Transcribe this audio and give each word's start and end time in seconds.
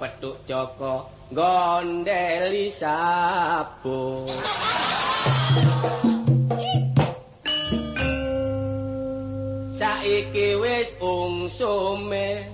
Kepethuk 0.00 0.40
Joko 0.48 1.12
gondeli 1.28 2.72
sabu. 2.72 4.24
Saiki 9.76 10.56
wis 10.56 10.88
ungsume 11.04 12.48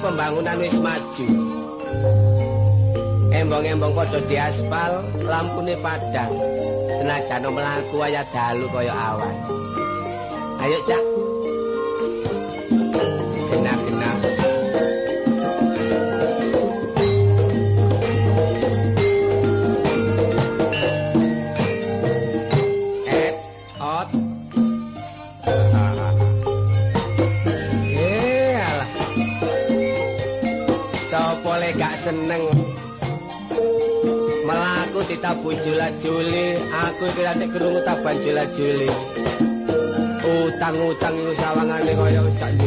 pembangunan 0.00 0.56
wis 0.56 0.76
maju. 0.80 1.28
Embong-embong 3.30 3.94
padha 3.94 4.20
diaspal, 4.26 5.06
lampune 5.22 5.78
padhang. 5.78 6.32
Senajan 6.98 7.46
mlaku 7.48 7.94
waya 8.00 8.26
dalu 8.34 8.66
kaya 8.68 8.92
awan. 8.92 9.36
Ayo, 10.60 10.76
Cak. 10.84 11.09
Ditabu 35.30 35.54
jula-juli. 35.62 36.58
Aku 36.74 37.06
kira 37.14 37.38
nek 37.38 37.54
krungu 37.54 37.78
taban 37.86 38.18
jula-juli. 38.18 38.90
Utang-utang 40.26 41.16
sawangane 41.38 41.94
kaya 41.94 42.20
wis 42.26 42.34
gak 42.34 42.58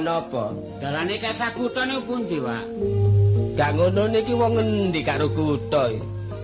Takon 0.00 0.16
apa? 0.16 0.44
Dalane 0.80 1.20
Kesa 1.20 1.52
Kutha 1.52 1.84
niku 1.84 2.00
pundi, 2.08 2.40
Pak? 2.40 2.64
Gak 3.52 3.76
ngono 3.76 4.08
niki 4.08 4.32
wong 4.32 4.56
ngendi 4.56 5.04
karo 5.04 5.28
kutha. 5.28 5.92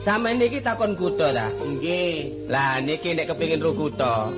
Sampeyan 0.04 0.36
niki 0.36 0.60
takon 0.60 0.92
kutha 0.92 1.32
ta? 1.32 1.48
Nggih. 1.64 2.52
Lah 2.52 2.84
niki 2.84 3.16
nek 3.16 3.32
kepengin 3.32 3.64
ro 3.64 3.72
kutha, 3.72 4.28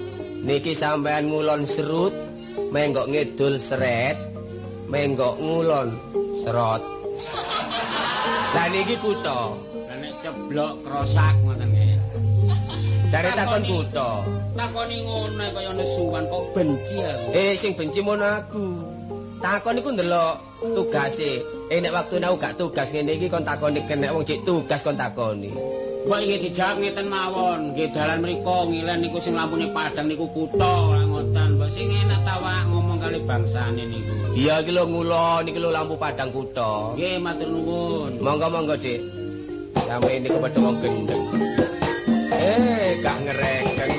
niki 0.47 0.70
sampeyan 0.70 1.35
ngulon 1.35 1.67
serut, 1.67 2.15
menggok 2.70 3.11
ngidul 3.11 3.59
seret, 3.59 4.15
menggok 4.87 5.35
ngulon 5.43 5.99
serot. 6.47 6.97
Lah 8.48 8.66
niki 8.72 8.96
kutha. 9.04 9.52
Lah 9.88 9.96
nek 10.00 10.12
ceblok 10.24 10.72
krosak 10.80 11.34
ngoten 11.44 11.68
nggih. 11.68 11.96
Cari 13.12 13.30
takon 13.36 13.62
kutha. 13.68 14.10
Takoni 14.56 14.96
ngono 15.04 15.44
kaya 15.52 15.70
nesuwan 15.76 16.24
kok 16.32 16.42
benci 16.56 16.96
aku. 17.04 17.28
Eh 17.36 17.52
sing 17.60 17.72
benci 17.76 18.00
mono 18.00 18.24
aku. 18.24 18.66
Takon 19.38 19.78
iku 19.80 19.90
ndelok 19.92 20.34
tugase. 20.74 21.44
Eh 21.68 21.78
nek 21.84 21.92
waktu 21.92 22.24
aku 22.24 22.36
gak 22.40 22.56
tugas 22.56 22.88
ngene 22.88 23.20
iki 23.20 23.28
kon 23.28 23.44
takoni 23.44 23.84
kenek 23.84 24.16
wong 24.16 24.24
cek 24.24 24.40
tugas 24.48 24.80
kon 24.80 24.96
takoni. 24.96 25.52
Mbok 26.08 26.25
iki 26.25 26.49
dijawab 26.49 26.81
ngeten 26.81 27.06
mawon, 27.12 27.76
nggih 27.76 27.93
dalan 27.93 28.25
mriku 28.25 28.64
ngilen 28.64 29.05
niku 29.05 29.20
sing 29.20 29.37
lampune 29.37 29.69
padang 29.76 30.08
niku 30.08 30.25
kutha 30.32 30.72
lah 30.88 31.05
ngoten. 31.05 31.60
Mbok 31.60 31.69
sing 31.69 31.84
enak 31.93 32.25
ta 32.25 32.40
ngomong 32.64 32.96
kali 32.96 33.20
bangsane 33.28 33.84
niku. 33.84 34.16
Iya 34.32 34.64
iki 34.64 34.72
lho 34.72 34.88
ngulon 34.88 35.44
iki 35.44 35.60
lho 35.60 35.69
lampu 35.69 36.00
padang 36.00 36.32
kutha. 36.32 36.96
Nggih 36.96 37.20
matur 37.20 37.52
nuwun. 37.52 38.25
Monggo-monggo, 38.25 38.81
Dik. 38.81 39.05
Sampe 39.84 40.16
niku 40.16 40.40
padha 40.40 40.58
wong 40.64 40.76
gendeng. 40.81 41.25
Eh, 42.32 42.96
gak 43.05 43.16
ngereken. 43.28 43.97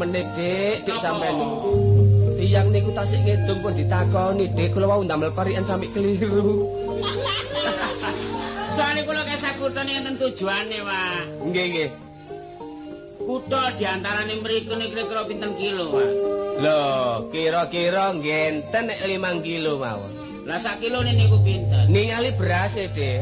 Nemene, 0.00 0.32
Dik, 0.32 0.88
Dik 0.88 0.96
sampean 0.96 1.36
niku. 1.36 1.60
Tiyang 2.40 2.72
niku 2.72 2.88
tasik 2.96 3.20
ngedung 3.20 3.60
pun 3.60 3.76
ditakoni, 3.76 4.48
Dik, 4.56 4.72
kula 4.72 4.88
wau 4.88 5.04
ndamel 5.04 5.28
parikan 5.36 5.60
sampe 5.68 5.92
keliru. 5.92 6.64
Soale 8.80 9.04
kula 9.04 9.28
Kesa 9.28 9.52
Kutha 9.60 9.84
niku 9.84 10.00
enten 10.00 10.16
tujuane, 10.16 10.80
Pak. 10.80 11.44
Nggih, 11.44 11.66
nggih. 11.68 11.90
Kutha 13.28 13.76
diantarane 13.76 14.40
mriku 14.40 14.72
niku 14.72 14.88
kira-kira 14.96 15.22
pinten 15.28 15.52
kilo, 15.60 15.92
Pak? 15.92 16.08
Loh, 16.64 17.28
kira-kira 17.28 18.16
ngenten 18.16 18.82
nek 18.88 19.04
5 19.04 19.44
kilo 19.44 19.76
mawon. 19.84 20.12
Lah 20.48 20.56
sak 20.56 20.80
kilone 20.80 21.12
niku 21.12 21.36
pinten? 21.44 21.92
Ningali 21.92 22.32
beras 22.40 22.72
e, 22.72 22.88
Dik. 22.88 23.20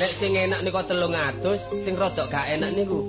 Nek 0.00 0.12
sing 0.16 0.32
enak 0.40 0.64
niku 0.64 0.80
300, 0.80 1.84
sing 1.84 1.92
rodok 2.00 2.32
gak 2.32 2.48
enak 2.48 2.72
niku 2.72 3.04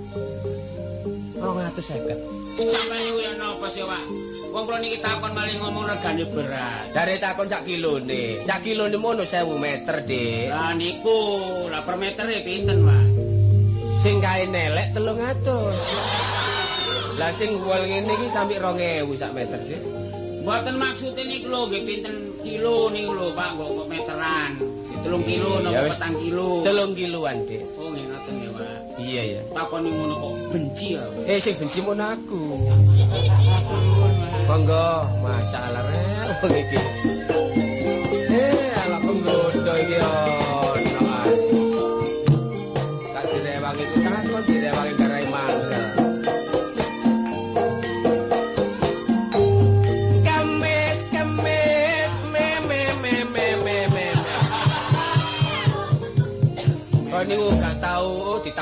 250. 1.39 2.57
Sampeyan 2.57 3.06
niku 3.06 3.19
ya 3.22 3.31
napa 3.38 3.69
sih, 3.69 3.86
Pak? 3.86 4.04
Wong 4.50 4.63
kula 4.66 4.81
niki 4.81 4.98
takon 4.98 5.31
malih 5.38 5.62
ngomong 5.62 5.86
regane 5.86 6.25
beras. 6.34 6.89
Jare 6.95 7.22
takon 7.22 7.45
sak 7.45 7.69
kilone. 7.69 8.42
Sak 8.42 8.66
kilone 8.66 8.98
mono 8.98 9.22
1000 9.22 9.45
meter, 9.60 10.01
Dik. 10.01 10.50
Lah 10.50 10.74
niku, 10.74 11.19
lah 11.69 11.86
per 11.86 11.95
metere 12.01 12.42
pinten, 12.42 12.81
Pak? 12.81 13.06
Sing 14.01 14.18
kae 14.18 14.50
nelek 14.50 14.98
300. 14.98 15.78
Lah 17.18 17.31
sing 17.38 17.62
wol 17.62 17.86
ngene 17.86 18.13
iki 18.18 18.28
sampe 18.34 18.57
2000 18.57 19.13
sak 19.13 19.31
meter, 19.38 19.62
Dik. 19.62 19.81
Mboten 20.42 20.75
maksude 20.80 21.22
niku 21.28 21.51
lho 21.51 21.68
nggih 21.68 21.84
pinten 21.86 22.16
kilo 22.42 22.89
niku 22.89 23.13
lho, 23.13 23.28
Pak, 23.38 23.50
kok 23.60 23.86
meteran. 23.86 24.51
3 25.03 25.27
kilo 25.27 25.49
Ya 25.61 25.83
napa 25.83 25.83
wis. 25.89 25.97
4 25.99 26.23
kilo. 26.23 26.47
3 26.65 26.97
kiloan, 26.97 27.38
Dik. 27.45 27.61
Oh, 27.77 27.88
nggih 27.91 28.05
ngoten 28.09 28.33
ya, 28.41 28.49
Pak. 28.55 28.67
Iya, 28.97 29.21
ya. 29.29 29.41
Takoni 29.53 29.89
ngono 29.94 30.13
kok 30.17 30.33
benci 30.49 30.88
aku. 30.97 31.19
Eh 31.29 31.38
sing 31.38 31.53
benci 31.61 31.79
mono 31.85 32.05
aku. 32.17 32.41
Monggo, 34.47 34.89
masalah 35.21 35.83
rek 35.85 36.53
iki. 36.55 36.79
Eh, 38.31 38.69
ala 38.73 38.97
penggoda 39.03 39.73
iki 39.77 39.95
ono 40.01 40.37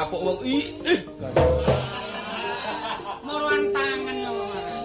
ditapuk 0.06 0.22
wong 0.22 0.40
ih. 0.46 0.66
Moruan 3.26 3.64
tangan 3.74 4.16
ya, 4.22 4.30
Pak. 4.30 4.84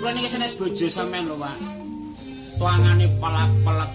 Kula 0.00 0.10
niki 0.16 0.28
senes 0.32 0.56
bojo 0.56 0.86
sampean 0.88 1.28
lho, 1.28 1.36
Pak. 1.36 1.56
Tuangane 2.56 3.06
pelak-pelak. 3.20 3.90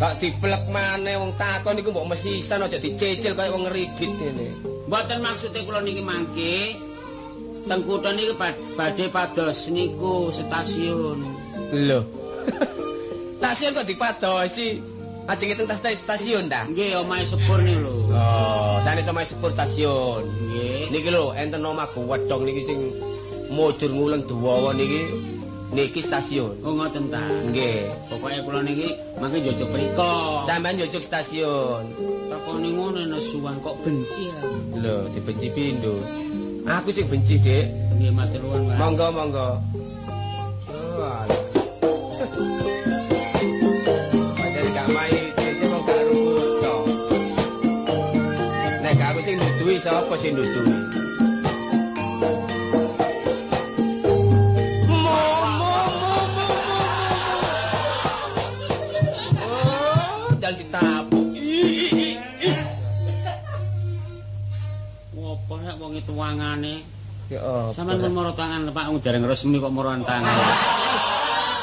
Gak 0.00 0.16
dipelek 0.16 0.64
maneh 0.72 1.16
wong 1.20 1.36
takon 1.36 1.76
iku 1.76 1.92
mbok 1.92 2.16
mesisan 2.16 2.64
aja 2.64 2.80
dicecil 2.80 3.36
kaya 3.36 3.52
wong 3.52 3.68
ngeridit 3.68 4.08
ngene. 4.16 4.48
Mboten 4.88 5.20
maksude 5.20 5.60
kula 5.60 5.84
niki 5.84 6.00
mangke 6.00 6.56
teng 7.68 7.80
kutha 7.84 8.16
niki 8.16 8.32
bad- 8.32 8.64
badhe 8.80 9.12
pados 9.12 9.68
niku 9.68 10.32
stasiun. 10.32 11.20
Lho. 11.76 12.00
stasiun 13.40 13.76
kok 13.76 13.88
dipadosi? 13.88 14.80
Ajeng 15.28 15.52
teng 15.52 15.68
tas 15.68 15.80
stasiun 15.82 16.48
ta? 16.48 16.64
Nggih, 16.70 17.02
omahe 17.02 17.24
sepur 17.26 17.60
niku 17.60 17.84
lho. 17.84 18.14
Oh, 18.14 18.80
sane 18.80 19.04
sama 19.04 19.26
sepur 19.26 19.52
stasiun. 19.52 20.24
Nggih. 20.24 20.88
Niki 20.94 21.10
lho, 21.12 21.36
enten 21.36 21.64
omah 21.64 21.90
wedhong 21.92 22.42
niki 22.48 22.62
sing 22.64 22.78
mujur 23.50 23.90
ngulon 23.92 24.24
dawa 24.24 24.72
niki 24.72 25.06
niki 25.70 26.00
stasiun. 26.00 26.56
Oh 26.64 26.72
ngoten 26.74 27.12
ta. 27.12 27.20
Nggih. 27.46 27.92
Pokoke 28.08 28.38
kula 28.46 28.60
niki 28.64 28.96
mangke 29.20 29.38
njojok 29.44 29.68
mriko. 29.70 30.12
Sampeyan 30.48 30.74
njujuk 30.78 31.02
stasiun. 31.04 31.84
Takoni 32.30 32.68
ngono 32.74 33.00
nesuwan 33.10 33.58
kok 33.60 33.76
benci 33.82 34.30
aku. 34.38 34.78
Lho, 34.82 34.96
dibenci 35.10 35.48
pindho. 35.50 35.94
Aku 36.68 36.92
sing 36.92 37.08
benci, 37.08 37.40
Dik. 37.40 37.66
Nggih 37.96 38.12
matur 38.12 38.40
nuwun, 38.44 38.68
Pak. 38.68 38.76
Monggo, 38.78 39.06
monggo. 39.10 39.48
Oh, 40.70 41.02
alah. 41.02 41.49
Padahal 44.90 45.06
gak 45.06 45.38
mai 45.38 45.54
dhewe 45.54 45.66
wong 45.70 45.82
gak 45.86 46.00
rumput 46.10 46.50
to. 46.58 46.74
Nek 48.82 48.98
aku 48.98 49.20
sing 49.22 49.36
nuduhi 49.38 49.76
sapa 49.78 50.14
sing 50.18 50.32
mo. 50.34 50.42
Oh, 65.20 65.38
wong 65.78 65.94
itu 65.94 66.12
wangane? 66.18 66.82
Ya 67.30 67.38
apa? 67.46 67.70
Sampeyan 67.78 68.10
pun 68.10 68.12
moro 68.18 68.34
tangan 68.34 68.66
Pak 68.74 68.90
wong 68.90 68.98
dereng 68.98 69.22
resmi 69.22 69.62
kok 69.62 69.70
moroan 69.70 70.02
tangan. 70.02 70.34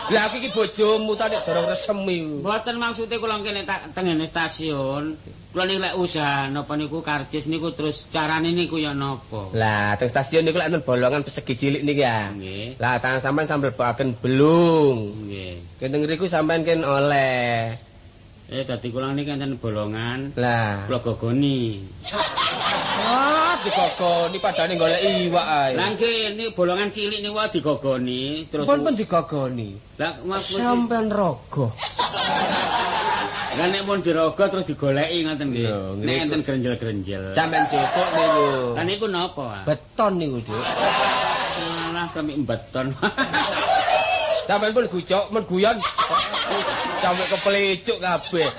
Lah 0.08 0.32
aku 0.32 0.40
iki 0.40 0.50
bojomu 0.56 1.20
ta 1.20 1.28
nek 1.28 1.44
dorong 1.44 1.68
resmi. 1.68 2.40
Mboten 2.40 2.80
maksude 2.80 3.20
kula 3.20 3.44
kene 3.44 3.68
tak 3.68 3.92
tengene 3.92 4.24
stasiun. 4.24 5.20
Kula 5.52 5.64
niki 5.68 5.84
lek 5.84 6.00
usaha 6.00 6.48
napa 6.48 6.80
niku 6.80 7.04
karcis 7.04 7.52
niku 7.52 7.76
terus 7.76 8.08
carane 8.08 8.56
niku 8.56 8.80
ya 8.80 8.96
napa? 8.96 9.52
Lah, 9.52 10.00
teng 10.00 10.08
stasiun 10.08 10.48
niku 10.48 10.64
lek 10.64 10.72
bolongan 10.88 11.28
persegi 11.28 11.54
cilik 11.60 11.84
niki 11.84 12.08
ya. 12.08 12.32
Nggih. 12.32 12.80
Lah, 12.80 13.04
tangan 13.04 13.20
sampean 13.20 13.48
sambil 13.52 13.76
baken 13.76 14.16
belung. 14.24 15.28
Nggih. 15.28 15.76
Kene 15.76 15.96
ngriku 16.00 16.24
sampean 16.24 16.64
ken 16.64 16.88
oleh. 16.88 17.76
Eh 18.48 18.64
dadi 18.64 18.88
kula 18.88 19.12
niki 19.12 19.36
enten 19.36 19.60
bolongan. 19.60 20.32
Lah, 20.40 20.88
Kula 20.88 21.04
gogoni. 21.04 21.84
ah 22.16 23.37
digogoni 23.64 24.38
padane 24.38 24.74
golek 24.78 25.02
iwak 25.02 25.48
ae. 25.48 25.74
Lah 25.78 25.88
nggih 25.96 26.36
niku 26.38 26.52
bolongan 26.58 26.90
cilik 26.94 27.20
niku 27.22 27.36
wae 27.38 27.50
digogoni 27.50 28.46
terus 28.52 28.66
Pun 28.68 28.80
pun 28.84 28.94
digogoni. 28.94 29.70
Lah 29.98 30.12
Sampean 30.44 31.08
rogo. 31.10 31.74
Lah 33.58 33.68
nek 33.74 33.82
mun 33.90 34.06
dirogo 34.06 34.44
terus 34.46 34.70
digoleki 34.70 35.26
ngoten 35.26 35.48
nggih. 35.50 35.68
Nek 36.04 36.18
enten 36.30 36.42
grenjel-grenjel. 36.46 37.34
Sampean 37.34 37.66
jupuk 37.72 38.10
niku. 38.14 38.48
Lah 38.78 38.84
niku 38.86 39.06
napa? 39.10 39.66
Beton 39.66 40.14
niku, 40.22 40.38
Dik. 40.46 40.64
Malah 41.88 42.06
sampe 42.14 42.34
mbeton. 42.38 42.88
Sampean 44.46 44.72
pun 44.78 44.86
gujok 44.86 45.26
men 45.34 45.44
guyon. 45.50 45.78
Sampe 47.02 47.24
kepelicuk 47.30 47.98
kabeh. 47.98 48.50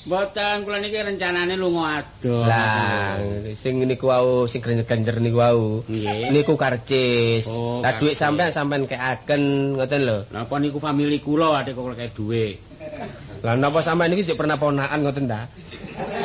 Mboten 0.00 0.64
kula 0.64 0.80
niki 0.80 0.96
rencanane 0.96 1.60
lunga 1.60 2.00
adoh. 2.00 2.48
Lah, 2.48 3.20
sing 3.52 3.84
niku 3.84 4.08
wau 4.08 4.48
sing 4.48 4.64
genjer 4.64 5.20
niku 5.20 5.44
wau. 5.44 5.84
Niku 6.32 6.56
karcis. 6.56 7.44
Oh, 7.44 7.84
Lah 7.84 8.00
dhuwit 8.00 8.16
karcis. 8.16 8.24
sampean 8.24 8.48
sampean 8.48 8.88
kekaken 8.88 9.42
ngoten 9.76 10.00
lho. 10.08 10.18
Napa 10.32 10.56
niku 10.56 10.80
famili 10.80 11.20
kula 11.20 11.60
adik 11.60 11.76
kok 11.76 11.92
kayak 11.92 12.16
duwe. 12.16 12.56
Lah 13.44 13.52
napa 13.60 13.84
sampean 13.84 14.08
niki 14.08 14.24
sik 14.24 14.40
pernah 14.40 14.56
ponakan 14.56 15.04
ngoten 15.04 15.28
ta? 15.28 15.44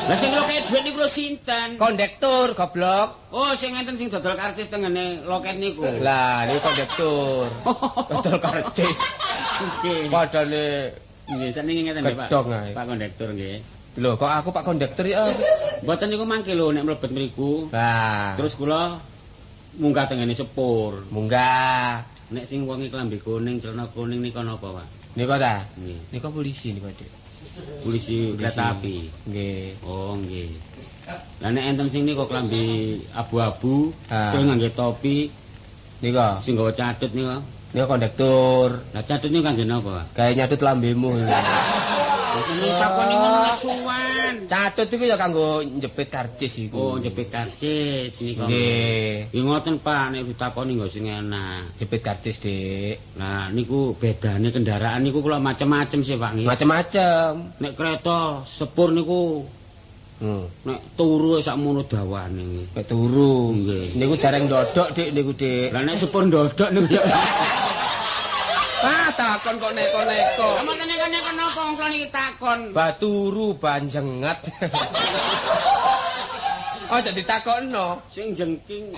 Lah 0.08 0.16
sing 0.16 0.32
kayak 0.32 0.72
duwe 0.72 0.80
niku 0.80 1.04
sinten? 1.12 1.76
Kondektur 1.76 2.56
goblok. 2.56 3.28
Oh, 3.36 3.52
sing 3.60 3.76
ngenten 3.76 4.00
sing 4.00 4.08
dodol 4.08 4.40
karcis 4.40 4.72
tengene 4.72 5.20
loket 5.28 5.60
niku. 5.60 5.84
Lah, 6.00 6.48
niku 6.48 6.64
kondektur. 6.64 7.52
Dodol 8.24 8.38
karcis. 8.40 8.96
Nggih. 9.84 10.08
Padane 10.08 10.66
Nggih, 11.26 11.50
senenge 11.52 11.82
ngeten 11.90 12.02
nggih, 12.06 12.18
Pak. 12.18 12.30
Pak 12.78 12.86
kondektur 12.86 13.30
nggih. 13.34 13.58
lho 13.96 14.12
kok 14.20 14.28
aku 14.28 14.52
Pak 14.52 14.64
Kondektur 14.68 15.08
ya. 15.08 15.24
Mboten 15.80 16.12
niku 16.12 16.28
mangke 16.28 16.52
lho 16.52 16.68
nek 16.76 16.84
mlebet 16.84 17.12
mriku. 17.16 17.72
Lah, 17.72 18.36
Terus 18.36 18.60
kula 18.60 19.00
munggah 19.80 20.04
tengene 20.12 20.36
sepur. 20.36 21.08
munggah. 21.08 22.04
Nek 22.36 22.44
sing 22.44 22.68
wonge 22.68 22.92
klambi 22.92 23.22
kuning, 23.22 23.62
celana 23.64 23.88
kuning 23.96 24.20
nika 24.20 24.44
napa, 24.44 24.82
Pak? 24.82 24.88
Niku 25.16 25.38
ta? 25.40 25.64
Nggih. 25.80 26.00
Niku 26.12 26.28
polisi 26.28 26.76
niku, 26.76 26.92
Dik. 26.92 27.12
Polisi 27.88 28.36
kereta 28.36 28.76
api. 28.76 29.08
Nggih. 29.32 29.80
Oh, 29.88 30.20
nggih. 30.20 30.52
Lah 31.40 31.50
nek 31.56 31.64
enten 31.64 31.88
sing 31.88 32.04
nika 32.04 32.28
klambi 32.28 33.00
abu-abu, 33.16 33.96
terus 34.12 34.44
ngangge 34.44 34.76
topi, 34.76 35.32
Niku. 36.04 36.20
sing 36.44 36.60
gawa 36.60 36.76
catut 36.76 37.16
nika. 37.16 37.40
Niku 37.76 37.92
kondektur. 37.92 38.88
Lah 38.96 39.04
catut 39.04 39.28
niku 39.28 39.44
kangge 39.44 39.68
napa? 39.68 40.08
Kayak 40.16 40.48
nyatut 40.48 40.64
lambemu. 40.64 41.12
Takoni 42.80 43.16
ngono. 43.20 43.52
Catut 44.48 44.88
iku 44.88 45.04
ya 45.04 45.20
kanggo 45.20 45.60
njepit 45.60 46.08
karcis 46.08 46.56
iku. 46.56 46.96
Oh, 46.96 46.96
jepit 47.04 47.28
karcis 47.28 48.16
nika. 48.24 48.48
Nggih. 48.48 49.28
Ya 49.36 49.42
ngoten, 49.44 49.84
Pak, 49.84 50.16
nek 50.16 50.24
ditakoni 50.24 50.80
nggo 50.80 50.88
sing 50.88 51.12
enak. 51.12 51.76
Jepit 51.76 52.00
karcis, 52.00 52.40
Dik. 52.40 53.20
Nah, 53.20 53.52
niku 53.52 53.92
bedane 54.00 54.56
kendaraan 54.56 55.04
niku 55.04 55.20
kula 55.20 55.44
macem-macem 55.44 56.00
sih, 56.00 56.16
Pak 56.16 56.32
nggih. 56.32 56.48
Macem-macem. 56.48 57.60
Nek 57.60 57.74
kereta 57.76 58.48
sepur 58.48 58.96
niku 58.96 59.44
Hmm. 60.16 60.48
nek 60.64 60.80
turu 60.96 61.44
sakmono 61.44 61.84
dawane 61.84 62.40
nggih. 62.40 62.68
Mek 62.72 62.86
turu. 62.88 63.52
Nggih. 63.52 64.00
Niku 64.00 64.16
dereng 64.16 64.48
dodok, 64.48 64.88
Dik, 64.96 65.12
niku, 65.12 65.36
Dik. 65.36 65.76
Lah 65.76 65.84
nek 65.84 66.00
sepur 66.00 66.24
ndodok 66.24 66.70
niku 66.72 66.96
ya. 66.96 67.04
Ah, 68.86 69.10
takon 69.18 69.58
kok 69.58 69.74
neko-neko. 69.74 70.62
Kamu 70.62 70.78
tene 70.78 70.94
kan 70.94 71.10
nek 71.10 71.26
napa 71.34 71.58
wong 71.58 71.74
kula 71.74 71.90
niki 71.90 72.08
takon. 72.14 72.60
Baturu 72.70 73.58
banjengat. 73.58 74.40
Oh, 76.86 77.02
jadi. 77.02 77.26
Sing 78.14 78.38
jengking 78.38 78.94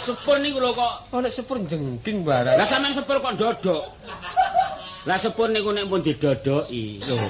sepur 0.00 0.40
niku 0.40 0.64
lho 0.64 0.72
kok. 0.72 1.12
Oh, 1.12 1.20
nek 1.20 1.28
sepur 1.28 1.60
jengking 1.68 2.24
barang. 2.24 2.56
Lah 2.56 2.64
sampean 2.64 2.96
sepur 2.96 3.20
kok 3.20 3.36
ndodok. 3.36 3.84
Lah 5.04 5.20
sepur 5.20 5.52
niku 5.52 5.76
nek 5.76 5.84
pun 5.92 6.00
didodoki. 6.00 7.04
Lho. 7.04 7.20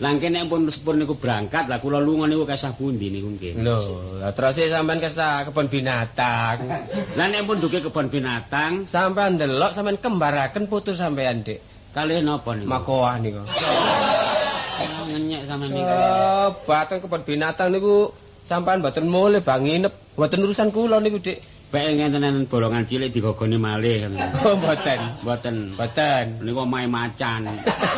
Lah 0.00 0.16
engke 0.16 0.32
nek 0.32 0.48
pun 0.48 0.64
sepur 0.72 0.96
niku 0.96 1.12
berangkat, 1.12 1.68
lah 1.68 1.76
kula 1.76 2.00
lunga 2.00 2.24
niku 2.24 2.48
kesah 2.48 2.72
pundi 2.72 3.12
niku 3.12 3.36
nggih. 3.36 3.60
Lho, 3.60 4.16
lah 4.16 4.32
terus 4.32 4.56
e 4.56 4.72
sampean 4.72 4.96
kesah 4.96 5.44
kebon 5.44 5.68
binatang. 5.68 6.56
Lah 7.20 7.26
nek 7.28 7.44
pun 7.44 7.60
duke 7.60 7.84
kebon 7.84 8.08
binatang, 8.08 8.88
Sampean 8.88 9.36
ndelok 9.36 9.76
sampean 9.76 10.00
kembaraken 10.00 10.72
putu 10.72 10.96
sampean, 10.96 11.44
Dik. 11.44 11.60
kalih 11.92 12.24
napa 12.24 12.56
niku? 12.56 12.68
Makoah 12.72 13.20
niku. 13.20 13.44
Ngenyek 15.12 15.44
sampean 15.44 15.68
niku. 15.68 15.92
Sobat 15.92 16.88
kebon 16.88 17.22
binatang 17.28 17.68
niku 17.68 18.08
sampean 18.40 18.80
mboten 18.80 19.04
mulih 19.04 19.44
bang 19.44 19.60
nginep. 19.68 20.16
Mboten 20.16 20.40
urusan 20.48 20.72
kula 20.72 20.96
niku, 21.04 21.20
Dik. 21.20 21.59
Bae 21.70 21.94
ngenten-enten 21.94 22.50
bolongan 22.50 22.82
cilik 22.82 23.14
digogoni 23.14 23.54
malih 23.54 24.02
kan. 24.02 24.12
Oh, 24.42 24.58
mboten. 24.58 25.00
Mboten. 25.22 25.56
Mboten. 25.78 26.24
Niku 26.42 26.66
omahe 26.66 26.90
macan. 26.90 27.46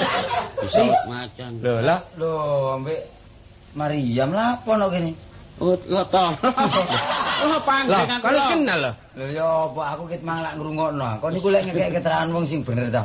Bisa 0.60 0.84
macan. 1.08 1.56
Lho, 1.64 1.80
lah 1.80 2.04
Lho, 2.20 2.32
ambek 2.76 3.00
Mariam 3.72 4.28
lah 4.36 4.60
apa 4.60 4.72
no 4.76 4.92
kene? 4.92 5.16
Oh, 5.56 5.72
kok 5.72 6.06
to. 6.12 6.24
Oh, 7.42 7.58
Lah, 7.90 8.06
kan 8.06 8.38
wis 8.38 8.46
kenal 8.54 8.78
lho. 8.78 8.92
Lho 9.18 9.26
ya 9.34 9.42
apa 9.66 9.98
aku 9.98 10.06
ket 10.06 10.22
mang 10.22 10.38
lak 10.46 10.54
ngrungokno. 10.54 11.18
Kok 11.18 11.30
niku 11.34 11.50
lek 11.50 11.66
ngekek 11.66 11.98
keterangan 11.98 12.30
wong 12.30 12.46
sing 12.46 12.62
bener 12.62 12.86
ta. 12.86 13.02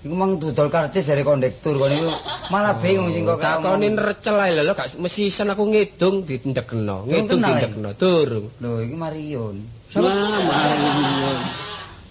Iku 0.00 0.14
mang 0.16 0.40
dodol 0.40 0.72
karcis 0.72 1.04
dari 1.04 1.20
kondektur 1.20 1.76
kok 1.76 1.92
niku 1.92 2.08
malah 2.48 2.80
bingung 2.80 3.12
sing 3.12 3.28
kok 3.28 3.44
Takoni 3.44 3.92
recel 3.92 4.40
ae 4.40 4.56
lho, 4.56 4.72
gak 4.72 4.96
mesisen 4.96 5.52
aku 5.52 5.68
ngidung. 5.68 6.24
Ngidung 6.24 6.64
kenal, 6.64 7.04
ya? 7.04 7.20
ditindekno, 7.20 7.90
durung. 7.98 8.46
Lho 8.62 8.80
iki 8.80 8.96
Marion. 8.96 9.56
Wah, 9.94 10.38
Mariam. 10.42 11.38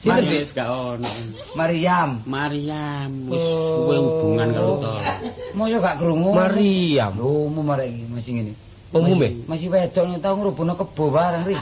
Sinten, 0.03 0.23
Dik? 0.27 0.39
Wis 0.43 0.51
gak 0.51 0.67
ono. 0.67 1.09
Mariam. 1.55 2.09
Mariam 2.27 3.11
wis 3.31 3.43
Oh. 3.43 3.87
suwe 3.87 3.95
hubungan 3.99 4.47
karo 4.51 4.71
to. 4.79 4.91
Mosok 5.55 5.79
gak 5.79 5.95
krungu? 5.99 6.31
Mariam. 6.35 7.11
Lho, 7.19 7.47
umum 7.47 7.67
arek 7.71 7.87
iki 7.91 8.03
masih 8.11 8.31
ngene. 8.39 8.53
Umume? 8.93 9.27
Masih, 9.49 9.67
masih 9.67 9.67
wedok 9.73 10.05
nek 10.05 10.19
tau 10.21 10.35
ngrubono 10.37 10.73
kebo 10.77 11.03
bareng 11.09 11.43
ri. 11.49 11.55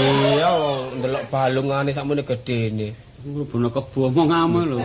Iya, 0.00 0.50
ndelok 0.96 1.24
balungane 1.28 1.90
sakmene 1.92 2.22
gedene. 2.24 2.96
Ngrubono 3.20 3.68
kebo 3.68 4.08
omong 4.08 4.30
ame 4.32 4.60
lho. 4.64 4.78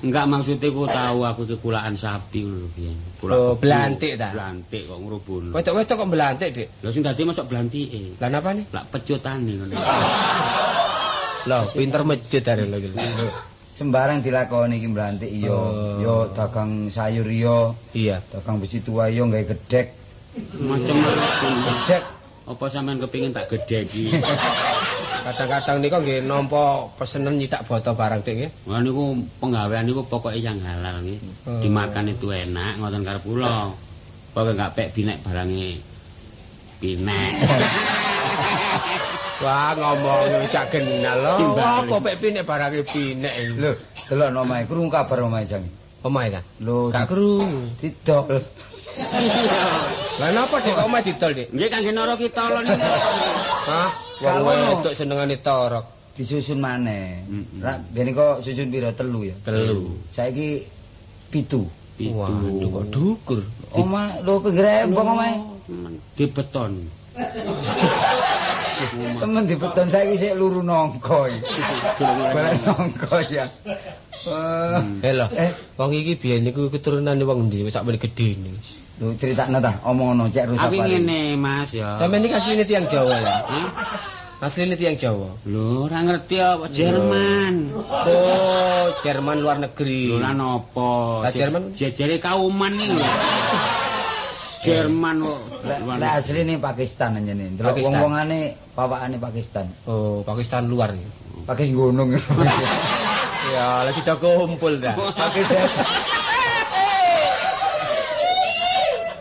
Enggak 0.00 0.24
maksudnya 0.32 0.68
ku 0.72 0.88
tahu 0.88 1.28
aku 1.28 1.44
iki 1.44 1.56
kulaan 1.60 1.92
sapi 1.92 2.40
lho 2.48 2.72
biyen. 2.72 2.96
Oh, 3.28 3.52
belantik 3.52 4.16
ta? 4.16 4.32
Belantik 4.32 4.88
kok 4.88 4.96
ngrubono. 4.96 5.52
Wedok-wedok 5.52 5.96
kok 6.00 6.08
belantik, 6.08 6.48
Dik. 6.56 6.68
Lho 6.80 6.88
sing 6.88 7.04
dadi 7.04 7.20
mosok 7.20 7.52
belantike. 7.52 8.16
Lah 8.16 8.28
napa 8.32 8.56
nih? 8.56 8.64
Lak 8.72 8.88
pecutane 8.88 9.52
ngono. 9.60 9.76
Loh, 11.48 11.62
pinter 11.76 12.00
masjid 12.08 12.40
are 12.48 12.64
lho. 12.64 12.78
Sembarang 13.68 14.24
dilakoni 14.24 14.76
iki 14.80 14.88
mblantik 14.88 15.28
iya. 15.28 15.52
Oh. 15.52 15.96
Yo 16.00 16.14
dagang 16.36 16.92
sayur 16.92 17.28
iya, 17.28 17.72
Iya. 17.96 18.16
dagang 18.28 18.60
besi 18.60 18.84
tua 18.84 19.08
iya 19.08 19.24
gawe 19.24 19.44
gedhek. 19.48 19.86
Macem-macem. 20.60 21.52
Gedhek 21.64 22.02
Apa 22.50 22.66
sampean 22.66 22.98
kepengin 22.98 23.30
tak 23.30 23.46
gedheki? 23.46 24.10
Kadang-kadang 25.20 25.76
niku 25.84 25.96
nggih 26.00 26.18
nampa 26.24 26.88
pesenen 26.96 27.36
nyitak 27.36 27.64
boto 27.68 27.92
barang 27.92 28.20
Dik 28.24 28.34
nggih. 28.40 28.50
Wah 28.66 28.80
niku 28.80 29.16
penggawean 29.38 29.84
niku 29.84 30.02
pokoke 30.08 30.40
yang 30.40 30.56
halal 30.64 31.04
nggih. 31.04 31.18
Oh. 31.44 31.60
Dimakan 31.60 32.08
itu 32.08 32.32
enak 32.32 32.80
ngoten 32.80 33.04
karep 33.04 33.22
kula. 33.24 33.68
Pokoke 34.32 34.52
gak 34.56 34.72
pek 34.72 34.88
binek 34.96 35.20
barange 35.20 35.80
pinek. 36.80 37.30
Wah, 39.40 39.72
ngomong 39.72 40.44
wis 40.44 40.52
kenal 40.68 41.16
lho. 41.24 41.32
Timbang. 41.40 41.88
Apa 41.88 41.96
pek 42.04 42.16
pinek 42.20 42.44
barange 42.44 42.84
pinek. 42.84 43.32
Lho, 43.56 43.72
delok 44.08 44.28
omahe, 44.36 44.68
krungu 44.68 44.92
kabar 44.92 45.24
omahe 45.24 45.48
jang. 45.48 45.64
Omahe 46.04 46.28
ta? 46.28 46.40
Lho, 46.60 46.92
Gak 46.92 47.08
krungu. 47.08 47.72
didol. 47.80 48.40
Lah 50.20 50.28
napa 50.36 50.56
Dik 50.60 50.72
kok 50.76 50.84
omahe 50.84 51.02
didol, 51.04 51.30
Dik? 51.32 51.48
Nggih 51.54 51.68
kangge 51.72 51.90
nara 51.92 52.14
kita 52.14 52.42
lho 52.52 52.60
niku. 52.60 52.88
Hah? 53.70 53.90
Wong 54.20 54.38
wedok 54.44 54.92
senengane 54.92 55.40
torok. 55.40 56.12
Disusun 56.12 56.60
maneh. 56.60 57.24
Lah, 57.64 57.80
biyen 57.80 58.12
kok 58.12 58.44
susun 58.44 58.68
pira 58.68 58.92
telu 58.92 59.24
ya? 59.24 59.34
Telu. 59.40 59.96
Saiki 60.12 60.60
pitu. 61.32 61.64
Pitu. 61.96 62.12
Waduh 62.12 62.68
kok 62.68 62.84
dukur. 62.92 63.40
Omah 63.72 64.20
lho 64.20 64.36
pinggir 64.44 64.66
embong 64.84 65.08
omahe. 65.16 65.36
Di 66.12 66.24
beton. 66.28 66.72
Temen 69.20 69.44
di 69.48 69.56
beton 69.56 69.86
saiki 69.88 70.14
sik 70.20 70.34
luru 70.36 70.60
nongko 70.60 71.28
iki. 71.32 71.40
Balen 72.36 72.56
nongko 72.64 73.16
ya. 73.32 73.48
Wah. 74.28 74.84
Eh 75.00 75.12
lho, 75.16 75.26
Eh. 75.32 75.50
wong 75.80 75.96
iki 75.96 76.12
biyen 76.20 76.44
niku 76.44 76.68
keturunane 76.68 77.24
wong 77.24 77.48
ndi 77.48 77.64
wis 77.64 77.72
sakmene 77.72 77.96
gedene. 77.96 78.52
Lho 79.00 79.16
critakno 79.16 79.58
ta, 79.64 79.72
omongno 79.88 80.28
cek 80.28 80.44
rusak 80.52 80.68
Aku 80.68 80.76
ngene 80.76 81.32
Mas 81.32 81.72
ya. 81.72 81.96
Sampeyan 81.96 82.28
iki 82.28 82.36
asline 82.36 82.64
tiyang 82.68 82.84
Jawa 82.84 83.16
ya. 83.16 83.36
Hah? 83.48 83.68
Asline 84.44 84.76
tiyang 84.76 84.96
Jawa. 85.00 85.32
Lho, 85.48 85.88
ora 85.88 86.04
ngerti 86.04 86.36
apa 86.36 86.68
Jerman. 86.68 87.72
Oh, 87.80 88.92
Jerman 89.00 89.40
luar 89.40 89.56
negeri. 89.56 90.12
Lho 90.12 90.20
lah 90.20 90.36
napa? 90.36 91.24
Lah, 91.24 91.32
Jerman? 91.32 91.72
jejere 91.72 92.20
kauman 92.20 92.76
iki 92.76 92.92
lho. 92.92 93.08
Jerman 94.68 95.16
kok. 95.24 95.40
luar 95.64 95.96
Lah 95.96 96.20
asli 96.20 96.44
nih 96.44 96.60
Pakistan 96.60 97.16
anjene. 97.16 97.56
Delok 97.56 97.80
wong-wongane 97.80 98.52
pawakane 98.76 99.16
Pakistan. 99.16 99.64
Oh, 99.88 100.20
Pakistan 100.20 100.68
luar. 100.68 100.92
ya. 100.92 101.08
Pakis 101.48 101.72
gunung. 101.72 102.12
Ya, 103.50 103.82
lah 103.82 103.90
sida 103.90 104.14
kumpul 104.20 104.76
ta. 104.78 104.92
Pakis 104.94 105.48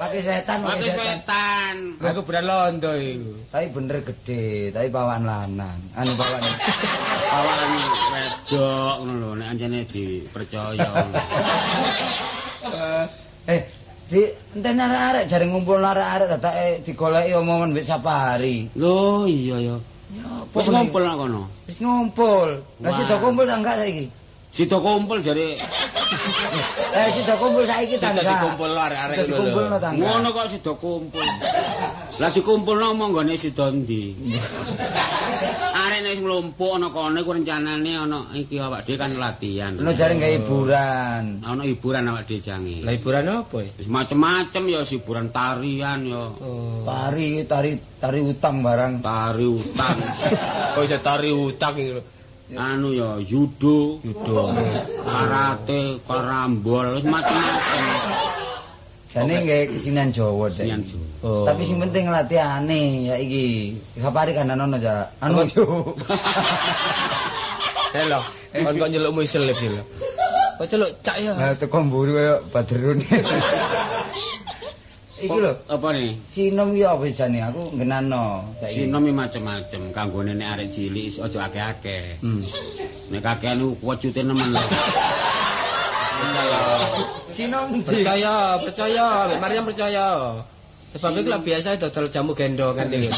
Pakis 0.09 0.25
setan, 0.25 0.57
pakis 0.65 0.89
setan. 0.89 1.75
Aku 2.01 2.25
beran 2.25 2.49
londo 2.49 2.97
iku. 2.97 3.29
Tapi 3.53 3.69
bener 3.69 4.01
gede, 4.01 4.73
tapi 4.73 4.89
pawakan 4.89 5.21
lanang. 5.21 5.77
Anu 5.93 6.17
pawakan. 6.17 6.49
Awan 7.29 7.69
wedok 8.17 8.95
ngono 9.05 9.13
lho 9.21 9.29
nek 9.37 9.47
anjene 9.53 9.85
dipercaya. 9.85 10.89
eh, 13.53 13.61
Di 14.09 14.25
enten 14.57 14.81
arek-arek 14.81 15.29
jare 15.29 15.45
ngumpul 15.45 15.77
arek-arek 15.77 16.27
dadake 16.33 16.81
digoleki 16.81 17.37
omongan 17.37 17.69
mbek 17.77 17.85
Sapari. 17.85 18.65
Lho 18.73 19.29
iya 19.29 19.61
ya. 19.61 19.77
Ya 20.09 20.25
Wis 20.57 20.73
ngumpul 20.73 21.05
nang 21.05 21.21
kono. 21.21 21.45
Wis 21.69 21.77
ngumpul. 21.77 22.65
Lah 22.81 22.89
Wah. 22.89 22.97
sida 22.97 23.21
kumpul 23.21 23.45
ta 23.45 23.61
enggak 23.61 23.77
saiki? 23.77 24.09
Sida 24.49 24.77
kumpul 24.81 25.21
jare 25.21 25.55
Eh 26.89 27.07
sida 27.13 27.37
kumpul 27.37 27.63
saiki 27.63 27.95
ta 27.95 28.09
Sudah 28.09 28.17
enggak? 28.17 28.33
dikumpul 28.33 28.71
arek-arek 28.73 29.15
ngono 29.15 29.29
dikumpulno 29.29 29.69
lho. 29.69 29.77
ta 29.77 29.89
enggak? 29.93 30.09
ngono 30.09 30.27
kok 30.33 30.47
sida 30.49 30.73
kumpul. 30.73 31.25
Lah 32.19 32.29
dikumpulno 32.33 32.87
monggone 32.97 33.33
sida 33.37 33.69
ndi? 33.69 34.03
Arek 35.79 35.99
nek 36.01 36.13
nglumpuk 36.17 36.71
ana 36.75 36.87
kono 36.89 37.17
iku 37.21 37.31
rencanane 37.31 37.91
ana 37.93 38.19
iki 38.33 38.57
awak 38.57 38.83
dhewe 38.83 38.97
kan 38.97 39.11
latihan. 39.15 39.77
Ono 39.77 39.93
jare 39.93 40.17
gawe 40.17 40.33
hiburan. 40.33 41.23
Ana 41.45 41.61
hiburan 41.63 42.09
awak 42.09 42.25
dhewe 42.25 42.41
jange. 42.41 42.81
Lah 42.81 42.93
hiburan 42.97 43.29
apa 43.29 43.57
ya? 43.63 43.69
Wis 43.79 43.87
macem-macem 43.87 44.63
ya 44.65 44.81
hiburan 44.81 45.29
tarian 45.29 45.99
ya. 46.03 46.23
Oh. 46.41 46.83
Pari 46.83 47.45
tari 47.45 47.77
tari 48.01 48.19
utang 48.19 48.65
barang. 48.65 48.97
Tari 48.99 49.45
utang. 49.45 49.97
Kok 50.73 50.83
iso 50.83 50.97
tari 50.99 51.29
utang 51.29 51.77
iki 51.77 51.93
lho. 51.93 52.03
Anu 52.57 52.97
ya 52.97 53.21
judo, 53.21 54.01
Judo. 54.01 54.49
karate, 55.05 56.01
karambol, 56.07 56.97
wis 56.97 57.05
macem-macem. 57.05 57.83
Jane 59.09 59.41
gawe 59.41 59.63
kesenian 59.73 60.13
Jawa 60.13 60.53
deh. 60.53 60.69
Kesenian 60.69 60.85
Jawa. 60.85 61.05
Oh. 61.25 61.41
Tapi 61.41 61.65
sing 61.65 61.81
penting 61.81 62.13
latihane 62.13 63.09
ya 63.09 63.17
iki. 63.17 63.73
Sapari 63.97 64.37
kan 64.37 64.53
ono 64.53 64.77
ja. 64.77 65.01
Anu 65.17 65.49
yo. 65.49 65.65
Helo. 67.97 68.21
Kon 68.53 68.73
kok 68.77 68.89
nyeluk 68.93 69.17
muselip 69.17 69.57
iki 69.57 69.73
lho. 69.73 69.81
Kok 70.61 70.67
celuk 70.69 70.93
cak 71.01 71.17
ya. 71.25 71.33
Lah 71.33 71.57
teko 71.57 71.89
mburi 71.89 72.13
kaya 72.13 72.37
Badrun. 72.53 73.01
Iki 75.19 75.35
lho. 75.35 75.51
Apa 75.67 75.87
nih? 75.91 76.15
Sinom 76.31 76.71
iki 76.71 76.87
apa 76.87 77.03
jane 77.11 77.39
aku 77.43 77.75
ngenano. 77.75 78.55
Sinom 78.63 79.03
iki 79.03 79.15
macem-macem, 79.15 79.81
kanggone 79.91 80.31
nek 80.31 80.47
arek 80.55 80.67
cilik 80.71 81.11
aja 81.11 81.39
akeh-akeh. 81.51 82.23
Hmm. 82.23 82.47
Nek 83.11 83.21
kakean 83.23 83.59
niku 83.59 83.75
wecute 83.83 84.21
nemen 84.23 84.55
lho. 84.55 84.63
Sinom? 87.29 87.83
Percaya, 87.83 88.55
percaya, 88.63 89.05
Maryam 89.43 89.63
percaya. 89.67 90.07
Sebab 90.89 91.21
itu 91.21 91.29
lah 91.29 91.37
biasa 91.37 91.77
dodol 91.77 92.09
jamu 92.09 92.33
gendong 92.33 92.73
kan 92.73 92.89
iki. 92.89 93.11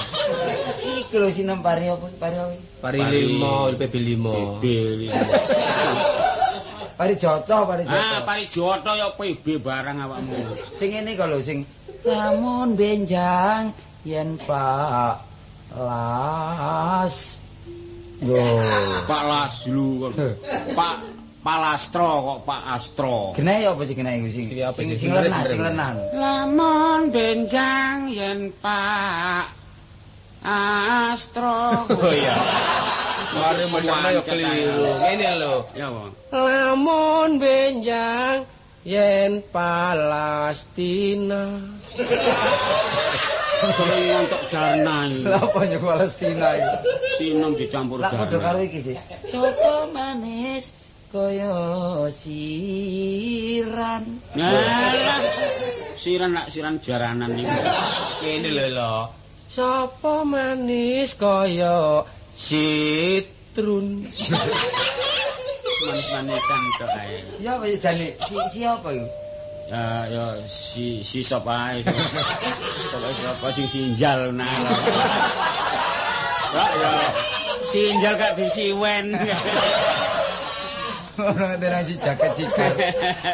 Iki 1.05 1.15
lho 1.21 1.29
sinom 1.29 1.61
pari 1.61 1.87
apa? 1.87 2.07
Pari 2.17 2.35
apa? 2.35 2.55
Pari 2.81 2.99
limo, 3.13 3.69
PB 3.77 3.93
limo. 4.01 4.57
Pari 6.99 7.17
joto, 7.17 7.57
pari 7.65 7.81
joto. 7.87 7.97
Ah, 7.97 8.21
pari 8.21 8.45
joto 8.51 8.91
ya 8.93 9.09
PB 9.15 9.45
barang 9.63 9.97
awakmu. 10.05 10.37
Sing 10.75 10.93
ngene 10.93 11.17
kok 11.17 11.29
lho 11.31 11.39
sing 11.41 11.63
lamun 12.05 12.73
benjang 12.73 13.73
yen 14.05 14.37
Pak 14.41 15.21
las. 15.75 17.41
Yo. 18.21 18.37
Pak 19.09 19.23
Laslu 19.25 19.89
kok. 19.97 20.13
Pak 20.77 20.95
Palastro 21.41 22.21
kok 22.21 22.45
Pak 22.45 22.61
Astro. 22.77 23.33
Genai 23.33 23.65
apa 23.65 23.81
sih 23.81 23.97
genai 23.97 24.21
iku 24.21 24.29
sing 24.29 24.45
Sing 24.93 25.09
lenah, 25.09 25.41
sing 25.49 25.57
lenah. 25.57 25.97
Lamun 26.13 27.09
benjang 27.09 28.05
yen 28.13 28.53
Pak 28.61 29.49
Astro. 30.45 31.89
Oh 31.97 32.13
iya. 32.13 32.37
Mari 33.31 33.65
menerno 33.73 34.09
ya 34.13 34.21
keliru. 34.21 34.85
Ngene 35.01 35.29
lho. 35.41 35.65
Ya, 35.73 35.89
Wong. 35.89 36.13
Lamun 36.29 37.41
benjang 37.41 38.45
yen 38.85 39.41
Palestina. 39.49 41.41
Ngantuk 43.61 44.41
darna 44.49 45.05
iki. 45.11 45.23
Lah 45.27 45.41
apa 45.43 45.59
sing 45.67 45.81
Palestina 45.81 46.49
iki? 46.57 46.75
Sinom 47.19 47.53
dicampur 47.53 47.99
Lah 48.01 48.09
padha 48.11 48.37
karo 48.41 48.59
iki 48.63 48.79
sih. 48.81 48.97
Soto 49.29 49.91
manis 49.93 50.73
kaya 51.11 52.07
siran. 52.13 54.03
Nah, 54.33 54.51
siran 55.99 56.31
nak 56.33 56.47
siran 56.49 56.79
jaranan 56.79 57.29
niku. 57.35 57.59
Ngene 58.23 58.49
lho 58.49 58.67
lho. 58.73 58.93
Sapa 59.51 60.23
manis 60.23 61.11
kaya 61.19 62.07
citrun. 62.33 64.07
Manis-manisan 65.81 66.61
tok 66.77 66.93
ae. 66.93 67.19
Ya 67.41 67.57
apa 67.57 67.65
sih 67.67 67.79
jane? 67.81 68.15
Si 68.29 68.35
siapa 68.53 68.89
iku? 68.95 69.09
Ya 69.71 70.03
ya 70.11 70.25
si 70.43 70.99
si 70.99 71.23
sop 71.23 71.47
ae. 71.47 71.79
Sop 72.91 73.01
ae 73.07 73.13
sapa 73.15 73.47
sing 73.55 73.63
sinjal 73.71 74.35
nah. 74.35 74.51
Ya 76.51 76.65
ya 76.75 76.91
sinjal 77.71 78.13
gak 78.19 78.35
disiwen. 78.35 79.15
Ora 81.21 81.53
ngerti 81.55 81.93
si 81.93 81.95
jaket 82.03 82.31
sikat. 82.35 82.73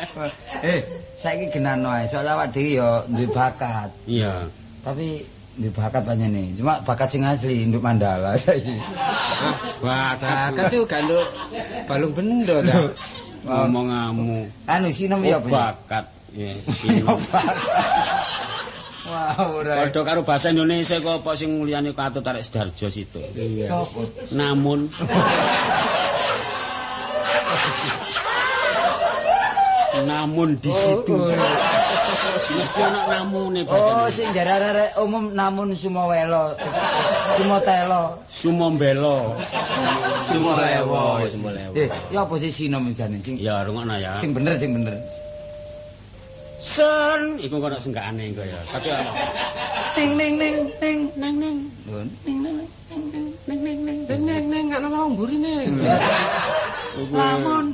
Eh, 0.65 0.81
saiki 1.17 1.49
genano 1.49 1.89
ae. 1.89 2.05
Soale 2.05 2.29
awak 2.33 2.53
dhewe 2.53 2.77
ya 2.77 3.01
duwe 3.09 3.25
bakat. 3.33 3.89
Iya. 4.05 4.45
Tapi 4.85 5.25
duwe 5.57 5.73
bakat 5.73 6.05
panjene. 6.05 6.53
Cuma 6.53 6.77
bakat 6.85 7.09
sing 7.09 7.25
asli 7.25 7.65
nduk 7.65 7.81
mandala 7.81 8.37
saiki. 8.37 8.77
Bakat 9.85 10.53
Bakat 10.53 10.65
tuh 10.73 10.85
ganduk 10.85 11.25
balung 11.85 12.13
bendo 12.13 12.61
ta. 12.61 12.77
ngomong 13.45 13.85
ngamu. 13.89 14.37
Anu 14.67 14.89
sinem 14.93 15.21
ya 15.23 15.37
Oh, 15.37 15.45
bakat. 15.47 16.05
Ya, 16.37 16.53
sinom. 16.77 17.17
Wah, 19.07 19.33
ora. 19.49 19.89
Padha 19.89 20.01
karo 20.05 20.21
bahasa 20.21 20.53
Indonesia 20.53 21.01
kok 21.01 21.25
apa 21.25 21.31
sing 21.33 21.49
liyane 21.65 21.97
katut 21.97 22.21
arek 22.21 22.45
Sidarjo 22.45 22.87
situ. 22.93 23.17
Sopo? 23.65 24.05
Namun 24.29 24.91
Namun 29.97 30.53
di 30.61 30.69
situ. 30.69 31.15
Mesti 32.47 32.79
ana 32.85 33.01
namune 33.09 33.65
Oh, 33.65 34.05
sing 34.13 34.29
jare 34.29 34.53
arek 34.61 34.89
umum 35.01 35.33
namun 35.33 35.73
sumawelo. 35.73 36.53
Sumotelo. 37.39 38.03
Sumombelo. 38.29 39.33
Semua 40.29 40.53
lewo, 40.61 41.23
semua 41.31 41.51
lewo. 41.55 41.73
Eh, 41.73 41.89
ya 42.13 42.27
apa 42.27 42.35
sih 42.37 42.51
sinem 42.53 42.91
jane 42.93 43.17
sing 43.23 43.39
Ya 43.41 43.63
rungokno 43.65 43.95
ya. 43.97 44.13
sing 44.21 44.35
bener 44.37 44.53
sing 44.59 44.75
bener. 44.75 44.93
Sen 46.57 47.37
iku 47.37 47.61
kono 47.61 47.77
senggakane 47.77 48.33
iku 48.33 48.41
ya. 48.41 48.59
Tapi 48.73 48.87
ana 48.89 49.11
Ting 49.93 50.17
ning 50.17 50.33
ning 50.41 50.55
ning 50.81 50.99
neng 51.13 51.35
neng 51.37 51.57
Lho, 51.85 52.01
ning 52.25 52.37
ning 52.41 52.57
ning 52.89 53.03
ning. 53.13 53.25
neng 53.45 53.59
neng 53.61 53.79
neng 53.85 53.97
Neng 54.09 54.21
neng 54.25 54.43
neng 54.49 54.63
gak 54.73 54.81
nolong 54.81 55.13
burine. 55.13 55.69
Lamun 57.13 57.65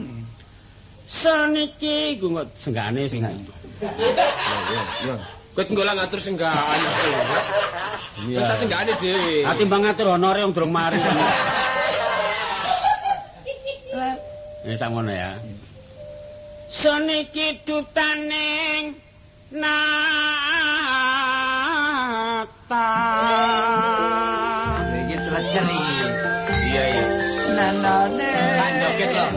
Sen 1.08 1.56
iki 1.56 2.20
iku 2.20 2.32
kok 2.36 2.48
senggakane 2.60 3.08
sing 3.08 3.24
yo 5.08 5.16
Kowe 5.54 5.62
tenggo 5.70 5.86
lah 5.86 5.94
ngatur 5.94 6.18
senggaan 6.18 6.82
aku. 6.82 7.10
Iya. 8.26 8.42
Kita 8.42 8.56
senggane 8.58 8.92
dhewe. 8.98 9.46
Ati 9.46 9.62
mbang 9.70 9.86
ngatur 9.86 10.10
honore 10.10 10.42
wong 10.42 10.54
durung 10.58 10.74
mari. 10.74 10.98
Ya 14.66 14.74
samono 14.74 15.14
ya. 15.14 15.38
Seniki 16.70 17.60
dutaning 17.68 18.96
nata. 19.52 20.00
iki 25.04 25.18
tleceri. 25.26 25.84
Iya 26.68 26.84
iya. 26.94 27.06
Nanane. 27.58 28.34
Tak 28.60 28.72
joget 28.82 29.12
lho. 29.14 29.28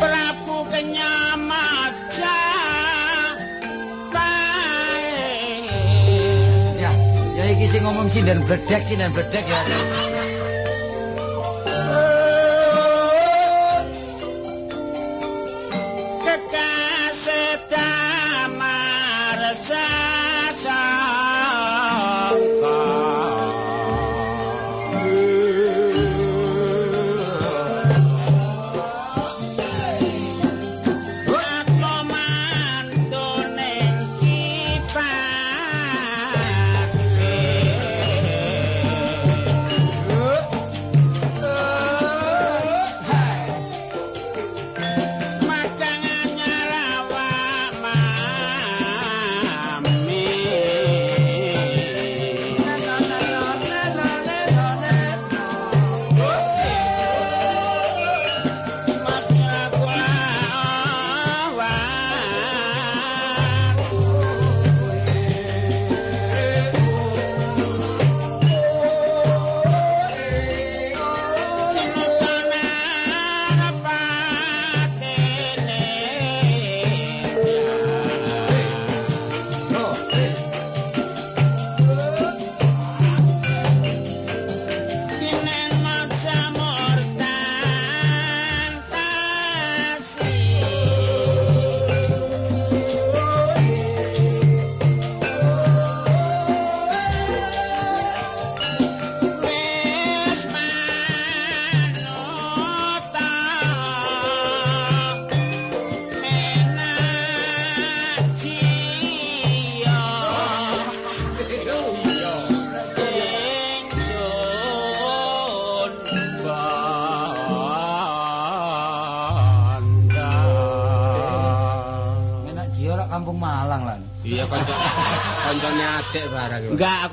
Prabu 0.00 0.56
kenyamaja. 0.70 2.38
Ya, 6.78 6.90
ya 7.36 7.44
iki 7.50 7.66
sing 7.66 7.82
ngomong 7.82 8.06
sinden 8.12 8.38
bledek 8.46 8.82
sinden 8.86 9.10
bledek 9.12 9.44
ya. 9.44 9.60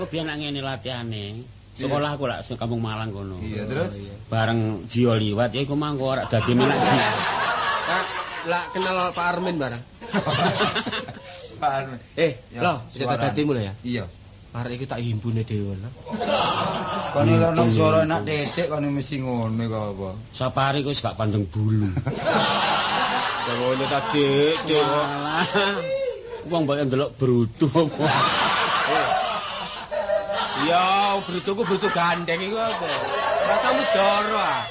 Biyen 0.10 0.26
nak 0.28 0.38
ngene 0.40 0.60
latihane. 0.64 1.26
Sekolah 1.78 2.18
aku 2.18 2.26
lak 2.26 2.42
Kampung 2.58 2.82
Malang 2.82 3.14
kono. 3.14 3.38
Iya, 3.38 3.70
terus 3.70 4.02
Bareng 4.34 4.90
Jio 4.90 5.14
liwat 5.14 5.54
ya 5.54 5.62
iku 5.62 5.78
mangko 5.78 6.18
ora 6.18 6.26
dadi 6.26 6.58
melak 6.58 6.74
Jio. 6.74 7.06
Lah 8.50 8.64
kenal 8.74 9.14
Pak 9.14 9.26
Armin 9.38 9.56
barang. 9.62 9.84
Pak 11.62 11.72
Armin. 11.84 12.00
Eh, 12.18 12.34
cerita 12.90 13.14
suara. 13.14 13.24
dadimu 13.30 13.52
lho 13.54 13.62
ya. 13.62 13.74
Iya. 13.86 14.06
Arek 14.58 14.82
iku 14.82 14.86
tak 14.90 15.06
himpune 15.06 15.46
dhewe 15.46 15.78
lho. 15.78 15.90
Kono 17.14 17.32
lho 17.38 17.64
suara 17.70 18.08
enak 18.10 18.26
dedek 18.26 18.74
kono 18.74 18.90
mesti 18.90 19.22
ngono 19.22 19.64
kok 19.70 19.84
apa. 19.94 20.10
Sapari 20.34 20.82
ku 20.82 20.90
wis 20.90 21.04
gak 21.04 21.14
pandeng 21.14 21.46
bulu. 21.46 21.94
Ya 23.46 23.54
ngono 23.54 23.84
ta 23.86 24.00
Dik, 24.10 24.58
Dik. 24.66 24.82
Walah. 24.82 25.46
Wong 26.48 26.62
mbok 26.66 26.80
ndelok 26.90 27.12
brutu 27.20 27.68
apa. 27.70 28.08
Ya, 30.66 31.22
brutuku 31.22 31.62
brutu 31.62 31.86
gandeng 31.94 32.42
iku 32.42 32.58
apa? 32.58 32.90
Rasamu 33.46 33.84
joro 33.94 34.40
ah. 34.42 34.64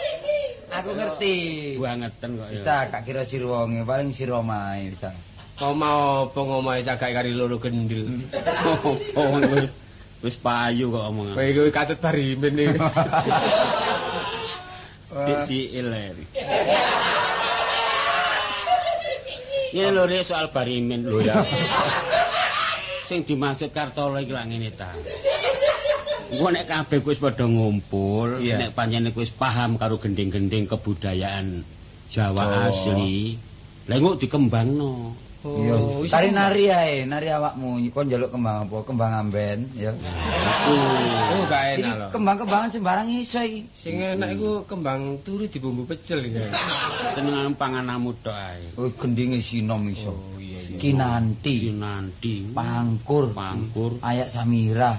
Aku 0.83 0.91
ngerti. 0.99 1.37
Bangeten 1.79 2.31
kok 2.35 2.49
Wis 2.51 2.63
gak 2.67 3.03
kira 3.07 3.23
sira 3.23 3.47
wonge, 3.47 3.87
paling 3.87 4.11
sira 4.11 4.43
mae 4.43 4.91
wis 4.91 4.99
ta. 4.99 5.15
Oma 5.63 6.27
apa 6.27 6.37
ngomahe 6.37 6.83
cagak 6.83 7.15
kari 7.15 7.33
loro 7.33 7.57
gendil. 7.63 8.03
Oh, 9.17 9.39
wis 9.55 9.79
wis 10.21 10.37
payu 10.37 10.91
kok 10.91 11.07
omongan. 11.15 11.39
Kowe 11.39 11.47
iku 11.47 11.61
katut 11.71 11.99
barimin 12.03 12.55
iki. 12.57 12.79
Si 15.17 15.33
si 15.49 15.59
iler. 15.81 16.13
Ini 19.73 19.89
lho 19.89 20.05
soal 20.21 20.53
barimin 20.53 21.09
lho 21.09 21.25
ya. 21.25 21.41
Sing 23.09 23.23
dimaksud 23.23 23.71
Kartolo 23.73 24.21
iki 24.21 24.35
lak 24.35 24.51
ngene 24.51 24.75
ta. 24.77 24.93
Engko 26.27 26.49
nek 26.51 26.67
kabeh 26.67 26.99
kuwi 27.01 27.15
wis 27.15 27.23
padha 27.23 27.47
ngumpul, 27.47 28.43
Iya. 28.43 28.59
nek 28.59 28.71
pancen 28.75 29.07
kuwi 29.15 29.23
wis 29.23 29.31
paham 29.31 29.79
karo 29.79 29.95
gending-gending 29.97 30.67
kebudayaan 30.67 31.63
Jawa 32.11 32.43
Jawa. 32.43 32.59
asli. 32.71 33.39
Lah 33.87 33.95
engko 33.95 34.19
dikembangno. 34.19 35.15
Iya. 35.47 35.75
wis 36.03 36.11
Tari 36.11 36.35
nari 36.35 36.67
ae, 36.67 37.07
nari 37.07 37.31
awakmu. 37.31 37.79
Kon 37.95 38.11
njaluk 38.11 38.35
kembang 38.35 38.67
apa? 38.67 38.77
Kembang 38.83 39.13
amben, 39.15 39.71
ya. 39.79 39.95
Oh, 40.67 41.47
gak 41.47 41.79
Ini 41.79 41.87
enak 41.87 41.95
lho. 41.95 42.07
kembang-kembangan 42.11 42.69
sembarang 42.75 43.09
iso 43.15 43.39
iki. 43.39 43.61
Sing 43.71 43.95
enak 44.03 44.35
iku 44.35 44.67
kembang 44.67 45.23
turi 45.23 45.47
di 45.47 45.63
bumbu 45.63 45.87
pecel 45.87 46.27
iki. 46.27 46.43
Senengan 47.15 47.55
pangananmu 47.55 48.11
tok 48.19 48.35
ae. 48.35 48.75
Oh, 48.75 48.91
gendinge 48.99 49.39
sinom 49.39 49.87
iso. 49.87 50.11
Oh 50.11 50.43
iya 50.43 50.59
iya. 50.59 50.79
Kinanti, 50.83 51.71
Nanti 51.71 52.43
pangkur, 52.51 53.31
pangkur 53.31 54.03
ayak 54.03 54.27
samira. 54.27 54.99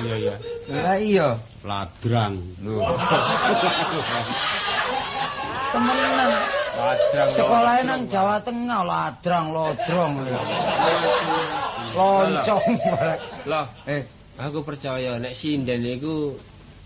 Iya 0.00 0.14
iya. 0.18 0.34
Lah 0.70 0.98
iya. 0.98 1.28
ladrang. 1.62 2.34
Lho. 2.64 2.80
Temenan. 5.70 6.30
Ladrang. 6.74 7.28
Sekolahnya 7.30 7.82
nang 7.84 8.02
Jawa 8.08 8.36
Tengah, 8.42 8.80
ladrang, 8.82 9.46
lodrong. 9.52 10.12
Loncong. 11.94 12.64
Loh, 13.50 13.66
eh, 13.86 14.02
aku 14.38 14.58
percaya 14.64 15.18
nek 15.20 15.34
sinden 15.36 15.84
iku 15.84 16.34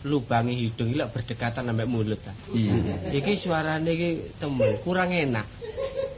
lubangi 0.04 0.68
hidung 0.68 0.92
iki 0.92 1.00
lek 1.00 1.16
berdekatan 1.16 1.72
sampai 1.72 1.88
mulut 1.88 2.20
ta. 2.20 2.32
iya. 2.52 2.76
Iki 3.08 3.32
suarane 3.40 3.88
iki 3.88 4.36
temen 4.36 4.76
kurang 4.84 5.16
enak. 5.16 5.48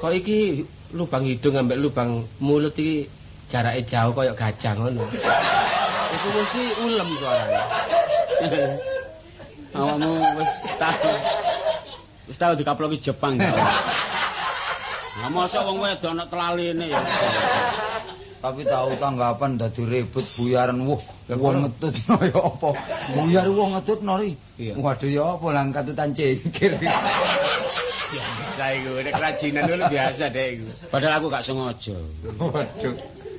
Kok 0.03 0.11
iki 0.11 0.67
lubang 0.99 1.23
hidung 1.23 1.55
sampai 1.55 1.79
lubang 1.79 2.27
mulut 2.43 2.75
iki 2.75 3.07
jarake 3.47 3.83
jauh 3.87 4.11
koyo 4.11 4.33
gajah 4.35 4.73
ngono. 4.75 5.05
Iku 6.15 6.29
mesti 6.35 6.63
ulem 6.83 7.09
suarane. 7.19 7.61
Awakmu 9.77 10.11
wis 10.41 10.53
tahu. 10.81 11.11
Wis 12.27 12.37
tahu 12.41 12.53
dikaploki 12.57 12.99
Jepang. 12.99 13.37
Lah 15.17 15.29
mosok 15.33 15.63
wong 15.65 15.79
wedok 15.85 16.13
ana 16.13 16.25
telaline 16.29 16.85
ya. 16.93 17.01
Tapi 18.37 18.63
tahu 18.63 18.95
tanggapan 19.01 19.59
dadi 19.59 19.83
ribut 19.83 20.23
buyaran 20.37 20.79
wuh 20.85 21.01
wong 21.35 21.67
ngetutno 21.67 22.15
ya 22.31 22.41
apa? 22.41 22.69
Buyar 23.17 23.49
wong 23.51 23.71
ngetutno 23.75 24.13
ri. 24.21 24.37
Iya. 24.61 24.77
Waduh 24.79 25.11
ya 25.11 25.25
apa 25.35 25.47
lang 25.51 25.73
katutan 25.73 26.13
cengkir. 26.13 26.79
Biasa 28.07 28.65
iku 28.77 28.91
nek 29.03 29.13
kerajinan 29.19 29.63
dulu 29.67 29.83
biasa 29.91 30.25
deh 30.31 30.47
iku. 30.61 30.69
Padahal 30.93 31.19
aku 31.19 31.27
gak 31.33 31.45
sengaja. 31.45 31.97
Waduh. 32.39 32.95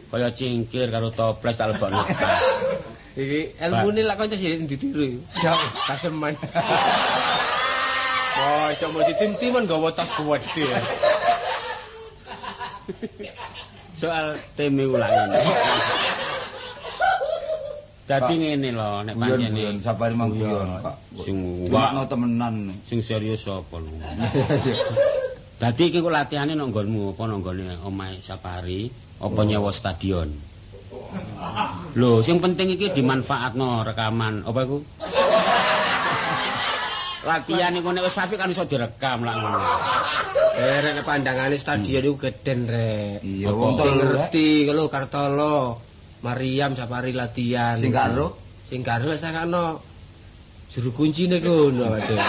Kaya 0.08 0.32
cingkir 0.32 0.88
karo 0.88 1.12
toples 1.12 1.60
tak 1.60 1.76
lebokno. 1.76 2.00
Iki 3.22 3.58
ilmune 3.60 4.02
lak 4.06 4.22
kanca 4.22 4.38
sih 4.38 4.62
ditiru. 4.63 5.20
Ya. 5.41 5.58
Kaseman. 5.89 6.38
Oh, 8.38 8.70
iso 8.70 8.86
mau 8.93 9.02
ditim-timan 9.02 9.65
gawa 9.65 9.89
tas 9.89 10.13
gede. 10.13 10.70
Soal 14.00 14.38
teme 14.54 14.86
ulang 14.86 15.10
ini. 15.10 15.41
Dadi 18.08 18.39
ngene 18.39 18.72
lho 18.72 19.04
nek 19.04 19.20
Guyon 19.20 19.36
pancene 19.36 19.52
guyon 19.52 19.76
sapari 19.84 20.15
mang 20.15 20.32
guyon, 20.32 20.80
Pak. 20.80 20.96
sing 21.28 21.67
Wakno 21.67 22.08
temenan. 22.08 22.72
sing 22.88 23.04
serius 23.04 23.43
apa 23.52 23.84
lho. 23.84 23.91
Dadi 25.58 25.89
iki 25.89 26.06
kok 26.06 26.13
latihane 26.13 26.54
nang 26.54 26.70
nggonmu 26.70 27.17
apa 27.17 27.24
nang 27.26 27.41
nggone 27.41 27.82
omahe 27.82 28.22
Sapari 28.22 28.93
apa 29.17 29.41
nyewa 29.41 29.74
stadion? 29.74 30.30
Lho, 31.98 32.22
sing 32.22 32.38
penting 32.38 32.78
iki 32.78 32.93
dimanfaatno 32.93 33.82
rekaman 33.82 34.46
apa 34.46 34.60
iku? 34.62 34.78
Latihan 37.26 37.74
iku 37.74 37.89
nek 37.89 38.06
wis 38.06 38.22
apik 38.22 38.38
kan 38.38 38.54
iso 38.54 38.70
direkam 38.70 39.26
lah 39.26 39.34
ngono. 39.34 39.60
Eh, 40.62 40.78
rek 40.86 41.02
pandangane 41.02 41.58
stadion 41.58 42.06
iku 42.06 42.30
geden 42.30 42.70
rek. 42.70 43.26
Iya, 43.26 43.50
wong 43.50 43.82
sing 43.82 43.98
ngerti 43.98 44.70
kalau 44.70 44.86
Kartolo, 44.93 45.82
Mariam 46.22 46.78
Sapari 46.78 47.17
latihan. 47.17 47.82
Sing 47.82 47.89
gak 47.89 48.13
ero? 48.13 48.38
Sing 48.70 48.86
gak 48.86 49.02
ero 49.02 49.17
sakano 49.17 49.97
juru 50.78 50.94
kuncine 50.94 51.42
kono 51.42 51.90
waduh. 51.90 52.22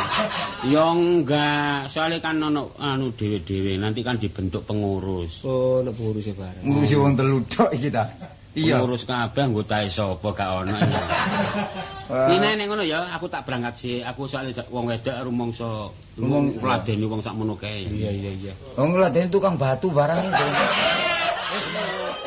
Ya 0.73 0.89
enggak, 0.89 1.93
soalnya 1.93 2.17
kan 2.25 2.41
ono 2.41 2.73
anu 2.81 3.13
dhewe-dhewe 3.13 3.77
nanti 3.77 4.01
kan 4.01 4.17
dibentuk 4.17 4.65
pengurus. 4.65 5.45
Oh, 5.45 5.85
nek 5.85 5.93
pengurus 5.93 6.25
e 6.25 6.33
bareng. 6.33 6.65
Ngurusi 6.65 6.97
wong 6.97 7.13
telu 7.13 7.45
tok 7.45 7.77
iki 7.77 7.93
ta. 7.93 8.09
Iya. 8.57 8.81
Pengurus 8.81 9.05
kabeh 9.05 9.43
anggotae 9.45 9.87
sapa 9.93 10.29
gak 10.33 10.51
ono. 10.65 10.73
Ini 12.33 12.57
nek 12.57 12.67
ngono 12.73 12.81
ya, 12.81 13.05
aku 13.13 13.29
tak 13.29 13.45
berangkat 13.45 13.75
sih. 13.77 13.97
Aku 14.01 14.25
soalnya 14.25 14.65
wong 14.73 14.89
wedok 14.89 15.17
rumangsa 15.21 15.93
Rumong- 16.17 16.57
ngladeni 16.57 17.05
wong 17.05 17.21
sakmono 17.21 17.55
kae. 17.55 17.85
Iya 17.85 18.11
iya 18.11 18.31
iya. 18.33 18.53
Wong 18.81 18.97
ngladeni 18.97 19.29
tukang 19.29 19.61
batu 19.61 19.93
barang. 19.93 20.25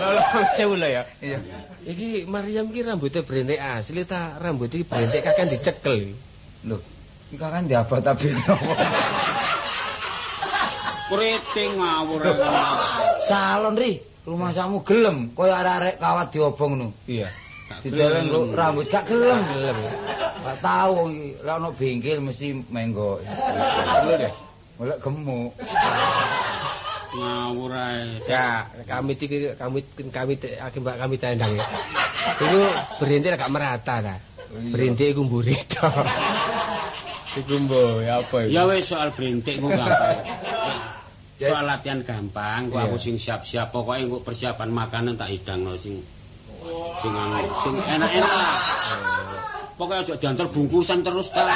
Lho, 0.01 0.10
sewu 0.53 0.77
lho 0.77 0.88
ya. 0.88 1.03
Iya. 1.19 1.39
Iki 1.81 2.29
Mariam 2.29 2.69
iki 2.69 2.86
rambutnya 2.86 3.25
berentek 3.25 3.57
asli 3.57 4.05
ta 4.05 4.38
rambut 4.38 4.69
iki 4.69 4.86
berentek 4.86 5.25
kakek 5.25 5.49
dicekel. 5.49 6.13
Lho, 6.69 6.77
iki 7.34 7.41
kan 7.41 7.65
diabot 7.65 8.01
tapi 8.05 8.29
Kriting 11.12 11.75
ngawur. 11.75 12.23
Salon 13.27 13.75
ri, 13.75 13.99
rumah 14.21 14.53
samu 14.53 14.86
gelem 14.86 15.34
koyo 15.34 15.53
arek-arek 15.53 15.95
kawat 15.97 16.27
diobong 16.29 16.71
ngono. 16.77 16.89
Iya. 17.10 17.29
Dideleng 17.81 18.27
nggo 18.29 18.39
rambut 18.53 18.86
gak 18.91 19.07
gelem. 19.10 19.41
Gak 20.41 20.57
tau 20.62 21.07
iki 21.10 21.39
lek 21.41 21.55
ono 21.57 21.69
bengkel 21.73 22.19
mesti 22.21 22.47
menggo. 22.69 23.17
Lho 24.05 24.13
deh. 24.19 24.34
Golek 24.77 24.97
gemuk. 25.01 25.51
Ngawur 27.12 27.71
ae. 27.75 28.17
Ya, 28.27 28.65
kami 28.88 29.17
iki 29.17 29.55
kami 29.57 29.79
kami 30.12 30.34
akibat 30.60 30.95
kami 30.99 31.15
tendang 31.17 31.51
ya. 31.57 31.65
Iku 32.38 32.60
berintik 33.01 33.36
agak 33.36 33.51
merata 33.51 33.95
ta. 34.03 34.15
Berintik 34.51 35.15
iku 35.15 35.25
mburi 35.25 35.55
tok. 35.65 36.05
Iku 37.39 37.55
mbo 37.63 38.03
apa 38.03 38.38
iku? 38.45 38.51
Ya 38.51 38.67
wis 38.67 38.91
soal 38.91 39.10
berintik 39.15 39.57
ku 39.57 39.71
gampang. 39.71 40.19
Yes. 41.41 41.49
Soal 41.49 41.65
latihan 41.65 42.06
gampang, 42.06 42.69
kok 42.69 42.77
Iya. 42.77 42.86
aku 42.86 42.97
sing 43.01 43.17
siap-siap 43.17 43.73
pokoknya 43.73 44.06
engko 44.06 44.21
persiapan 44.21 44.69
makanan 44.69 45.17
tak 45.17 45.34
hidangno 45.34 45.73
sing 45.73 45.97
sing 47.01 47.13
anu 47.17 47.41
sing 47.65 47.73
enak-enak 47.82 48.30
lah. 48.30 48.54
Pokoknya 49.73 50.06
aja 50.06 50.13
diantar 50.21 50.45
bungkusan 50.54 51.01
terus 51.01 51.34
ta. 51.34 51.49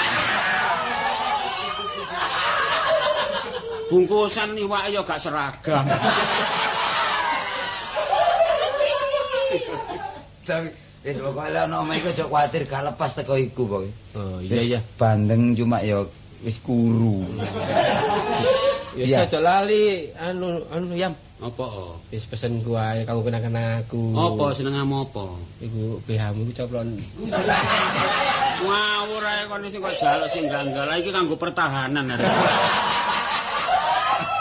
Bungkusan 3.85 4.57
iwak 4.57 4.89
ya 4.89 5.05
gak 5.05 5.21
seragam. 5.21 5.85
Tapi 10.49 10.69
wis 11.05 11.17
pokoke 11.21 11.53
lek 11.53 11.69
ono 11.69 11.85
omah 11.85 11.93
iku 12.01 12.09
aja 12.09 12.25
kuwatir 12.25 12.65
gak 12.65 12.89
lepas 12.89 13.13
teko 13.13 13.37
iku 13.37 13.69
pokoke. 13.69 13.89
Oh 14.17 14.41
iya 14.41 14.57
iya. 14.65 14.79
Bandeng 14.97 15.53
cuma 15.53 15.77
ya 15.85 16.01
wis 16.41 16.57
kuru. 16.65 17.21
Ya 18.95 19.03
Iya. 19.03 19.17
aja 19.27 19.39
lali 19.43 20.07
anu 20.15 20.63
anu 20.71 20.95
yam. 20.95 21.11
Apa? 21.43 21.99
Wis 22.15 22.23
pesen 22.31 22.63
gua 22.63 22.95
kanggo 23.03 23.27
kenang-kenang 23.27 23.83
aku. 23.83 24.15
Apa 24.15 24.55
seneng 24.55 24.79
apa? 24.79 25.35
Iku 25.59 25.99
BH-mu 26.07 26.47
iku 26.47 26.63
coplon. 26.63 26.95
Ngawur 28.65 29.19
ae 29.19 29.43
kon 29.51 29.67
sing 29.67 29.83
kok 29.83 29.99
jaluk 29.99 30.31
sing 30.31 30.47
ganggal. 30.47 30.87
Iki 30.87 31.11
kanggo 31.11 31.35
pertahanan 31.35 32.15
arek. 32.15 32.23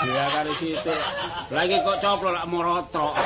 Ya 0.04 0.28
karo 0.28 0.52
situ. 0.60 0.92
Lah 1.48 1.64
iki 1.64 1.80
kok 1.80 1.96
coplo 1.98 2.28
lak 2.28 2.44
morotrok. 2.44 3.16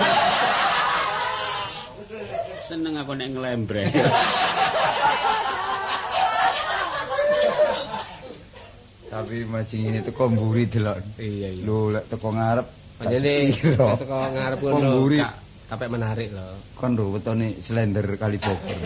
Seneng 2.70 2.94
aku 2.96 3.18
nek 3.18 3.34
nglembreng. 3.34 3.90
Tapi 9.08 9.36
masih 9.44 9.88
ini 9.88 10.00
teko 10.00 10.28
mburi 10.28 10.68
delok. 10.68 11.00
Iya 11.16 11.48
iya. 11.50 11.62
Lho 11.64 11.90
lek 11.90 12.04
teko 12.08 12.28
ngarep 12.28 12.66
Panjene 12.98 13.32
sepiro. 13.48 13.88
teko 13.96 14.16
ngarep 14.28 14.58
ngono. 14.60 14.88
mburi. 14.92 15.18
Kak, 15.18 15.34
Kapek 15.68 15.88
menarik 15.88 16.28
lho. 16.32 16.46
Kon 16.74 16.92
lho 16.92 17.04
wetone 17.12 17.56
slender 17.58 18.04
kali 18.14 18.36
bogor. 18.36 18.78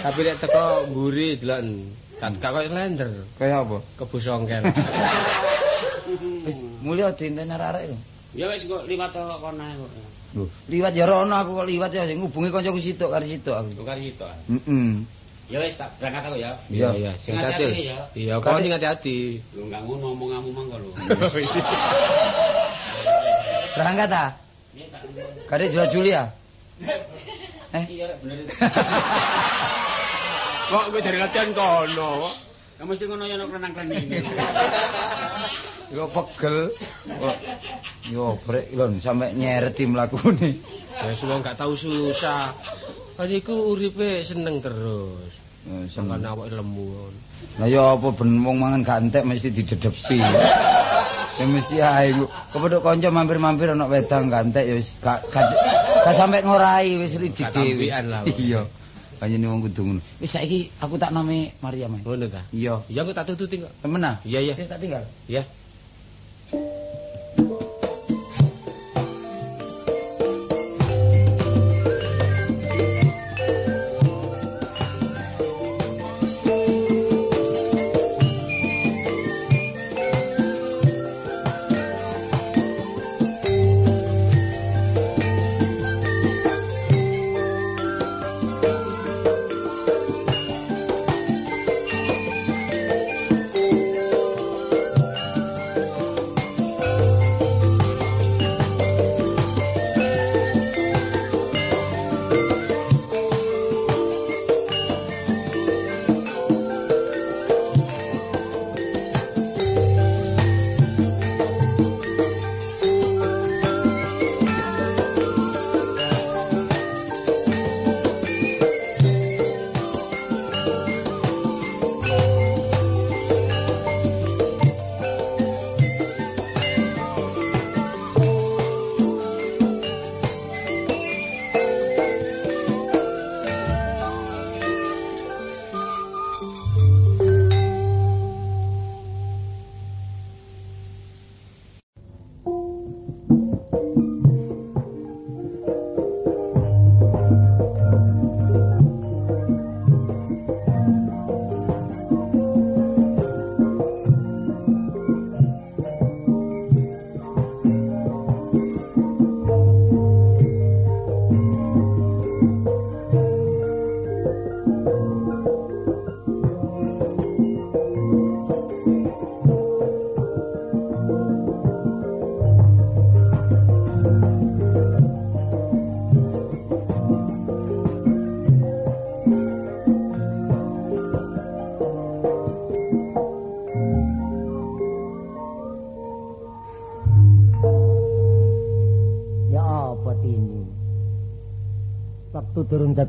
Tapi 0.00 0.20
lek 0.20 0.36
teko 0.38 0.64
mburi 0.88 1.36
delok 1.36 1.60
gak 2.20 2.36
gak 2.36 2.50
koyo 2.52 2.68
slender, 2.68 3.08
Kaya 3.36 3.64
apa? 3.64 3.78
kebusongkel. 3.96 4.60
Wis 6.44 6.60
mulya 6.80 7.12
dinten 7.12 7.48
arek 7.48 7.92
lho. 7.92 7.96
Ya 8.32 8.46
wis 8.48 8.64
kok 8.64 8.84
liwat 8.86 9.10
to 9.10 9.20
kono 9.20 9.60
ae 9.60 9.74
kok. 9.74 9.90
Lho, 10.30 10.44
liwat 10.68 10.94
ya 10.94 11.04
rono 11.04 11.34
aku 11.34 11.58
kok 11.58 11.68
liwat 11.68 11.90
ya 11.90 12.06
sing 12.06 12.16
ngubungi 12.16 12.48
kancaku 12.48 12.78
sitok 12.78 13.10
karo 13.10 13.24
sitok 13.24 13.56
aku. 13.58 13.70
Tukar 13.76 13.98
itu. 13.98 14.24
Heeh. 14.24 14.88
Ya 15.50 15.58
wis 15.58 15.74
tak 15.74 15.90
berangkat 15.98 16.30
aku 16.30 16.38
ya. 16.38 16.54
Iya 16.70 16.88
iya, 16.94 17.12
sing 17.18 17.34
Sing 17.34 17.42
hati. 17.42 17.90
Iya, 18.14 18.38
kok 18.38 18.62
sing 18.62 18.70
hati-hati. 18.70 19.42
Lu 19.58 19.66
enggak 19.66 19.82
ngono 19.82 20.14
omonganmu 20.14 20.50
mangko 20.54 20.76
lho. 20.78 20.90
Berangkat 23.74 24.10
ah? 24.14 24.30
Kade 25.50 25.66
jual 25.74 25.90
Juli 25.90 26.14
ya? 26.14 26.30
Eh, 27.70 27.86
Iya 27.86 28.10
bener. 28.18 28.50
Kok 30.74 30.84
kowe 30.90 30.98
jare 30.98 31.22
latihan 31.22 31.54
kono? 31.54 32.34
Kamu 32.82 32.90
mesti 32.90 33.06
ngono 33.06 33.30
ya 33.30 33.38
nek 33.38 33.46
renang-renang. 33.46 34.06
yo 35.94 36.10
pegel. 36.10 36.74
Yo 38.10 38.34
brek 38.42 38.74
lon 38.74 38.98
sampe 38.98 39.30
nyereti 39.38 39.86
mlakune. 39.86 40.50
Ya 40.98 41.14
wong 41.14 41.46
gak 41.46 41.54
tau 41.62 41.78
susah. 41.78 42.50
Kan 43.20 43.28
iku 43.28 43.76
uripe 43.76 44.24
seneng 44.24 44.64
terus. 44.64 45.44
Eh, 45.68 45.84
Sampeyan 45.92 46.24
seneng. 46.24 46.32
awake 46.40 46.56
lemu. 46.56 46.88
Lah 47.60 47.68
yo 47.68 47.92
apa 47.92 48.16
ben 48.16 48.40
wong 48.40 48.56
mangan 48.56 48.80
gantek 48.80 49.28
mesti 49.28 49.52
didedepi. 49.52 50.16
Ya 51.36 51.44
mesti 51.44 51.84
ae 51.84 52.16
lu. 52.16 52.24
Kepedhok 52.48 52.80
kanca 52.80 53.12
mampir-mampir 53.12 53.76
ana 53.76 53.84
wedang 53.84 54.32
gantek 54.32 54.64
ya 54.64 54.72
wis 54.72 54.96
gak 55.04 55.20
sampe 56.16 56.40
ngorai 56.40 56.96
wis 56.96 57.20
rijik 57.20 57.52
dhewe. 57.52 57.92
Iya. 58.40 58.64
Panjene 59.20 59.52
wong 59.52 59.68
kudu 59.68 59.80
ngono. 59.84 60.00
Wis 60.16 60.32
saiki 60.32 60.72
aku 60.80 60.96
tak 60.96 61.12
name 61.12 61.52
Maria 61.60 61.92
Mas. 61.92 62.00
Ngono 62.00 62.24
ta? 62.24 62.40
Iya. 62.56 62.80
Iya 62.88 63.04
aku 63.04 63.12
tak 63.12 63.28
tututi 63.28 63.60
kok. 63.60 63.68
Temen 63.84 64.00
ah? 64.00 64.16
Iya 64.24 64.48
iya. 64.48 64.54
Wis 64.56 64.64
tak 64.64 64.80
tinggal. 64.80 65.04
Iya. 65.28 65.44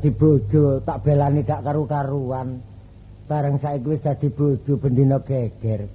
Dadi 0.02 0.18
bojo 0.18 0.82
tak 0.82 1.06
belani 1.06 1.46
gak 1.46 1.62
karu-karuan. 1.62 2.58
Bareng 3.30 3.62
saiki 3.62 3.86
wis 3.86 4.02
dadi 4.02 4.34
bojo 4.34 4.74
bendina 4.74 5.22
geger. 5.22 5.86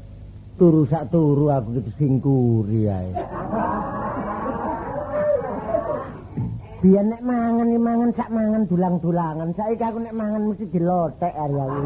Turu 0.56 0.88
sak 0.88 1.12
turu 1.12 1.52
aku 1.52 1.76
gitu 1.76 1.92
singkuri 2.00 2.88
ae. 2.88 3.12
Biyen 6.80 7.12
nek 7.12 7.20
mangan 7.20 7.68
iki 7.68 7.80
mangan 7.84 8.12
sak 8.16 8.32
mangan 8.32 8.64
dulang-dulangan. 8.72 9.52
Saiki 9.60 9.84
aku 9.84 10.00
nek 10.00 10.16
mangan 10.16 10.56
mesti 10.56 10.66
dilotek 10.72 11.34
ari 11.36 11.58
aku. 11.60 11.84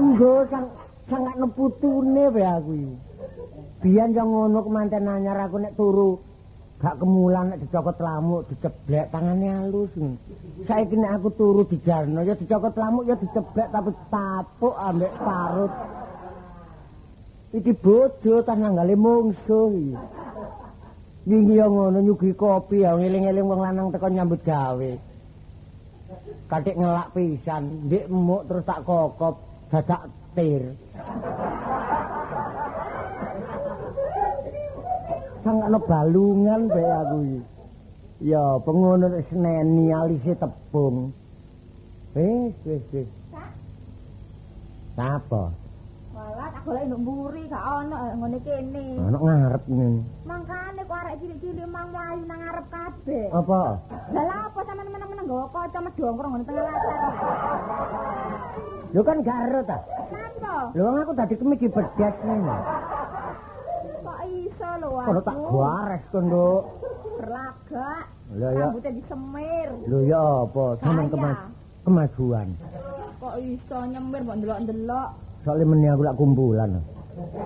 Enggo 0.00 0.48
sang 0.48 0.64
sangat 1.12 1.36
neputune 1.36 2.24
wae 2.32 2.48
aku 2.48 2.70
iki. 2.72 2.96
Biyen 3.84 4.16
yo 4.16 4.24
ngono 4.24 4.64
kemanten 4.64 5.12
anyar 5.12 5.44
aku 5.44 5.60
nek 5.60 5.76
turu 5.76 6.16
gak 6.78 6.94
kemulan 7.02 7.50
nek 7.50 7.60
dicokot 7.66 7.98
lamuk 7.98 8.46
diceblek 8.46 9.10
tangane 9.10 9.50
halus. 9.50 9.90
Saiki 10.62 10.94
nek 10.94 11.18
aku 11.18 11.28
turu 11.34 11.62
dijarno 11.66 12.22
ya 12.22 12.38
dicokot 12.38 12.74
lamuk 12.78 13.04
ya 13.10 13.18
diceblek 13.18 13.68
tapi 13.74 13.90
tapuk 14.06 14.74
ambek 14.78 15.10
parut. 15.18 15.72
Iki 17.50 17.72
bojo 17.82 18.34
tas 18.46 18.54
nanggale 18.54 18.94
mungsuh. 18.94 19.74
Wingi 21.28 21.60
yo 21.60 21.66
ngono 21.68 21.98
nyugi 22.00 22.32
kopi 22.32 22.86
ya 22.86 22.96
ngeling-eling 22.96 23.44
wong 23.44 23.60
lanang 23.60 23.92
teko 23.92 24.08
nyambut 24.08 24.40
gawe. 24.46 24.92
Katik 26.48 26.78
ngelak 26.80 27.12
pisan, 27.12 27.84
ndek 27.84 28.08
emuk 28.08 28.48
terus 28.48 28.64
tak 28.64 28.80
kokop 28.88 29.36
dadak 29.68 30.08
tir. 30.32 30.72
Sangkano 35.48 35.80
balungan 35.80 36.68
bae 36.68 36.84
aku 36.84 37.16
iki. 37.24 37.40
Ya, 38.28 38.60
pengono 38.68 39.08
seneni 39.32 39.88
alise 39.88 40.36
tepung. 40.36 41.08
Wis, 42.12 42.52
wis, 42.68 42.84
wis. 42.92 43.08
Apa? 45.00 45.48
Walat 46.12 46.52
aku 46.52 46.68
golek 46.68 46.84
nduk 46.84 47.00
mburi 47.00 47.42
gak 47.48 47.64
ono 47.64 47.96
eh, 47.96 48.12
ngene 48.18 48.38
kene. 48.44 48.84
Ana 49.00 49.18
ngarep 49.24 49.62
ngene. 49.72 50.00
Mangkane 50.28 50.80
kok 50.84 50.98
arek 51.00 51.14
cilik-cilik 51.22 51.68
mang 51.70 51.88
mlayu 51.96 52.22
nang 52.28 52.40
ngarep 52.44 52.66
kabeh. 52.68 53.26
Apa? 53.32 53.62
Lah 54.12 54.24
lha 54.28 54.36
apa 54.52 54.60
sampean 54.68 54.88
meneng-meneng 54.92 55.26
nggawa 55.32 55.46
kaca 55.48 55.78
medhongkrong 55.80 56.30
ngene 56.36 56.44
tengah 56.44 56.64
latar. 56.68 56.98
Lho 58.92 59.00
kan 59.00 59.18
garo 59.24 59.60
ta. 59.64 59.78
Napa? 60.12 60.54
Lho 60.76 60.84
aku 60.92 61.12
dadi 61.16 61.34
kemiki 61.40 61.66
bedet 61.72 62.14
ngene. 62.20 62.56
Lho 64.88 65.04
Kono 65.04 65.20
tak 65.20 65.36
gares 65.52 66.02
to, 66.08 66.18
Nduk. 66.18 66.62
berlagak. 67.18 68.04
Lah 68.30 68.50
ya. 68.50 68.64
Rambutnya 68.64 68.92
disemir. 68.94 69.68
Lho 69.84 69.98
ya 70.02 70.20
apa? 70.44 70.64
Sampeyan 70.78 70.96
Saya. 70.98 71.12
kema- 71.12 71.44
kemajuan. 71.84 72.48
Kok 73.18 73.34
iso 73.38 73.78
nyemir 73.84 74.20
mbok 74.22 74.36
ndelok-ndelok. 74.38 75.08
Soale 75.42 75.64
meni 75.64 75.88
aku 75.88 76.02
lak 76.02 76.16
kumpulan. 76.16 76.70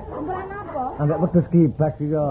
Kumpulan 0.09 0.49
apa? 0.49 0.85
Ambek 0.99 1.19
wedhus 1.19 1.47
gibas 1.49 1.95
iya. 1.99 2.27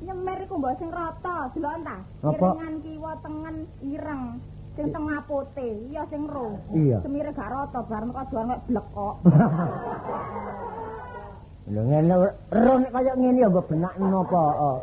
Nyemir 0.00 0.38
iku 0.40 0.54
mbok 0.56 0.74
sing 0.78 0.88
rata, 0.88 1.36
delok 1.52 1.74
ta? 1.82 1.96
Irengan 2.24 2.74
kiwa 2.80 3.12
tengen 3.20 3.56
ireng. 3.82 4.24
Sing 4.76 4.92
tengah 4.92 5.24
putih, 5.24 5.88
iya 5.88 6.04
sing 6.06 6.28
ro. 6.28 6.52
Iya. 6.70 7.00
Semire 7.00 7.32
gak 7.32 7.48
rata, 7.48 7.80
bareng 7.82 8.12
kok 8.12 8.28
doan 8.28 8.48
kok 8.50 8.60
blek 8.64 8.86
kok. 8.92 9.14
Lho 11.66 11.82
ngene 11.82 12.14
ro 12.54 12.72
nek 12.78 12.92
kaya 12.94 13.12
ngene 13.18 13.42
ya 13.42 13.48
mbok 13.50 13.66
benak 13.66 13.94
napa. 13.98 14.44
oh. 14.62 14.78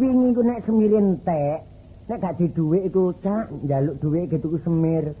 Wingi 0.00 0.32
ku 0.32 0.40
nek 0.40 0.64
semir 0.64 0.92
entek, 0.96 1.60
nek 2.08 2.20
gak 2.20 2.36
di 2.40 2.48
dhuwit 2.56 2.88
iku 2.88 3.12
cak 3.20 3.52
njaluk 3.64 4.00
dhuwit 4.00 4.32
gitu 4.32 4.48
ku 4.48 4.58
semir. 4.64 5.12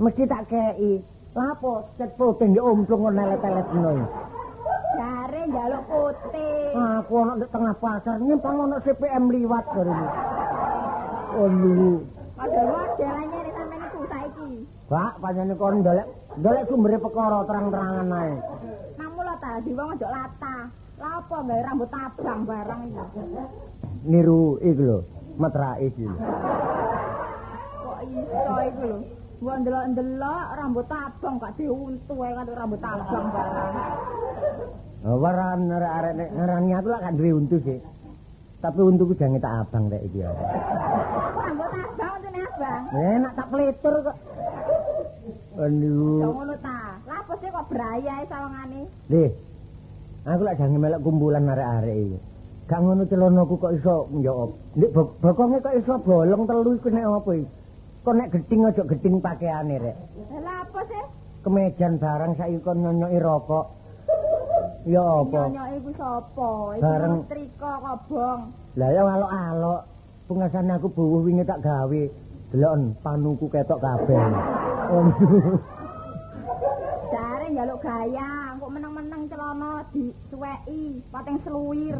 Mesti 0.00 0.24
tak 0.24 0.48
kei. 0.48 1.04
Lapo 1.36 1.84
cet 2.00 2.16
putih 2.16 2.48
yo 2.56 2.72
umplung 2.72 3.04
ngono 3.04 3.20
lelet-lelet 3.20 3.68
ngono. 3.68 4.06
Jare 4.96 5.40
njaluk 5.44 5.84
putih. 5.92 6.72
Aku 6.72 7.12
ana 7.20 7.32
di 7.36 7.46
tengah 7.52 7.76
pasar 7.76 8.16
nyempang 8.18 8.56
ono 8.64 8.76
CPM 8.80 9.24
liwat 9.28 9.66
ini. 9.76 10.06
Oh 11.36 11.48
lu. 11.52 12.00
Padahal 12.40 12.66
modelane 12.72 13.38
nek 13.44 13.52
sampeyan 13.52 13.84
iku 13.92 14.00
saiki. 14.08 14.48
Pak, 14.88 15.12
panjane 15.20 15.54
kon 15.60 15.84
ndolek 15.84 16.08
ndolek 16.40 16.64
sumbere 16.64 16.96
perkara 16.96 17.44
terang-terangan 17.44 18.08
ae. 18.24 18.32
Namun 19.30 19.38
lo 19.38 19.46
ta 19.46 19.62
di 19.62 19.72
wong 19.78 19.94
ojo 19.94 20.08
lata. 20.10 20.56
Lah 20.98 21.22
apa 21.22 21.36
gawe 21.38 21.62
rambut 21.62 21.90
abang 21.94 22.40
barang 22.50 22.80
iki. 22.90 23.22
Niru 24.10 24.58
iku 24.58 24.82
lho, 24.82 24.98
metrake 25.38 25.86
iki. 25.86 26.02
Kok 27.78 27.98
iso 28.10 28.54
iku 28.66 28.82
lho. 28.90 28.98
Mbok 29.38 29.56
ndelok-ndelok 29.62 30.46
rambut 30.58 30.90
abang 30.90 31.34
gak 31.38 31.54
diuntu 31.54 32.14
ae 32.26 32.32
kan 32.34 32.46
rambut 32.50 32.82
abang 32.82 33.26
barang. 33.30 33.72
Oh, 35.06 35.16
waran 35.22 35.70
arek-arek 35.78 36.12
nek 36.18 36.30
ngarani 36.34 36.70
aku 36.74 36.86
lak 36.90 37.02
gak 37.06 37.14
duwe 37.14 37.30
untu 37.30 37.56
sih. 37.62 37.78
Tapi 38.58 38.80
untuku 38.82 39.14
jange 39.14 39.38
tak 39.38 39.62
abang 39.62 39.86
rek 39.94 40.10
iki. 40.10 40.26
ya. 40.26 40.34
Kok 40.34 41.38
rambut 41.38 41.70
abang 41.70 42.12
untune 42.18 42.40
abang. 42.50 42.82
Enak 42.98 43.32
tak 43.38 43.46
pletur 43.46 43.94
kok. 44.10 44.16
Aduh. 45.60 46.24
ngono 46.24 46.54
ta. 46.58 46.96
Lah 47.04 47.20
apa 47.20 47.32
sih 47.36 47.48
kok 47.48 47.66
braya 47.68 48.12
ae 48.16 48.24
sawangane. 48.26 48.82
Lih. 49.06 49.30
Aku 50.22 50.42
lak 50.42 50.56
jange 50.56 50.76
melok 50.76 51.00
kumpulan 51.00 51.44
arek-arek 51.46 51.96
iki. 51.98 52.18
Gak 52.64 52.80
ngono 52.80 53.02
celanaku 53.04 53.54
kok 53.56 53.74
iso 53.74 53.94
njawab. 54.10 54.50
Ndek 54.74 54.90
bo- 54.90 55.12
bokonge 55.18 55.58
kok 55.58 55.76
iso 55.76 55.94
bolong 55.98 56.42
telu 56.44 56.70
iku 56.72 56.88
nek 56.88 57.04
apa 57.04 57.30
iki? 57.34 57.46
Kok 58.00 58.14
nek 58.14 58.28
geding 58.30 58.60
aja 58.64 58.82
geding 58.86 59.14
pakaiane 59.18 59.76
rek. 59.76 59.96
Lah 60.38 60.56
apa 60.62 60.80
sih? 60.86 61.04
Kemejan 61.40 61.96
barang 61.96 62.32
saiki 62.34 62.58
kon 62.60 62.78
nyonyoki 62.78 63.18
rokok. 63.18 63.66
Ya 64.84 65.02
apa? 65.02 65.40
Nyonyok 65.46 65.68
iku 65.76 65.90
sapa? 65.92 66.50
Iku 66.72 66.82
Bareng- 66.82 67.24
triko 67.26 67.72
kobong. 67.78 68.40
Lah 68.76 68.88
ya 68.88 69.02
alok-alok. 69.04 69.80
Pengasane 70.24 70.72
aku 70.72 70.88
buwuh 70.88 71.20
wingi 71.20 71.42
tak 71.42 71.60
gawe. 71.60 72.02
Delokon 72.50 72.82
panuku 73.00 73.46
ketok 73.46 73.78
kabeh. 73.78 74.18
Jare 77.10 77.46
njaluk 77.50 77.78
gaya, 77.82 78.58
kok 78.58 78.70
meneng-meneng 78.70 79.22
celana 79.26 79.82
disuweki, 79.90 81.02
pating 81.10 81.38
seluwir, 81.42 81.98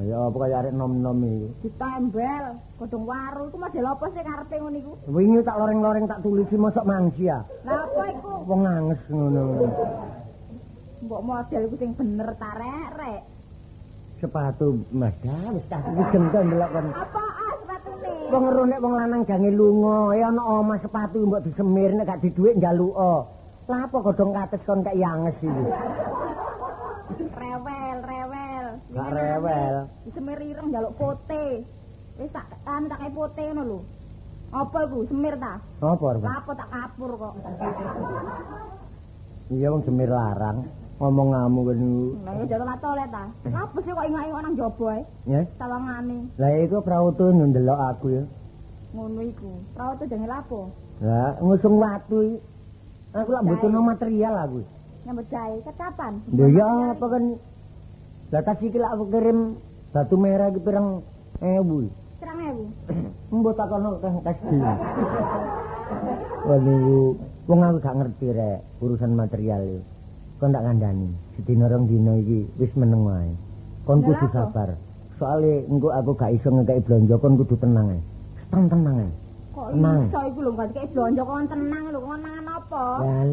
Ya 0.00 0.16
apa 0.16 0.36
kaya 0.40 0.64
arek 0.64 0.72
nom-nom 0.72 1.20
iki. 1.20 1.68
ditembel, 1.68 2.56
godhong 2.80 3.04
waru. 3.04 3.52
Iku 3.52 3.60
model 3.60 3.92
apa 3.92 4.04
sih 4.08 4.24
karepe 4.24 4.56
ngono 4.56 4.78
iku? 4.80 4.92
Wingi 5.12 5.44
tak 5.44 5.60
loreng-loreng 5.60 6.08
tak 6.08 6.24
tulisi 6.24 6.56
mosok 6.56 6.88
mangsi 6.88 7.28
ya. 7.28 7.44
Lah 7.68 7.84
apa 7.84 8.02
iku? 8.08 8.32
Wong 8.48 8.64
anges 8.64 9.02
ngono. 9.12 9.68
Mbok 11.04 11.22
model 11.22 11.62
iku 11.68 11.76
sing 11.76 11.90
bener 11.92 12.28
ta 12.40 12.50
rek. 12.56 13.20
Sepatu 14.16 14.80
Mas 14.96 15.12
wis 15.52 15.64
tak 15.68 15.84
iki 15.84 16.02
gendong 16.08 16.46
delok 16.48 16.70
kon. 16.72 16.86
Apa 16.96 17.24
sepatune? 17.60 17.71
Wong 18.32 18.48
ero 18.48 18.64
nek 18.64 18.80
wong 18.80 18.96
lanang 18.96 19.28
gange 19.28 19.52
lunga, 19.52 20.16
ya 20.16 20.32
ana 20.32 20.40
omah 20.40 20.80
sepatu 20.80 21.20
mbok 21.20 21.44
disemir 21.44 21.92
nek 21.92 22.08
gak 22.08 22.24
dhuwit 22.24 22.56
njaluka. 22.56 23.28
Lah 23.68 23.84
apa 23.84 23.96
godhong 24.00 24.32
kates 24.32 24.64
kon 24.64 24.80
kaya 24.80 25.04
anges 25.04 25.36
iki. 25.44 25.64
Rewel, 27.36 27.98
rewel. 28.08 28.66
Gak 28.96 29.10
rewel. 29.12 29.74
Disemir 30.08 30.40
ireng 30.40 30.72
njaluk 30.72 30.96
pote. 30.96 31.60
Wis 32.16 32.32
tak 32.32 32.48
kan 32.64 32.88
tak 32.88 33.04
pote 33.12 33.44
ngono 33.52 33.62
lho. 33.68 33.78
Apa 34.48 34.78
iku 34.88 35.04
semir 35.12 35.36
ta? 35.36 35.60
Apa 35.84 36.16
apa 36.16 36.50
tak 36.56 36.68
kapur 36.72 37.10
kok. 37.20 37.34
Iya 39.52 39.68
wong 39.76 39.84
semir 39.84 40.08
larang. 40.08 40.64
Ngomong 41.00 41.28
ngamu 41.32 41.60
kan 41.66 41.76
niku. 41.80 42.06
Lah 42.24 42.32
ya 42.36 42.44
jare 42.46 42.64
tole 42.80 43.04
ta. 43.08 43.24
Lah 43.48 43.60
apa 43.64 43.78
sih 43.80 43.92
kok 43.92 44.06
ingak-ingak 44.06 44.40
nang 44.42 44.54
jaba 44.54 44.86
ae? 44.92 45.00
Ya. 45.26 45.40
Sawangane 45.58 46.18
Lah 46.38 46.50
iku 46.62 46.78
prautu 46.84 47.24
ndelok 47.32 47.80
aku 47.80 48.06
ya. 48.12 48.24
ngono 48.92 49.20
iku. 49.24 49.50
Prau 49.72 49.96
tuh 49.96 50.06
lapo. 50.28 50.60
Lah 51.00 51.40
ngusung 51.40 51.80
watu 51.80 52.18
iki. 52.22 52.38
Aku 53.12 53.28
lak 53.28 53.44
butuhno 53.44 53.80
material 53.84 54.34
aku. 54.40 54.60
Nyambut 55.04 55.26
gawe 55.28 55.56
kapan? 55.76 56.12
Lho 56.32 56.46
ya 56.52 56.96
apa 56.96 57.06
kan. 57.08 57.24
Lah 58.32 58.42
tas 58.44 58.60
iki 58.60 58.78
lak 58.80 58.92
aku 58.96 59.04
kirim 59.12 59.38
batu 59.92 60.14
merah 60.16 60.48
iki 60.48 60.60
pirang 60.64 61.04
ewu. 61.40 61.88
Serang 62.20 62.38
ewu. 62.40 62.64
Mbok 63.32 63.56
takono 63.56 64.00
teh 64.00 64.12
tas 64.24 64.38
iki. 64.40 64.56
Waduh, 66.42 67.14
wong 67.46 67.60
aku 67.62 67.78
gak 67.84 67.96
ngerti 68.00 68.26
rek 68.32 68.58
urusan 68.80 69.12
material 69.12 69.60
iki. 69.62 69.80
Kon 70.42 70.50
tak 70.50 70.66
kandhani, 70.66 71.06
sedina 71.38 71.70
rong 71.70 71.86
dina 71.86 72.18
iki 72.18 72.42
wis 72.58 72.74
meneng 72.74 73.06
wae. 73.06 73.30
Kon 73.86 74.02
kudu 74.02 74.26
sabar. 74.34 74.74
Soale 75.14 75.62
engko 75.70 75.94
aku 75.94 76.18
gak 76.18 76.34
iso 76.34 76.50
ngekeki 76.50 76.82
blonjo 76.82 77.14
kon 77.22 77.38
kudu 77.38 77.54
tenang 77.62 77.94
ae. 77.94 78.02
Tenang-tenang 78.50 79.06
ae. 79.06 79.10
Kok 79.54 79.70
Tenang. 79.70 80.10
iso 80.10 80.18
iku 80.26 80.38
lho 80.42 80.50
gak 80.58 80.66
dikek 80.74 80.90
blonjo 80.90 81.22
kon 81.22 81.46
tenang 81.46 81.84
lho 81.94 82.00
kon 82.02 82.18
mangan 82.26 82.46
apa? 82.58 82.84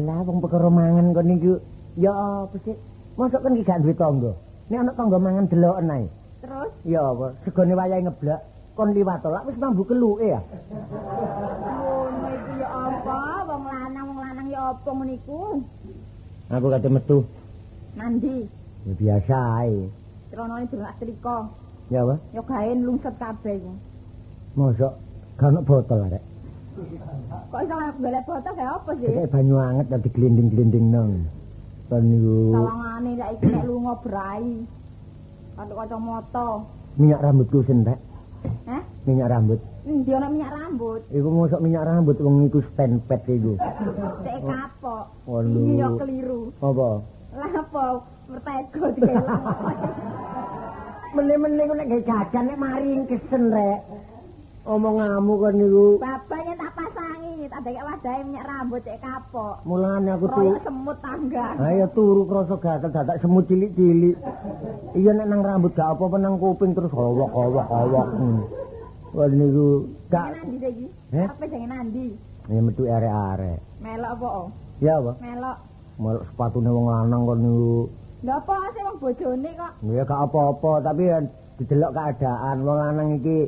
Lah 0.06 0.18
wong 0.22 0.38
perkara 0.38 0.70
mangan 0.70 1.10
kon 1.10 1.26
niku 1.26 1.58
ya 1.98 2.14
apa 2.46 2.56
sih? 2.62 2.78
Mosok 3.18 3.42
kan 3.42 3.58
iki 3.58 3.66
gak 3.66 3.82
duwe 3.82 3.94
tangga. 3.98 4.32
Nek 4.70 4.78
ana 4.78 4.92
tangga 4.94 5.18
mangan 5.18 5.50
deloken 5.50 5.90
ae. 5.90 6.06
Terus 6.46 6.72
Ya 6.86 7.02
apa? 7.10 7.34
Segone 7.42 7.74
wayahe 7.74 8.06
ngeblak 8.06 8.40
kon 8.78 8.94
liwat 8.94 9.26
lak 9.26 9.50
wis 9.50 9.58
mambu 9.58 9.82
keluke 9.82 10.30
ya. 10.30 10.38
ngono 11.58 12.26
iku 12.38 12.52
ya 12.54 12.68
apa? 12.70 13.18
Wong 13.50 13.62
lanang 13.66 14.04
wong 14.14 14.18
lanang 14.22 14.46
ya 14.46 14.60
apa 14.78 14.90
iku? 15.10 15.58
Aku 16.50 16.66
kate 16.66 16.90
metu. 16.90 17.22
Mandi. 17.94 18.42
Ya 18.82 18.92
biasa 18.98 19.36
ae. 19.62 19.86
Celanane 20.34 20.66
durung 20.66 20.90
astrika. 20.90 21.36
Ya 21.94 22.02
apa? 22.02 22.14
Ya 22.34 22.42
gawe 22.42 22.70
lungset 22.74 23.14
kabeh 23.22 23.54
iku. 23.54 23.72
Mosok 24.58 24.92
gak 25.38 25.46
ono 25.54 25.60
botol 25.62 26.06
arek. 26.10 26.22
Kok 27.54 27.60
iso 27.62 27.74
golek 28.02 28.22
botol 28.26 28.52
gawe 28.58 28.70
apa 28.82 28.90
sih? 28.98 29.10
Kayak 29.14 29.30
banyu 29.30 29.54
anget 29.62 29.86
dadi 29.94 30.08
glinding-glinding 30.10 30.86
nang. 30.90 31.10
Kon 31.86 32.02
niku 32.06 32.38
Sawangane 32.54 33.10
lek 33.14 33.30
iki 33.38 33.46
nek 33.46 33.64
lunga 33.70 33.94
brai. 34.02 34.46
Karo 35.54 35.72
kacamata. 35.78 36.48
minyak 36.98 37.22
rambutku 37.22 37.62
sentek. 37.62 37.98
Hah? 38.68 38.82
Minyak 39.04 39.30
rambut. 39.32 39.60
Endi 39.84 40.10
ana 40.12 40.28
minyak 40.28 40.52
rambut? 40.52 41.00
Iku 41.12 41.28
mosok 41.28 41.60
minyak 41.64 41.84
rambut 41.88 42.16
wong 42.20 42.46
iku 42.48 42.60
stand 42.72 43.00
iku. 43.08 43.56
Sik 44.24 44.38
kapok. 44.44 45.04
Waduh. 45.28 45.64
Iki 45.64 45.80
ya 45.80 45.88
keliru. 45.96 46.42
Apa? 46.60 46.88
Lah 47.36 47.52
apa? 47.54 47.86
Mertego 48.30 48.86
dikelang. 48.94 49.42
Meneh-meneh 51.16 51.64
ku 51.66 51.74
nek 51.74 51.88
gawe 51.90 52.02
jajan 52.06 52.44
nek 52.46 52.60
mari 52.60 52.90
kesen 53.10 53.50
rek. 53.50 53.80
Omonganmu 54.68 55.34
kon 55.40 55.54
niku. 55.56 55.86
Bapaknya 55.98 56.54
tak 56.54 56.70
tak 57.50 57.66
dek 57.66 57.82
wadahe 57.82 58.22
minyak 58.22 58.46
rambut 58.46 58.80
cek 58.86 59.02
kapok. 59.02 59.58
Mulane 59.66 60.10
aku 60.14 60.26
tuh 60.30 60.54
semut 60.62 60.98
tangga. 61.02 61.58
Ayo 61.58 61.86
turu 61.90 62.22
krasa 62.30 62.56
gatel 62.62 62.94
dadak 62.94 63.18
semut 63.18 63.44
cilik-cilik. 63.50 64.14
Iya 64.94 65.10
nek 65.18 65.26
nang 65.26 65.42
rambut 65.42 65.74
gak 65.74 65.98
apa-apa 65.98 66.16
nang 66.22 66.38
kuping 66.38 66.78
terus 66.78 66.94
howok-howok-howok. 66.94 68.06
Hmm. 68.14 68.40
Wah 69.10 69.26
niku 69.26 69.90
Jangan 70.14 70.30
gak 70.30 70.34
nandi 70.38 70.56
lagi. 70.62 70.86
Eh? 71.10 71.26
Apa 71.26 71.44
jangan 71.50 71.70
nandi? 71.74 72.06
ya 72.50 72.60
metu 72.62 72.82
arek-arek. 72.86 73.58
Melok 73.82 74.10
apa? 74.14 74.26
oh? 74.30 74.48
Ya 74.78 74.94
apa? 75.02 75.12
Melok. 75.18 75.56
Melok 75.98 76.22
sepatune 76.30 76.70
wong 76.70 76.86
lanang 76.86 77.20
kon 77.26 77.38
niku. 77.42 77.78
Lha 78.22 78.34
apa 78.38 78.54
sih 78.70 78.82
wong 78.86 78.96
bojone 79.02 79.50
kok? 79.58 79.72
Ya 79.90 80.02
gak 80.06 80.22
apa-apa, 80.30 80.72
tapi 80.86 81.02
ya 81.10 81.18
didelok 81.58 81.92
keadaan 81.98 82.56
wong 82.62 82.78
lanang 82.78 83.08
iki 83.18 83.38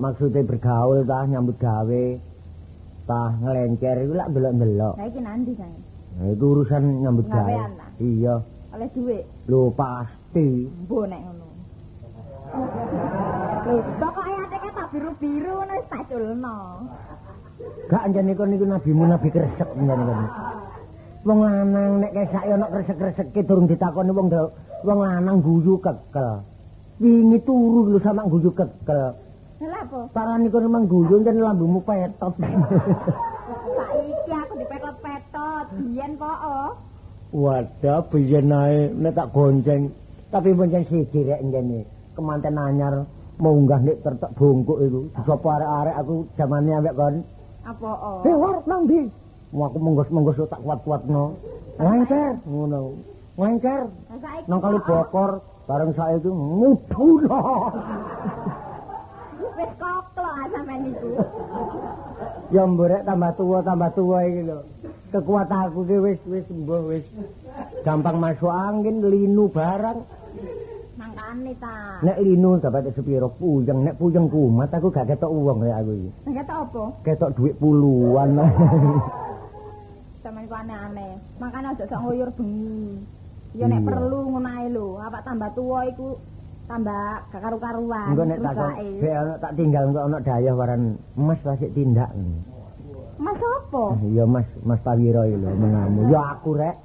maksudnya 0.00 0.46
bergaul 0.46 1.04
tah 1.04 1.28
nyambut 1.28 1.60
gawe 1.60 2.04
tah 3.10 3.34
ngelencer 3.42 3.96
iku 4.06 4.14
lak 4.14 4.28
delok-delok. 4.30 4.94
Lah 4.94 5.06
iki 5.10 5.18
nanti 5.18 5.52
saya. 5.58 5.78
Nah, 6.14 6.26
itu 6.30 6.44
urusan 6.46 6.82
nyambut 7.02 7.26
gawe. 7.26 7.54
Iya. 7.98 8.34
Oleh 8.70 8.88
duit. 8.94 9.24
Lho 9.50 9.74
pasti. 9.74 10.70
Mbok 10.86 11.04
nek 11.10 11.20
ngono. 11.26 11.46
Lho, 13.66 13.74
pokoke 13.98 14.32
ateke 14.46 14.68
tak 14.70 14.86
biru-biru 14.94 15.52
ngono 15.58 15.72
wis 15.74 15.86
tak 15.90 16.02
culno. 16.06 16.56
Gak 17.90 18.02
anjane 18.06 18.32
kon 18.38 18.48
niku 18.54 18.64
nabimu 18.70 19.04
nabi 19.10 19.28
kresek 19.34 19.68
anjane 19.74 20.02
kon. 20.06 20.20
Wong 21.26 21.38
lanang 21.42 21.92
nek 21.98 22.12
kesak 22.14 22.46
ana 22.46 22.66
kresek-kreseke 22.70 23.40
durung 23.42 23.66
ditakoni 23.66 24.14
wong 24.14 24.30
wong 24.86 24.98
lanang 25.02 25.42
guyu 25.42 25.82
kekel. 25.82 26.46
Wingi 27.02 27.38
turu 27.42 27.90
lho 27.90 27.98
sama 28.06 28.22
guyu 28.30 28.54
kekel. 28.54 29.18
Lha 29.60 29.76
apa? 29.84 30.08
Parani 30.16 30.48
kon 30.48 30.64
memang 30.64 30.88
guyu 30.88 31.20
jan 31.20 31.36
lambumu 31.36 31.84
petot. 31.84 32.32
Saiki 33.76 34.32
aku 34.32 34.52
dipetot-petot, 34.56 35.66
biyen 35.76 36.16
po 36.16 36.32
oh. 36.32 36.70
Wadah 37.36 38.08
biyen 38.08 38.48
ae 38.48 38.88
nek 38.88 39.12
tak 39.12 39.28
gonceng. 39.36 39.92
Tapi 40.32 40.56
bonceng 40.56 40.88
siji 40.88 41.28
rek 41.28 41.44
njene. 41.44 41.84
Kemanten 42.16 42.56
anyar 42.56 43.04
munggah 43.36 43.84
nek 43.84 44.00
tertek 44.00 44.32
bungkuk 44.32 44.80
iku. 44.80 45.00
Sapa 45.28 45.60
arek-arek 45.60 45.96
aku 46.00 46.14
zamane 46.40 46.72
ambek 46.80 46.96
kon. 46.96 47.14
Apa 47.68 47.90
oh? 48.00 48.24
Eh, 48.24 48.64
nang 48.64 48.88
ndi? 48.88 49.12
Mau 49.52 49.68
aku 49.68 49.76
menggos-menggos 49.76 50.40
tak 50.48 50.64
kuat-kuatno. 50.64 51.36
Lengker 51.76 52.32
ngono. 52.48 52.96
Lengker 53.36 53.92
saiki 54.08 54.48
nang 54.48 54.64
kali 54.64 54.80
bokor 54.88 55.44
bareng 55.68 55.92
saiki 55.92 56.32
muduna. 56.32 57.40
Wis 59.40 59.72
koklo 59.80 60.28
ah 60.28 60.46
sampean 60.52 60.78
niku. 60.84 61.10
Ya 62.52 62.62
mborek 62.68 63.02
tambah 63.08 63.32
tua 63.40 63.58
tambah 63.64 63.90
tua 63.96 64.18
iki 64.28 64.42
lho. 64.44 64.58
Kekuatan 65.10 65.60
aku 65.72 65.80
ki 65.88 65.96
wis 65.98 66.20
wis 66.28 66.46
mbuh 66.52 66.82
wis 66.92 67.04
gampang 67.82 68.20
masuk 68.20 68.52
angin 68.52 69.00
linu 69.00 69.48
barang. 69.48 69.98
Mangkane 71.00 71.52
ta. 71.56 72.04
Nek 72.04 72.20
linu 72.20 72.60
dapat 72.60 72.92
sepiro 72.92 73.32
puyeng, 73.40 73.88
nek 73.88 73.96
puyeng 73.96 74.28
kumat 74.28 74.68
aku 74.68 74.92
gak 74.92 75.08
ketok 75.08 75.32
uang 75.32 75.64
ya 75.64 75.80
aku 75.80 75.92
iki. 75.96 76.10
Tau 76.44 76.60
apa? 76.68 76.84
Ketok 77.08 77.32
duit 77.40 77.54
puluhan. 77.56 78.36
Sampeyan 80.22 80.44
ku 80.44 80.54
aneh-aneh. 80.54 81.12
Makane 81.40 81.72
aja 81.72 81.84
sok 81.88 82.00
nguyur 82.04 82.28
bengi. 82.36 83.00
Ya 83.56 83.66
nek 83.66 83.82
perlu 83.88 84.28
ngono 84.28 84.50
ae 84.52 84.68
lho. 84.68 85.00
Apa 85.00 85.24
tambah 85.24 85.50
tuwa 85.56 85.88
iku 85.88 86.20
tambah 86.70 87.02
gak 87.34 87.40
karu-karuan. 87.42 88.06
Engko 88.14 88.22
nek 88.22 88.38
tak 88.38 88.54
rusake. 88.54 88.88
be 89.02 89.10
ana 89.10 89.34
tak 89.42 89.52
tinggal 89.58 89.82
engko 89.90 90.00
ana 90.06 90.18
dayah 90.22 90.54
waran 90.54 90.82
Mas 91.18 91.40
wasik 91.42 91.74
tindak. 91.74 92.10
Mas 93.18 93.36
apa? 93.36 93.84
Iya 94.06 94.24
Mas, 94.24 94.46
Mas 94.62 94.80
Tawiro 94.86 95.26
iki 95.26 95.36
lho 95.36 95.50
mengamu. 95.58 96.06
Ya 96.08 96.22
aku 96.38 96.54
rek 96.54 96.76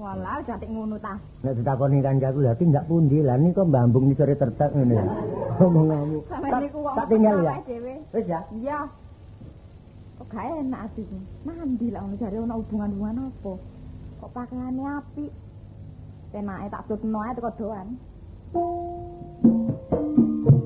Walah 0.00 0.40
jatik 0.48 0.72
ngono 0.72 0.96
ta. 0.96 1.20
nek 1.44 1.60
ditakoni 1.60 2.00
kancaku 2.00 2.40
lha 2.40 2.56
tindak 2.56 2.88
pundi 2.88 3.20
lah 3.20 3.36
kok 3.36 3.68
mbambung 3.68 4.08
ni 4.08 4.16
sore 4.16 4.34
tertek 4.34 4.72
ngene. 4.74 4.96
Sampeyan 6.30 6.50
Tak- 6.50 6.62
niku 6.64 6.80
tinggal 7.06 7.36
ya. 7.44 7.54
Wis 8.10 8.26
ya. 8.26 8.40
Iya. 8.50 8.78
Kok 10.18 10.26
gak 10.26 10.44
enak 10.58 10.80
atiku. 10.90 11.16
Mandi 11.46 11.86
lah 11.92 12.00
ngono 12.02 12.16
jare 12.18 12.36
ana 12.40 12.54
hubungan-hubungan 12.58 13.28
apa? 13.30 13.52
Kok 14.24 14.30
pakaiane 14.34 14.82
apik. 14.98 15.32
Penake 16.32 16.66
tak 16.72 16.82
tutno 16.88 17.18
ae 17.20 17.32
teko 17.36 17.50
doan. 17.60 17.88
thank 18.52 18.64
you. 19.94 20.59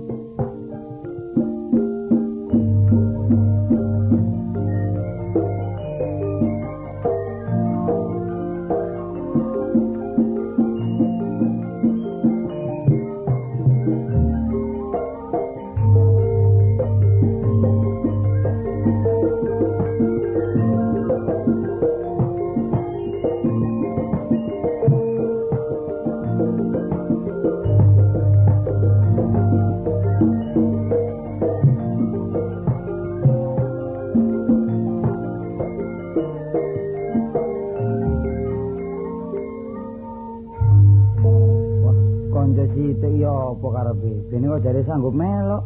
Sanggup 44.85 45.17
melok. 45.17 45.65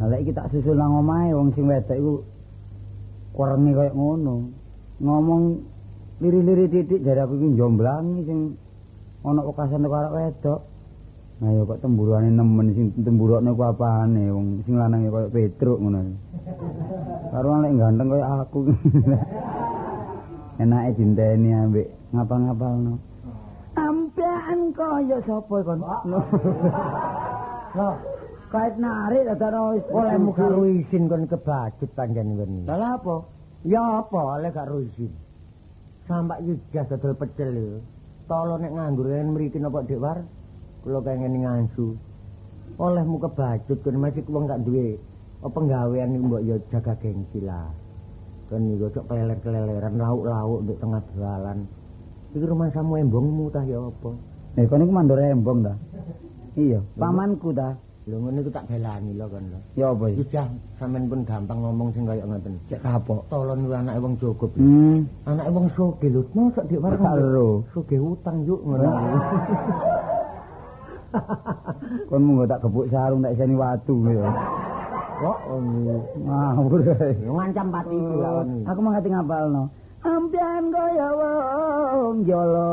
Lah 0.00 0.06
lek 0.08 0.24
iki 0.24 0.32
tak 0.32 0.48
susul 0.48 0.80
nang 0.80 0.96
omahe 0.96 1.36
wong 1.36 1.52
sing 1.52 1.68
wedok 1.68 1.96
iku 1.96 2.14
kurenge 3.36 3.72
kaya 3.76 3.92
ngono. 3.92 4.48
Ngomong 5.00 5.42
liri-liri 6.24 6.72
titik 6.72 7.04
jare 7.04 7.24
aku 7.24 7.36
iki 7.36 7.56
njomblangi 7.56 8.24
sing 8.24 8.38
ana 9.24 9.40
wekasan 9.44 9.84
karo 9.84 10.08
arek 10.08 10.16
wedok. 10.16 10.60
Nah 11.40 11.48
ya 11.56 11.64
kok 11.64 11.80
temburuane 11.80 12.28
nemen 12.28 12.68
sing 12.76 12.86
temburokne 13.00 13.50
ku 13.52 13.62
apane 13.64 14.24
wong 14.28 14.60
sing 14.64 14.76
lanang 14.76 15.04
ya 15.04 15.10
kaya 15.12 15.28
Petruk 15.32 15.78
ngono. 15.80 16.00
Karo 17.32 17.48
lek 17.60 17.72
ganteng 17.76 18.08
kaya 18.08 18.24
aku. 18.44 18.58
Enake 20.60 21.00
dinteni 21.00 21.56
ambek 21.56 21.88
ngapal-ngapalno. 22.12 23.00
Ampean 23.76 24.60
kaya 24.76 25.16
sapa 25.24 25.56
kon? 25.64 25.80
Loh, 25.80 26.24
Kait 28.50 28.74
narik 28.82 29.30
dadane 29.30 29.78
wis 29.78 29.86
olehmu 29.94 30.34
karo 30.34 30.66
izin 30.66 31.06
kon 31.06 31.22
kebacut 31.30 31.90
pancen 31.94 32.34
kon. 32.34 32.66
Lah 32.66 32.98
apa? 32.98 33.22
Ya 33.62 34.02
apa 34.02 34.42
oleh 34.42 34.50
karo 34.50 34.82
izin. 34.82 35.14
Sampak 36.10 36.42
ijazah 36.42 36.98
dodol 36.98 37.14
pecel 37.14 37.54
lho. 37.54 37.78
Tolo 38.26 38.58
nek 38.58 38.74
nganggur 38.74 39.06
yen 39.06 39.30
mriki 39.38 39.62
napa 39.62 39.86
Dik 39.86 40.02
War? 40.02 40.18
Kula 40.82 40.98
pengen 40.98 41.46
ngansu. 41.46 41.94
Olehmu 42.74 43.22
kebacut 43.22 43.78
kon 43.86 44.02
masih 44.02 44.26
wong 44.26 44.50
gak 44.50 44.66
duwe 44.66 44.98
apa 45.40 45.48
penggawean 45.54 46.18
iku 46.18 46.24
mbok 46.26 46.42
ya 46.42 46.56
jaga 46.74 46.94
gengsi 46.98 47.38
lah. 47.46 47.70
Kon 48.50 48.66
niku 48.66 48.90
cok 48.90 49.06
peler-keleleran 49.06 49.94
lauk-lauk 49.94 50.66
di 50.66 50.74
tengah 50.74 51.02
jalan. 51.14 51.70
Iki 52.34 52.50
rumah 52.50 52.66
samu 52.74 52.98
embongmu 52.98 53.46
tah 53.54 53.62
ya 53.62 53.78
apa? 53.78 54.10
Eh 54.58 54.66
kon 54.66 54.82
iku 54.82 54.90
mandor 54.90 55.22
embong 55.22 55.62
ta? 55.62 55.74
Iya, 56.58 56.82
pamanku 56.98 57.54
ta. 57.54 57.78
Lho 58.10 58.18
ngono 58.18 58.42
iku 58.42 58.50
tak 58.50 58.66
belani 58.66 59.14
lho 59.14 59.26
kon 59.30 59.44
lho. 59.54 59.58
Ya 59.78 59.86
apa 59.94 60.04
iki? 60.10 60.26
Ijah 60.26 60.46
sampean 60.82 61.06
pun 61.06 61.22
gampang 61.22 61.62
ngomong 61.62 61.94
sing 61.94 62.02
kaya 62.10 62.26
ngoten. 62.26 62.58
Cek 62.66 62.82
kapok. 62.82 63.22
Tolon 63.30 63.62
kuwi 63.62 63.76
anake 63.78 63.98
wong 64.02 64.14
cukup. 64.18 64.50
Hmm. 64.58 65.06
Anake 65.30 65.50
wong 65.54 65.66
sugih 65.78 66.10
lho. 66.10 66.20
Mosok 66.34 66.64
dik 66.66 66.82
war 66.82 66.98
Tak 66.98 67.14
lho. 67.22 67.62
sugih 67.70 68.02
utang 68.02 68.42
yuk 68.42 68.58
ngono. 68.66 68.90
Kon 72.10 72.22
mung 72.22 72.46
tak 72.46 72.62
gebuk 72.66 72.86
sarung 72.90 73.22
tak 73.22 73.34
iseni 73.38 73.54
watu 73.54 73.94
ya. 74.10 74.26
Kok. 75.22 75.38
Ngawur. 76.26 76.80
Ngancam 77.22 77.66
pati 77.70 77.94
kon. 77.98 78.48
Aku 78.66 78.78
mah 78.82 78.90
ngati 78.98 79.08
ngapalno. 79.14 79.62
Ampian 80.00 80.72
kaya 80.72 81.08
wong 81.12 82.24
jolo. 82.24 82.72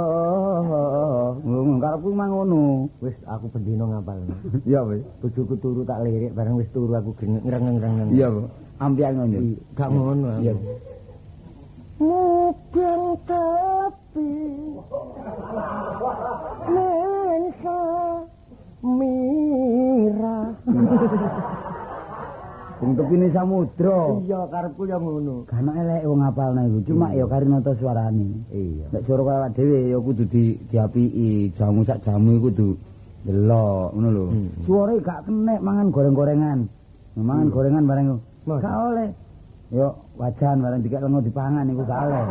Ngono 1.44 1.76
karepku 1.84 2.10
mah 2.16 2.28
ngono. 2.32 2.88
Wis 3.04 3.20
aku 3.28 3.52
bendino 3.52 3.92
ngapalno. 3.92 4.32
Iya 4.70 4.88
wis. 4.88 5.04
Bojoku 5.20 5.60
turu 5.60 5.84
tak 5.84 6.08
lirik 6.08 6.32
bareng 6.32 6.56
wis 6.56 6.72
turu 6.72 6.96
aku 6.96 7.12
ngreng-ngreng. 7.20 8.16
Iya, 8.16 8.32
Bu. 8.32 8.48
Ampian 8.80 9.20
ngono. 9.20 9.38
Gak 9.76 9.90
ngono. 9.92 10.28
Iya. 10.40 10.54
Mungkin 12.00 13.00
tapi 13.26 14.32
Nensa 16.72 17.80
Mira 18.86 20.40
Wong 22.78 22.94
tepine 22.94 23.28
samudra. 23.34 24.22
Iya 24.22 24.46
karepku 24.54 24.86
ya 24.86 25.02
ngono 25.02 25.50
Kan 25.50 25.66
elek 25.66 26.06
wong 26.06 26.22
ngapalno 26.22 26.62
iku. 26.70 26.80
Cuma 26.94 27.10
ya 27.10 27.26
karinata 27.26 27.74
suarane. 27.74 28.46
Iya 28.54 28.86
Nek 28.94 29.02
suara 29.10 29.22
kaya 29.26 29.38
awak 29.42 29.52
dhewe 29.58 29.80
ya 29.90 29.98
kudu 29.98 30.24
di 30.30 30.44
diapiki, 30.70 31.50
jamu 31.58 31.82
sak 31.82 32.06
jamu 32.06 32.38
iku 32.38 32.54
kudu 32.54 32.70
delok 33.26 33.98
ngono 33.98 34.10
lho. 34.14 34.26
Hmm. 34.30 34.50
Suarane 34.70 35.02
gak 35.02 35.20
kenek 35.26 35.60
mangan 35.66 35.88
goreng-gorengan. 35.90 36.60
Mangan 37.18 37.48
Hmm. 37.50 37.56
gorengan 37.58 37.84
bareng 37.90 38.06
iku. 38.14 38.18
Gak 38.62 38.78
oleh. 38.94 39.10
Yo 39.74 39.88
wajan 40.22 40.58
bareng 40.62 40.82
dikek 40.86 41.02
lengo 41.02 41.20
dipangan 41.26 41.66
iku 41.66 41.82
gak 41.82 42.02
oleh. 42.06 42.26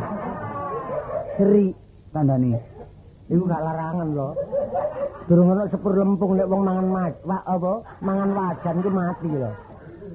Seri 1.34 1.66
tandani. 2.14 2.54
Iku 3.26 3.42
gak 3.50 3.62
larangan 3.66 4.08
lho. 4.14 4.30
Durung 5.26 5.58
ana 5.58 5.66
sepur 5.66 5.90
lempung 5.90 6.38
nek 6.38 6.46
wong 6.46 6.62
mangan 6.62 6.86
mat, 6.86 7.14
apa? 7.26 7.82
Mangan 7.98 8.30
wajan 8.30 8.76
ku 8.78 8.90
mati 8.94 9.26
lho. 9.26 9.50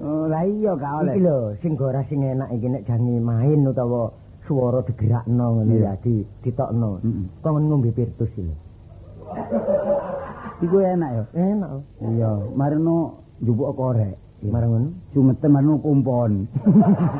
Oh, 0.01 0.25
lah 0.25 0.41
iya 0.49 0.73
gak 0.73 0.93
oleh. 1.05 1.13
Iki 1.13 1.21
lho, 1.21 1.37
sing 1.61 1.71
gora 1.77 2.01
sing 2.09 2.25
enak 2.25 2.49
iki 2.57 2.67
nek 2.73 2.83
jange 2.89 3.21
main 3.21 3.61
utawa 3.69 4.09
swara 4.49 4.81
digerakno 4.81 5.61
ngene 5.61 5.75
ya, 5.77 5.93
di 6.01 6.25
ditokno. 6.41 6.97
Kok 7.45 7.53
ngombe 7.53 7.93
virtus 7.93 8.33
iki. 8.33 8.55
Iku 10.61 10.77
enak 10.81 11.09
ya. 11.13 11.23
Enak. 11.37 11.69
lho. 11.69 11.81
Iya, 12.01 12.31
marino 12.57 13.21
njupuk 13.45 13.77
korek. 13.77 14.17
Marang 14.41 14.69
ngono. 14.73 14.89
Cumeten 15.13 15.49
marino 15.53 15.77
kumpon. 15.77 16.49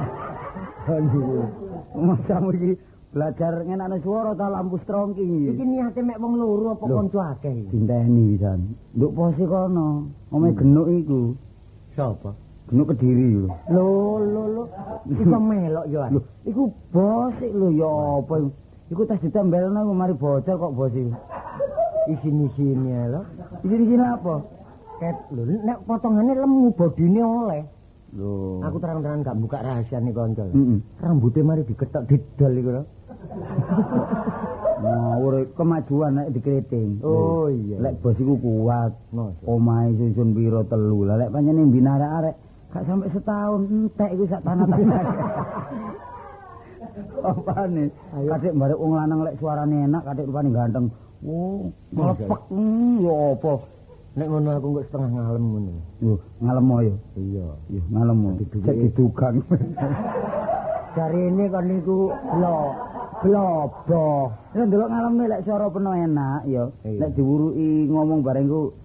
Aduh. 0.90 1.46
Masamu 1.94 2.50
iki 2.58 2.72
belajar 3.14 3.62
ngenakno 3.62 4.02
swara 4.02 4.34
ta 4.34 4.50
lampu 4.50 4.82
strongking 4.82 5.54
Iki 5.54 5.54
iki. 5.54 5.64
niate 5.70 6.02
mek 6.02 6.18
wong 6.18 6.34
loro 6.42 6.74
apa 6.74 6.86
kanca 6.90 7.38
akeh? 7.38 7.70
Dinteni 7.70 8.42
pisan. 8.42 8.74
Nduk 8.98 9.14
pose 9.14 9.46
kono. 9.46 10.10
Omahe 10.34 10.58
genuk 10.58 10.90
iku. 10.90 11.38
Sapa? 11.94 12.34
Genuk 12.72 12.88
Kediri 12.96 13.36
iku. 13.36 13.52
Lho, 13.68 13.88
lho, 14.24 14.44
lho. 14.48 14.64
Iku 15.12 15.28
melok 15.52 15.86
yo. 15.92 16.00
Lho, 16.08 16.20
iku 16.48 16.64
bos 16.96 17.36
iki 17.44 17.52
lho 17.52 17.68
ya 17.76 17.92
apa 18.24 18.34
iku? 18.40 18.50
Iku 18.96 19.02
tas 19.04 19.20
ditembelno 19.20 19.76
iku 19.76 19.92
mari 19.92 20.16
bocor 20.16 20.56
kok 20.56 20.72
bos 20.72 20.96
iku. 20.96 21.12
Isin-isine 22.08 23.12
lho. 23.12 23.22
Iki-iki 23.68 23.96
apa? 24.00 24.36
Ket 25.04 25.20
lho, 25.36 25.44
nek 25.68 25.84
potongane 25.84 26.32
lemu 26.32 26.72
bodine 26.72 27.20
oleh. 27.20 27.62
Lho. 28.16 28.64
Aku 28.64 28.80
terang-terangan 28.80 29.28
gak 29.28 29.40
buka 29.44 29.60
rahasia 29.60 30.00
nih 30.00 30.16
kanca. 30.16 30.48
lho. 30.48 30.56
Heeh. 30.56 30.80
Rambutnya 31.04 31.44
mari 31.44 31.68
diketok 31.68 32.08
didol 32.08 32.54
iku 32.56 32.70
lho. 32.72 32.84
Ngawur 34.82 35.44
kemajuan 35.60 36.24
nek 36.24 36.32
dikriting. 36.32 37.04
Oh 37.04 37.52
iya. 37.52 37.84
Lek 37.84 38.00
bos 38.00 38.16
iku 38.16 38.40
kuat. 38.40 38.96
Omahe 39.44 39.92
susun 40.00 40.32
piro 40.32 40.64
telu. 40.72 41.04
Lah 41.04 41.20
lek 41.20 41.36
pancene 41.36 41.68
mbina 41.68 42.00
arek-arek 42.00 42.36
gak 42.72 42.88
sampai 42.88 43.12
setahun 43.12 43.62
entek 43.68 44.10
iku 44.16 44.24
sak 44.32 44.42
tanah-tanah. 44.48 45.04
Apane? 47.22 47.86
Kadek 48.12 48.58
barek 48.58 48.80
wong 48.80 48.94
lanang 48.98 49.22
lek 49.24 49.38
suarane 49.38 49.86
enak, 49.86 50.04
kadek 50.08 50.28
rupane 50.28 50.50
ganteng. 50.50 50.86
Oh, 51.22 51.70
melepek. 51.94 52.30
Hmm, 52.50 53.06
ya 53.06 53.38
apa? 53.38 53.54
Nek 54.12 54.28
ngono 54.28 54.50
aku 54.58 54.68
kok 54.76 54.86
setengah 54.90 55.10
ngalem 55.14 55.44
ngono. 55.46 55.74
Yo, 56.04 56.14
ngalemo 56.44 56.76
yo. 56.84 56.96
Iya. 57.16 57.48
Yo, 57.72 57.82
ngalemo. 57.94 58.30
Cek 58.44 58.76
didugang. 58.76 59.36
Cari 60.98 61.22
ini 61.32 61.46
kan 61.48 61.64
niku 61.72 62.12
blo 62.12 62.58
blobo. 63.24 64.36
Ya 64.52 64.68
ndelok 64.68 64.90
ngaleme 64.92 65.24
lek 65.32 65.44
suara 65.48 65.72
penuh 65.72 65.96
enak 65.96 66.42
yo. 66.50 66.76
Lek 66.84 67.16
diwuruki 67.16 67.88
ngomong 67.88 68.20
bareng 68.26 68.52
iku 68.52 68.76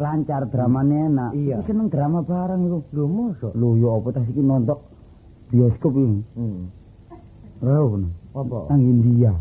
lancar 0.00 0.48
dramane 0.48 0.96
enak. 1.12 1.30
Iya. 1.36 1.60
Iku 1.60 1.62
seneng 1.68 1.88
drama 1.92 2.24
bareng 2.24 2.64
iku. 2.64 2.78
Lho 2.96 3.04
mosok. 3.06 3.52
Lho 3.52 3.68
ya 3.76 3.90
apa 4.00 4.08
tas 4.16 4.26
iki 4.32 4.40
nonton 4.40 4.78
bioskop 5.52 5.92
iki. 5.92 6.18
Hmm. 6.34 6.60
Rono. 7.60 8.08
Apa? 8.32 8.72
Nang 8.72 8.80
India. 8.80 9.32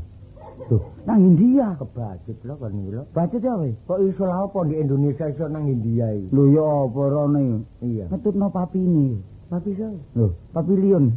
Tuh, 0.68 0.84
nang 1.07 1.24
India. 1.24 1.74
Kebacut 1.80 2.38
lho 2.43 2.53
kan 2.60 2.72
niku 2.76 2.89
lho. 2.99 3.03
Baca 3.16 3.38
apa? 3.39 3.66
Kok 3.88 3.99
iso 4.03 4.24
lha 4.28 4.38
apa 4.43 4.60
di 4.68 4.76
Indonesia 4.76 5.26
iso 5.32 5.45
nang 5.47 5.66
India 5.72 6.12
iki? 6.12 6.28
Lho 6.36 6.43
ya 6.51 6.68
apa 6.86 7.01
iki? 7.07 7.47
Iya. 7.88 8.05
Ngetutno 8.12 8.47
papine. 8.51 9.07
Tapi 9.49 9.72
so. 9.80 9.89
Lho, 10.14 10.28
papilion. 10.53 11.10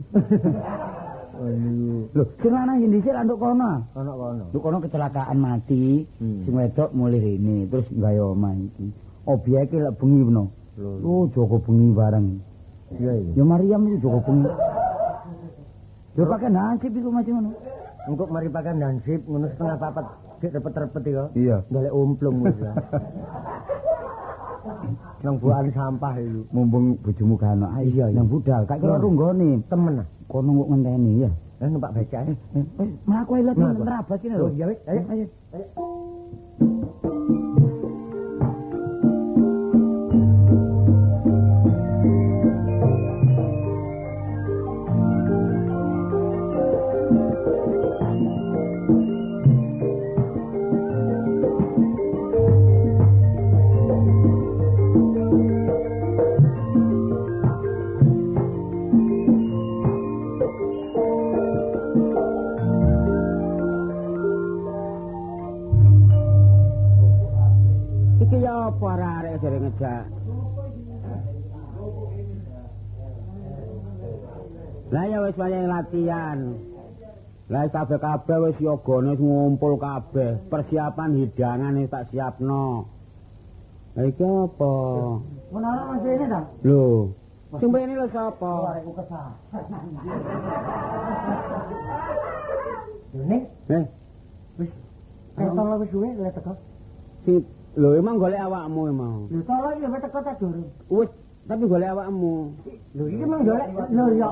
Oh 1.37 1.51
niku 1.67 2.09
Lho, 2.15 2.25
sing 2.41 2.53
lanang 2.55 2.79
Indonesia 2.81 3.13
lah 3.13 3.23
nduk 3.27 3.43
kono. 3.43 3.73
ana 3.93 4.13
kono. 4.15 4.45
Nduk 4.55 4.63
kono 4.63 4.77
kecelakaan 4.79 5.37
mati. 5.37 6.07
Hmm. 6.23 6.47
Sing 6.47 6.55
wedok 6.55 6.95
mulih 6.95 7.19
rene, 7.19 7.67
terus 7.69 7.91
gawe 7.91 8.21
omah 8.33 8.55
iki. 8.57 8.87
Obyeke 9.23 9.77
lek 9.79 9.95
bengi 9.97 10.23
peno. 10.25 10.45
Lho. 10.75 10.91
Oh, 11.05 11.25
Joko 11.31 11.57
bengi 11.61 11.93
bareng. 11.93 12.27
Iya 12.93 13.13
iya. 13.15 13.33
Ya 13.39 13.45
Mariam 13.45 13.87
itu 13.87 14.03
Joko 14.03 14.19
bengi. 14.25 14.51
Yo 16.13 16.23
pakai 16.27 16.51
nasib 16.51 16.93
iku 16.93 17.09
macam 17.09 17.33
ngono. 17.39 17.51
Engko 18.03 18.25
mari 18.27 18.49
pakan 18.49 18.83
dansip 18.83 19.21
ngono 19.25 19.47
setengah 19.49 19.77
papat 19.79 20.05
dik 20.41 20.51
repet-repet 20.53 21.03
iku. 21.07 21.25
Iya. 21.33 21.57
Golek 21.69 21.93
umplung 21.93 22.37
wis 22.43 22.57
ya. 22.59 22.73
Nang 25.23 25.39
buahan 25.39 25.71
sampah 25.71 26.15
iku. 26.19 26.41
Mumpung 26.51 26.99
bojomu 26.99 27.35
gak 27.37 27.55
ono. 27.55 27.67
Ayo 27.73 27.89
Iya, 27.89 28.05
nang 28.11 28.27
budal. 28.27 28.67
Kak 28.67 28.83
kira 28.83 28.99
runggone. 28.99 29.63
Temen 29.71 30.03
ah. 30.03 30.07
Kono 30.27 30.51
kok 30.59 30.69
ngenteni 30.69 31.13
ya. 31.23 31.31
Eh 31.63 31.69
numpak 31.71 31.95
becak 31.95 32.27
eh. 32.27 32.37
Eh, 32.59 32.89
mlaku 33.07 33.39
ae 33.39 33.43
lho 33.47 33.53
Mlaku. 33.55 33.87
nerabas 33.87 34.19
kene 34.19 34.35
Lho, 34.35 34.51
lho. 34.51 34.55
iya 34.59 34.65
wis. 34.67 34.79
Ayo. 34.83 35.01
Ayo. 35.07 35.27
Iki 68.33 68.49
ya 68.49 68.73
apa 68.73 68.89
arek 68.97 69.45
jare 69.45 69.61
ngejak. 69.61 70.05
Lah 74.89 75.05
ya 75.05 75.19
wis 75.21 75.37
wayahe 75.37 75.69
latihan. 75.69 76.57
Lah 77.53 77.69
kabeh-kabeh 77.69 78.37
wis 78.49 78.57
yogane 78.57 79.21
ngumpul 79.21 79.77
kabeh. 79.77 80.41
Persiapan 80.49 81.13
hidangan 81.13 81.77
wis 81.77 81.93
tak 81.93 82.09
siapno. 82.09 82.89
Lah 84.01 84.05
iki 84.09 84.25
apa? 84.25 84.73
Menara 85.53 85.83
masih 85.93 86.17
ini 86.17 86.25
ta? 86.33 86.41
Lho, 86.65 87.13
sing 87.61 87.69
ini 87.69 88.01
lho 88.01 88.09
sapa? 88.17 88.53
Arekku 88.73 88.97
kesal. 88.97 89.29
Lho 93.13 93.25
nek 93.29 93.45
Eh, 93.69 93.85
wis 94.57 94.73
Ketol 95.37 95.85
wis 95.85 95.89
suwe 95.93 96.09
lek 96.17 96.33
teko. 96.33 96.57
Lho 97.77 97.89
emang 97.97 98.17
golek 98.21 98.41
awakmu 98.41 98.81
emang. 98.93 99.17
Lho 99.33 99.41
tolo 99.49 99.69
iki 99.73 99.87
wis 99.89 100.01
teko 100.05 100.19
ta 100.21 100.33
durung? 100.37 100.69
Wis, 100.93 101.11
tapi 101.49 101.65
golek 101.65 101.91
awakmu. 101.93 102.35
Lho 102.93 103.05
iki 103.09 103.25
mang 103.25 103.43
golek 103.49 103.69
lho 103.73 104.05
ya. 104.17 104.31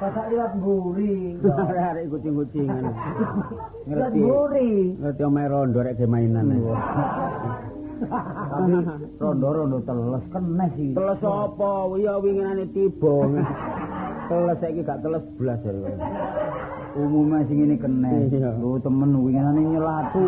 Pasak 0.00 0.26
liwat 0.32 0.52
mburi. 0.56 1.36
Arek 1.92 2.08
kucing-kucingan. 2.08 2.84
Ngerti. 3.84 4.20
Ngerti 5.00 5.22
omahe 5.24 5.46
rondo 5.48 5.80
rek 5.84 6.00
mainan. 6.08 6.56
Tapi 8.00 8.72
rondo-rondo 9.20 9.78
teles 9.84 10.24
kenes 10.32 10.72
iki. 10.76 10.96
Teles 10.96 11.20
apa? 11.20 11.70
Ya 12.00 12.16
winginane 12.16 12.64
tiba. 12.72 13.14
teles 14.30 14.56
saiki 14.62 14.80
gak 14.86 15.02
teles 15.04 15.24
blas 15.36 15.58
jare. 15.60 15.92
Umume 16.96 17.44
sing 17.46 17.60
ngene 17.60 17.76
kenes. 17.76 18.32
Lho 18.32 18.80
temen 18.80 19.12
winginane 19.20 19.60
nyelatu. 19.60 20.24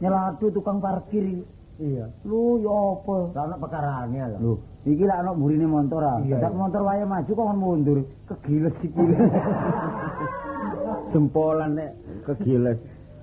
Nyelatu 0.00 0.46
tukang 0.54 0.80
parkir. 0.80 1.44
Iya. 1.82 2.06
Lu 2.28 2.62
ya 2.62 2.70
apa? 2.70 3.16
Lah 3.34 3.42
ono 3.48 3.56
pekarane 3.58 4.18
lho. 4.22 4.38
Lho, 4.38 4.52
iki 4.86 5.04
lak 5.04 5.18
ana 5.24 5.32
burine 5.34 5.66
motor 5.66 6.02
ah. 6.04 6.18
Iya, 6.22 6.38
Dak 6.38 6.52
iya. 6.54 6.60
motor 6.60 6.80
wae 6.86 7.04
maju 7.04 7.30
kok 7.32 7.48
mundur. 7.58 7.98
Kegiles 8.30 8.74
sikile. 8.80 9.16
Jempolan 11.12 11.74
nek 11.76 11.90
kegiles. 12.24 12.78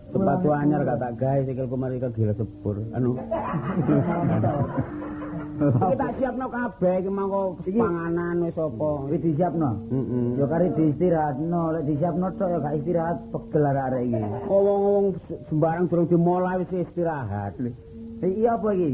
Sepatu 0.09 0.49
anyar 0.49 0.81
gak 0.81 0.97
tak 0.97 1.13
gawe 1.21 1.41
sikilku 1.45 1.75
mari 1.77 2.01
kegiles 2.01 2.33
sepur. 2.33 2.81
Anu. 2.97 3.13
Iki 5.59 5.95
tak 5.99 6.11
siapno 6.15 6.47
kabeh 6.47 7.03
iki 7.03 7.11
mangko 7.11 7.59
panganan 7.67 8.47
wis 8.47 8.55
apa. 8.55 8.89
Wis 9.11 9.21
disiapno? 9.21 9.71
Heeh. 9.91 10.39
Ya 10.39 10.45
kari 10.47 10.67
diistirahatno, 10.71 11.61
lek 11.75 11.83
disiapno 11.83 12.27
tok 12.39 12.47
ya 12.47 12.57
gak 12.63 12.75
istirahat 12.79 13.17
pegel 13.29 13.65
arek 13.67 14.03
iki. 14.07 14.23
Wong-wong 14.47 15.05
sembarang 15.51 15.85
durung 15.91 16.07
dimulai 16.07 16.63
wis 16.63 16.71
istirahat. 16.73 17.59
Iya 18.23 18.55
apa 18.55 18.69
iki? 18.71 18.91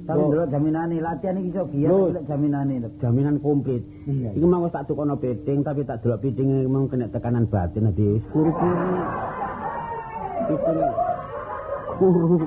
Tapi 0.00 0.18
Lho. 0.18 0.26
ndelok 0.26 0.48
jaminane 0.50 0.96
latihan 0.98 1.38
iki 1.38 1.54
iso 1.54 1.62
giat 1.70 1.88
Lho. 1.94 2.10
lek 2.10 2.24
jaminane. 2.26 2.74
jaminan 2.98 3.36
komplit. 3.38 3.82
Iya. 4.10 4.34
Iki 4.34 4.44
wis 4.44 4.72
tak 4.74 4.90
tukono 4.90 5.14
piting 5.14 5.62
tapi 5.62 5.86
tak 5.86 6.02
delok 6.02 6.20
pitinge 6.26 6.66
mau 6.66 6.90
kena 6.90 7.06
tekanan 7.06 7.46
batin 7.46 7.86
dadi 7.86 8.18
wis 8.18 8.24
kuru-kuru. 8.34 8.98
Piting 10.50 10.78
kuru. 12.00 12.42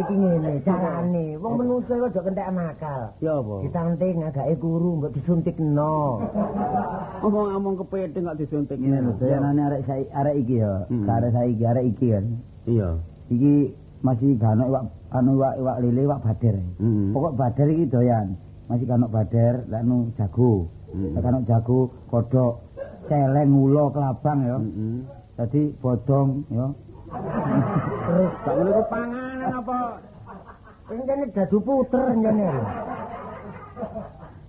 iki 0.00 0.14
ngene 0.14 0.62
carane. 0.64 1.36
Wong 1.36 1.52
menungso 1.60 1.92
iku 1.92 2.06
aja 2.08 2.20
kentek 2.22 2.48
nakal. 2.54 3.02
Ya 3.20 3.32
apa? 3.42 3.54
Ditanting 3.66 4.16
agake 4.24 4.54
kuru 4.56 4.90
mbok 5.02 5.12
disuntikno. 5.12 6.24
Ngomong-ngomong 7.20 7.74
kepiting 7.84 8.24
kok 8.24 8.38
disuntik 8.40 8.78
Ngene 8.80 9.04
lho, 9.04 9.12
doyanane 9.20 9.60
arek 9.60 9.82
saiki 9.84 10.08
arek 10.14 10.34
iki 10.40 10.56
ya. 10.62 10.72
Hmm. 10.88 11.04
Arek 11.04 11.30
saiki 11.34 11.64
arek 11.66 11.84
iki 11.92 12.06
kan. 12.14 12.24
Iya. 12.64 12.88
Iki 13.28 13.54
masih 14.00 14.30
gano 14.40 14.62
iwak 14.70 14.84
anu 15.12 15.30
iwak 15.36 15.54
iwak 15.60 15.76
lele 15.84 16.00
iwak 16.06 16.20
bader. 16.24 16.56
Heeh. 16.56 17.06
Pokok 17.12 17.34
bader 17.36 17.68
iki 17.68 17.84
doyan. 17.90 18.26
Masih 18.70 18.86
kano 18.86 19.06
bader, 19.10 19.54
lek 19.66 19.80
anu 19.82 20.08
jago. 20.14 20.70
Hmm. 20.94 21.12
Lek 21.18 21.22
kano 21.26 21.38
jago, 21.42 21.78
kodhok, 22.06 22.54
celeng, 23.10 23.50
ulo, 23.50 23.90
kelabang 23.90 24.38
ya. 24.46 24.56
Heeh. 24.62 24.96
Dadi 25.34 25.62
bodong 25.82 26.46
ya. 26.54 26.70
Terus 27.10 28.32
Gak 28.46 28.54
iku 28.54 28.82
panganan 28.86 29.50
apa? 29.50 29.78
Ini 30.90 31.26
dadu 31.34 31.58
puter 31.62 32.06
njane. 32.18 32.46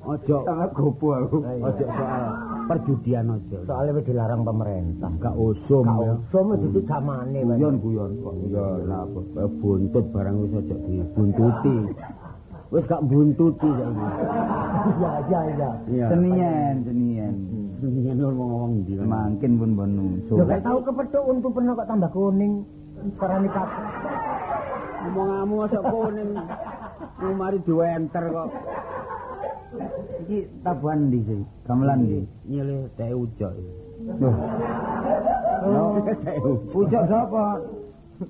Ojo 0.02 0.38
gopo 0.74 1.08
aku. 1.14 1.38
ojo 1.46 1.86
soal 1.86 2.24
perjudian 2.66 3.38
ojo. 3.38 3.58
Soalnya 3.70 4.02
wis 4.02 4.06
dilarang 4.10 4.42
pemerintah. 4.42 5.14
Gak 5.22 5.36
usum 5.38 5.86
Gak 5.86 6.02
ya. 6.02 6.14
usum 6.18 6.46
wis 6.58 6.62
itu 6.66 6.80
zamane. 6.90 7.40
Pak. 7.46 7.54
Guyon 7.62 7.76
guyon 7.86 8.12
kok. 8.26 8.34
Ya 8.50 8.66
lah 8.90 9.06
buntut 9.62 10.06
barang 10.10 10.36
wis 10.42 10.52
ojo 10.58 10.76
dibuntuti. 10.90 11.76
Wis 12.72 12.88
gak 12.88 13.04
buntuti 13.04 13.68
saiki. 13.68 14.06
Iya 15.28 15.40
iya. 15.52 15.70
Iya. 15.92 16.06
Senian, 16.08 16.76
senian. 16.88 17.36
Senian 17.84 18.16
ngomong-ngomong 18.16 18.72
ndi 18.88 18.94
kan. 18.96 19.06
Makin 19.12 19.52
pun 19.60 19.72
bon 19.76 19.92
nuso. 19.92 20.34
Yo 20.40 20.44
gak 20.48 20.64
tau 20.64 20.80
kepethuk 20.80 21.24
untu 21.28 21.52
peno 21.52 21.76
kok 21.76 21.88
tambah 21.92 22.08
kuning. 22.16 22.64
Karane 23.20 23.52
pak. 23.52 23.68
Ngomong-ngomong 25.04 25.68
osok 25.68 25.84
kuning. 25.84 26.30
Mari 27.36 27.58
diwenter 27.68 28.24
kok. 28.32 28.48
Iki 30.24 30.38
tabuhan 30.64 31.12
ndi 31.12 31.20
sih? 31.28 31.42
Gamelan 31.68 32.08
ndi? 32.08 32.20
Nyilih 32.48 32.88
teh 32.96 33.12
ucok. 33.12 33.52
Loh. 34.16 34.36
Oh. 35.62 36.56
Pucuk 36.72 37.04
sapa? 37.06 37.60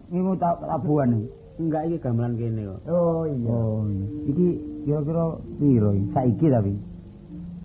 Ngingu 0.10 0.34
ta- 0.42 0.58
tabuhan 0.58 1.14
iki. 1.14 1.30
Enggak 1.62 1.84
iki 1.86 1.98
gamelan 2.02 2.34
kene 2.36 2.62
kok. 2.66 2.80
Oh 2.90 3.24
iya. 3.30 3.50
Oh, 3.54 3.86
iya. 3.86 4.06
iki 4.26 4.48
kira-kira 4.82 5.26
piro 5.62 5.90
iki? 5.94 6.06
Saiki 6.10 6.46
tapi. 6.50 6.74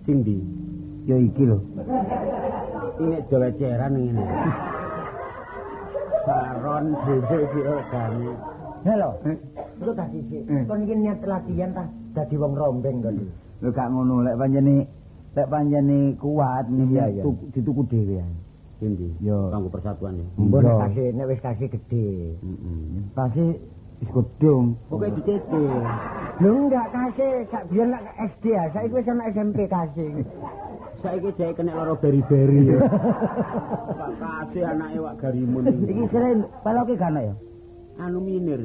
Sing 0.05 0.15
ndi? 0.21 0.37
Ya 1.09 1.17
iki 1.17 1.43
lho. 1.43 1.57
Ini 3.01 3.17
jaweceran 3.25 3.91
ngene. 3.97 4.25
Saron 6.25 6.85
dhewe 7.07 7.39
kira 7.49 7.75
gane. 7.89 8.29
Halo. 8.85 9.09
Lu 9.81 9.91
tadi 9.93 10.19
sih. 10.29 10.41
Hmm. 10.45 10.63
Kon 10.67 10.83
iki 10.83 10.93
niat 10.93 11.19
latihan 11.23 11.71
ta 11.73 11.83
dadi 12.13 12.35
wong 12.37 12.53
rombeng 12.53 13.01
kon. 13.01 13.17
Lho 13.63 13.69
gak 13.73 13.89
ngono 13.89 14.21
lek 14.21 14.37
panjene 14.37 14.85
lek 15.33 15.47
panjene 15.49 16.13
kuat 16.21 16.65
Iya, 16.69 17.05
iya. 17.09 17.23
tuku- 17.25 17.49
dituku 17.49 17.81
dhewe 17.89 18.21
ae. 18.21 18.35
Sing 18.77 18.93
ndi? 18.93 19.09
Yo. 19.25 19.49
Kanggo 19.49 19.69
persatuan 19.71 20.21
ya. 20.21 20.27
Mbon 20.37 20.61
Iya. 20.61 20.73
kasih 20.85 21.05
nek 21.15 21.25
wis 21.27 21.41
kasih 21.41 21.67
gede. 21.71 22.07
Heeh. 22.37 23.01
Pasti 23.17 23.45
wis 23.97 24.09
gedung. 24.13 24.65
Pokoke 24.87 25.09
dicece. 25.17 25.63
Lho 26.37 26.49
enggak 26.53 26.87
kasih 26.93 27.31
sak 27.49 27.63
biyen 27.67 27.89
lak 27.89 28.03
SD 28.29 28.43
ya, 28.53 28.63
saiki 28.69 28.93
wis 28.93 29.09
ana 29.09 29.23
SMP 29.29 29.57
kasih. 29.65 30.11
Saiki 31.01 31.29
dhek 31.33 31.53
kena 31.55 31.73
lara 31.73 31.93
beri-beri 31.97 32.61
ya. 32.67 32.77
Pak 33.97 34.11
kasih 34.17 34.63
anake 34.65 34.97
wak 34.97 35.15
garimun 35.17 35.65
Iki 35.81 36.03
sering 36.09 36.45
peloke 36.61 36.93
gak 36.93 37.09
ana 37.09 37.21
ya? 37.25 37.35
anu 37.97 38.21
minir. 38.21 38.61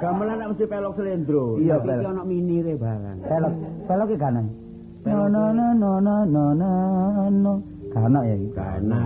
Gamelan 0.00 0.36
nek 0.38 0.48
mesti 0.54 0.64
pelok 0.64 0.92
slendro. 0.96 1.60
Iya, 1.60 1.76
Iki 1.76 1.84
pelok. 1.84 2.08
ana 2.08 2.22
minire 2.24 2.72
barang. 2.78 3.18
Pelok 3.28 3.52
peloke 3.84 4.14
gak 4.16 4.30
ana. 4.32 4.42
No 5.04 5.24
no 5.28 5.42
no 5.52 5.66
no 5.74 5.90
no 6.00 6.14
no 6.24 6.44
no 6.56 6.70
no. 7.28 7.52
Gak 7.92 8.04
ana 8.08 8.20
ya 8.24 8.34
iki. 8.36 8.48
Kana. 8.56 9.02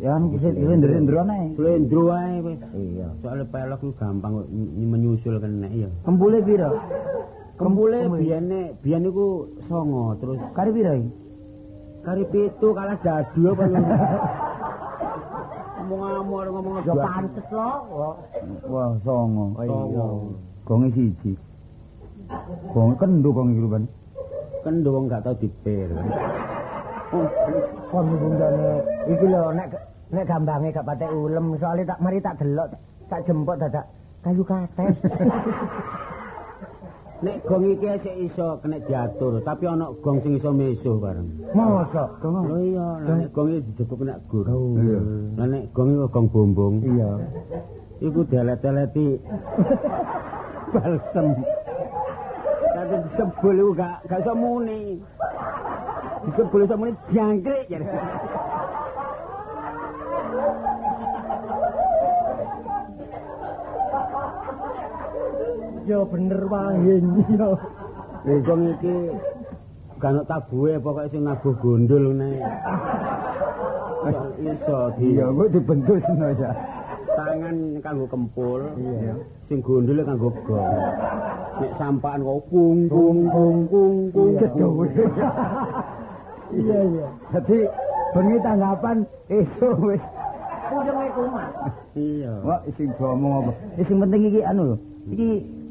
Ya 0.00 0.16
kan 0.16 0.32
iki 0.32 0.48
ndero-ndero 0.48 1.20
ae. 1.28 1.52
Slendro 1.56 2.02
ae 2.12 2.40
wis. 2.40 2.60
Iya. 2.72 3.08
Soale 3.20 3.44
pelok 3.44 3.78
ku 3.80 3.92
gampang 4.00 4.32
kok 4.40 4.46
menyusul 4.80 5.36
kena 5.36 5.68
iya. 5.68 5.88
Kembule 6.04 6.40
piro? 6.40 6.80
Kembule 7.60 8.08
biyane 8.08 8.76
biyen 8.80 9.04
niku 9.04 9.48
songo 9.68 10.16
terus 10.20 10.40
Kari 10.56 10.70
piro 10.72 10.92
iki? 10.96 11.10
kari 12.06 12.22
pitu 12.30 12.70
kalah 12.70 12.94
dadu 13.02 13.50
apa 13.50 13.64
ngono. 13.66 13.98
Ngomong 15.86 16.86
Ya 16.86 16.94
pantes 16.94 17.46
kok. 17.50 17.78
Wah, 18.70 18.94
songo. 19.02 19.58
Songo. 19.58 20.06
Gonge 20.62 20.88
siji. 20.94 21.34
Gong 22.70 22.94
kendo 22.94 23.28
gong 23.34 23.54
iki 23.54 23.60
rupan. 23.66 23.84
Kendo 24.62 24.88
wong 24.94 25.10
gak 25.10 25.26
tau 25.26 25.34
dipir. 25.34 25.90
Kon 27.90 28.06
bundane 28.18 28.82
iki 29.06 29.26
lho 29.30 29.42
nek 29.54 29.68
nek 30.10 30.26
gambange 30.26 30.74
gak 30.74 30.86
patek 30.86 31.10
ulem 31.14 31.54
soalnya 31.58 31.94
tak 31.94 32.00
mari 32.02 32.18
tak 32.18 32.38
delok 32.42 32.68
tak 33.06 33.22
jemput 33.26 33.56
dadak 33.62 33.86
kayu 34.26 34.42
kates. 34.42 34.96
Nek 37.16 37.48
gong 37.48 37.64
iki 37.64 37.88
sik 38.04 38.16
iso 38.28 38.60
kena 38.60 38.76
diatur, 38.84 39.40
tapi 39.40 39.64
ana 39.64 39.88
gong 40.04 40.20
sing 40.20 40.36
iso 40.36 40.52
mesuh 40.52 41.00
bareng. 41.00 41.24
Mosok. 41.56 42.20
Lho 42.20 42.60
iya, 42.60 42.88
nek 43.08 43.32
gong 43.32 43.56
iki 43.56 43.72
dijebuk 43.72 44.04
kena 44.04 44.20
gur. 44.28 44.44
Iya. 44.44 45.00
Lah 45.40 45.46
nek 45.48 45.64
gong 45.72 45.96
iki 45.96 46.12
gong 46.12 46.26
bombong. 46.28 46.74
Iya. 46.84 47.10
Iku 48.04 48.20
delet-deleti 48.28 49.16
balsem. 50.76 51.26
Tapi 52.76 52.94
disebul 53.08 53.56
iku 53.64 53.72
gak 53.72 53.96
gak 54.12 54.20
iso 54.20 54.32
muni. 54.36 55.00
Disebul 56.26 56.66
iso 56.66 56.74
muni 56.74 56.92
jangkrik 57.14 57.70
jare. 57.70 57.86
Yo 65.86 66.02
bener 66.10 66.42
wae 66.50 66.98
yo. 67.38 67.50
Gong 68.42 68.62
iki 68.74 68.94
ono 70.02 70.20
tabuhe 70.26 70.82
pokoke 70.82 71.14
sing 71.14 71.22
nabuh 71.22 71.54
gondol 71.62 72.10
ngene. 72.10 72.42
Iso 74.42 74.78
di 74.98 75.14
Iya, 75.14 75.30
kok 75.30 75.50
dibentuk 75.54 75.98
seno 76.02 76.30
ya. 76.34 76.50
tangan 77.16 77.56
kanggo 77.80 78.06
kempul. 78.10 78.60
Iya. 78.76 79.14
Sing 79.46 79.58
gondole 79.62 80.02
kanggo 80.02 80.30
gong. 80.42 80.74
Nek 81.62 81.72
sampahan 81.78 82.20
kok 82.26 82.40
kung 82.50 82.90
kung 82.90 83.18
kung 83.30 83.58
kung 83.70 83.94
Gedhe. 84.10 84.66
Iya, 86.54 86.78
iya. 86.86 87.06
Dadi 87.34 87.58
bengi 88.14 88.36
tanggapan 88.42 88.96
esuk 89.26 89.74
wis. 89.82 90.02
Puyenge 90.66 91.06
kumat. 91.14 91.50
Iya. 91.94 92.32
Wah, 92.42 92.60
sing 92.74 92.90
ngomong 92.98 93.32
apa? 93.46 93.52
Sing 93.86 93.96
penting 93.98 94.22
iki 94.30 94.40
anu 94.42 94.62
lho. 94.74 94.76
Iki 95.10 95.28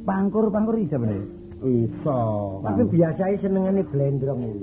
pangkur-pangkur 0.08 0.76
iso 0.80 0.96
bener. 1.00 1.24
Iso. 1.64 2.20
Tapi 2.64 2.82
biasanya 2.92 3.36
senengane 3.44 3.82
blendrong 3.88 4.40
iki. 4.44 4.62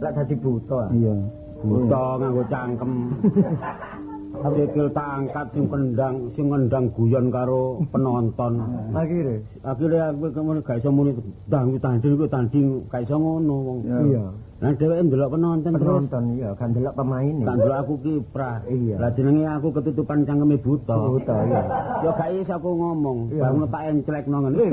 Lek 0.00 0.12
dadi 0.14 0.34
buta. 0.38 0.90
Iya. 0.94 1.14
Buta 1.60 2.02
nganggo 2.18 2.42
cangkem. 2.48 2.92
Sikil 4.40 4.88
tak 4.96 5.04
angkat 5.20 5.46
sing 5.52 5.68
kendang, 5.68 6.32
sing 6.32 6.48
ngendang 6.48 6.88
guyon 6.96 7.28
karo 7.28 7.76
penonton. 7.92 8.56
Akhire. 8.96 9.44
Akhire 9.60 10.00
aku 10.00 10.32
kemudian 10.32 10.64
gak 10.64 10.80
iso 10.80 10.88
muni 10.88 11.12
ndang 11.44 11.76
tanding 11.76 12.16
iku 12.16 12.24
tanding 12.24 12.66
gak 12.88 13.04
iso 13.04 13.20
ngono 13.20 13.56
wong. 13.60 13.78
Iya. 13.84 14.24
Lah 14.60 14.76
dheweke 14.76 15.08
ndelok 15.08 15.32
penonton 15.32 15.72
terus 15.72 15.88
Penonton 15.88 16.24
iya 16.36 16.52
kan 16.52 16.76
delok 16.76 16.92
pemain 16.92 17.32
tak 17.48 17.54
ndelok 17.56 17.78
aku 17.80 17.94
kiprah. 18.04 18.60
Iya. 18.68 18.96
Lah 19.00 19.10
jenenge 19.16 19.48
aku 19.48 19.72
ketutupan 19.72 20.28
cangkeme 20.28 20.60
buta. 20.60 20.96
Buta, 21.00 21.36
iya. 21.48 21.62
Ya 22.04 22.10
gak 22.12 22.28
iso 22.36 22.52
aku 22.60 22.68
ngomong. 22.76 23.32
Iya. 23.32 23.40
Bangun 23.48 23.72
tak 23.72 23.82
enclekno 23.88 24.36
ngene. 24.44 24.60
Eh, 24.60 24.72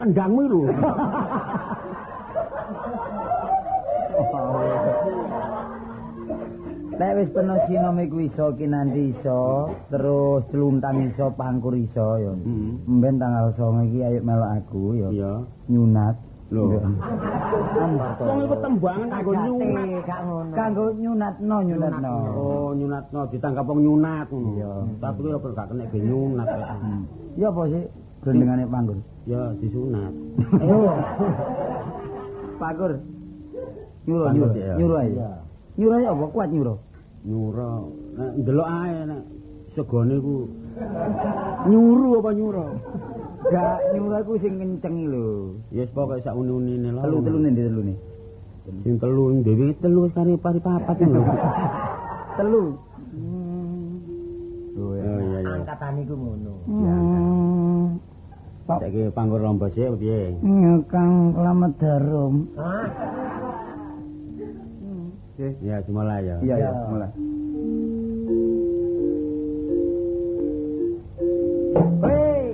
kendangmu 0.00 0.42
lho. 0.48 0.60
Lek 6.92 7.12
wis 7.18 7.28
penuh 7.34 7.58
sinome 7.66 8.04
kuwi 8.06 8.30
iso 8.30 8.54
kinanti 8.54 9.10
iso, 9.10 9.74
terus 9.90 10.46
celuntang 10.54 11.02
iso, 11.08 11.34
pangkur 11.34 11.74
iso 11.74 12.20
ya. 12.20 12.30
Heeh. 12.30 12.78
Mben 12.88 13.18
tanggal 13.18 13.50
9 13.58 13.90
iki 13.90 13.98
ayo 14.06 14.20
melok 14.24 14.50
aku 14.62 14.84
ya. 14.96 15.08
Iya. 15.10 15.32
Nyunat. 15.68 16.31
Lho. 16.52 16.64
Wong 18.20 18.38
iku 18.44 18.56
tembangan 18.60 19.08
kanggo 19.08 19.32
nyunat. 19.32 20.04
gak 20.04 20.20
ngono. 20.20 20.52
Kanggo 20.52 20.84
nyunatno, 21.00 21.56
nyunatno. 21.64 22.12
Oh, 22.36 22.70
nyunatno 22.76 23.20
ditangkap 23.32 23.64
wong 23.64 23.80
nyunat 23.80 24.28
ngono. 24.28 24.50
Iya. 24.60 24.72
Tapi 25.00 25.18
kuwi 25.24 25.32
ora 25.32 25.48
gak 25.56 25.66
kena 25.72 25.84
be 25.88 25.98
nyunat 26.04 26.46
kok. 26.52 26.68
Ya 27.40 27.48
apa 27.48 27.60
sih 27.72 27.82
gendengane 28.20 28.64
pangkur? 28.68 28.98
Ya 29.24 29.40
disunat. 29.64 30.12
Ayo. 30.60 30.76
Pangkur. 32.60 32.92
Nyuro, 34.04 34.24
Pangkur, 34.28 34.50
nyuro. 34.52 34.60
ya. 34.60 34.74
Nyuro 34.76 34.94
ae. 35.00 35.10
Nyuro 35.80 35.94
ae 35.96 36.04
apa 36.04 36.24
kuat 36.36 36.48
nyuro? 36.52 36.74
Nyuro. 37.24 37.72
Nek 38.12 38.30
ndelok 38.44 38.68
ae 38.68 38.96
nek 39.08 39.22
segone 39.72 40.14
ku 40.20 40.34
nyuru 41.64 42.08
apa 42.20 42.30
nyuro? 42.36 42.64
Gak 43.42 43.78
nyuruh 43.94 44.22
aku 44.22 44.32
sing 44.38 44.54
kencengi 44.60 45.04
lho. 45.10 45.58
Ya 45.74 45.82
yes, 45.82 45.90
pokoke 45.90 46.22
sak 46.22 46.38
uni-unine 46.38 46.94
lho. 46.94 47.02
Telu-telune 47.02 47.48
ndi 47.50 47.62
telune? 47.66 47.94
Sing 48.86 48.94
telu 49.02 49.34
ing 49.34 49.38
dhewe 49.42 49.74
telu 49.82 50.06
wis 50.06 50.14
kari 50.14 50.38
pari 50.38 50.60
papat 50.62 50.98
lho. 51.02 51.22
Telu. 52.38 52.64
Oh 54.72 54.94
iya 54.96 55.42
iya. 55.42 55.50
Angkatan 55.58 56.00
iku 56.06 56.14
ngono. 56.14 56.54
Hmm. 56.70 57.84
Saiki 58.62 59.10
panggur 59.10 59.42
lomba 59.42 59.66
sik 59.74 59.98
piye? 59.98 60.38
Ya 60.38 60.72
Kang 60.86 61.34
Slamet 61.34 61.72
Darum. 61.82 62.46
Hah? 62.54 62.86
Ya 65.42 65.82
dimulai 65.82 66.22
ya. 66.22 66.36
Iya, 66.38 66.54
iya, 66.62 66.70
mulai. 66.86 67.10
Hei. 72.06 72.51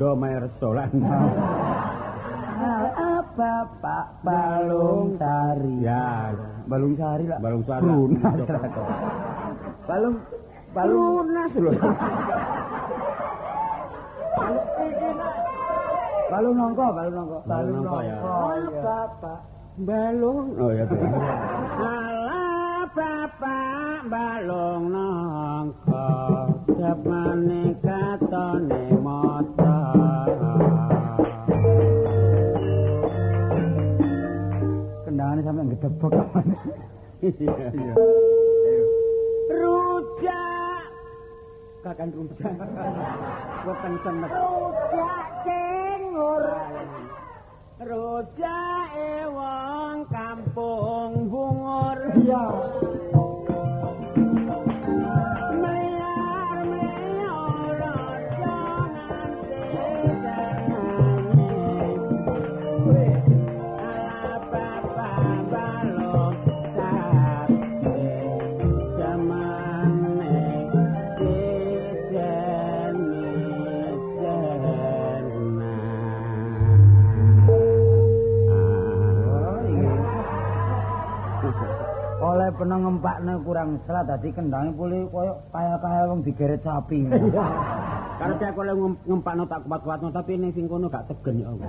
Balung 0.00 0.16
bendo 0.16 0.16
mae 0.16 0.40
restoran. 0.40 0.90
apa 2.90 3.52
pak 3.84 4.06
balung 4.24 5.16
sari 5.20 5.84
Ya, 5.84 6.32
balung 6.64 6.96
sari 6.96 7.28
lah 7.28 7.36
balung 7.36 7.60
suara. 7.68 7.84
lunas 7.84 8.36
balung 9.84 10.16
balung 10.72 11.04
lunas 11.20 11.52
lho. 11.52 11.72
balung 16.32 16.56
nongko 16.56 16.86
balung 16.96 17.14
nongko 17.20 17.38
Balung 17.44 17.76
nongko, 17.84 17.98
ya. 18.00 18.16
bapak 18.80 19.38
Balung. 19.80 20.46
Oh 20.60 20.72
ya. 20.72 20.84
Alah 21.76 22.88
bapak 22.92 24.00
balung 24.08 24.82
nongko 24.92 26.08
Japane 26.80 27.76
katone 27.84 28.89
Sampai 35.90 36.46
ngedebok 37.18 37.58
Iya. 37.74 37.94
Rujak 39.50 40.86
Kakan 41.82 42.08
rujak 42.14 42.54
Gue 43.66 43.74
kenceng 43.82 44.16
Rujak 44.30 45.26
cengur 45.42 46.44
Rujak 47.82 48.92
wong 49.34 49.98
kampung 50.06 51.12
bungur 51.26 51.98
Iya 52.14 52.44
pernah 83.00 83.16
ngempakne 83.16 83.44
kurang 83.48 83.68
selat 83.88 84.04
dadi 84.06 84.28
kendange 84.28 84.76
pulih 84.76 85.08
koyo 85.08 85.32
kaya-kaya 85.50 86.04
wong 86.04 86.20
digeret 86.20 86.60
sapi. 86.60 87.08
Karena 88.20 88.34
saya 88.36 88.52
kalau 88.52 88.74
ngem- 88.76 89.00
ngempakno 89.08 89.44
tak 89.48 89.64
kuat-kuatno 89.64 90.12
tapi 90.12 90.36
ning 90.36 90.52
sing 90.52 90.68
kono 90.68 90.92
gak 90.92 91.08
tegen 91.08 91.40
ya 91.40 91.48
Allah. 91.48 91.68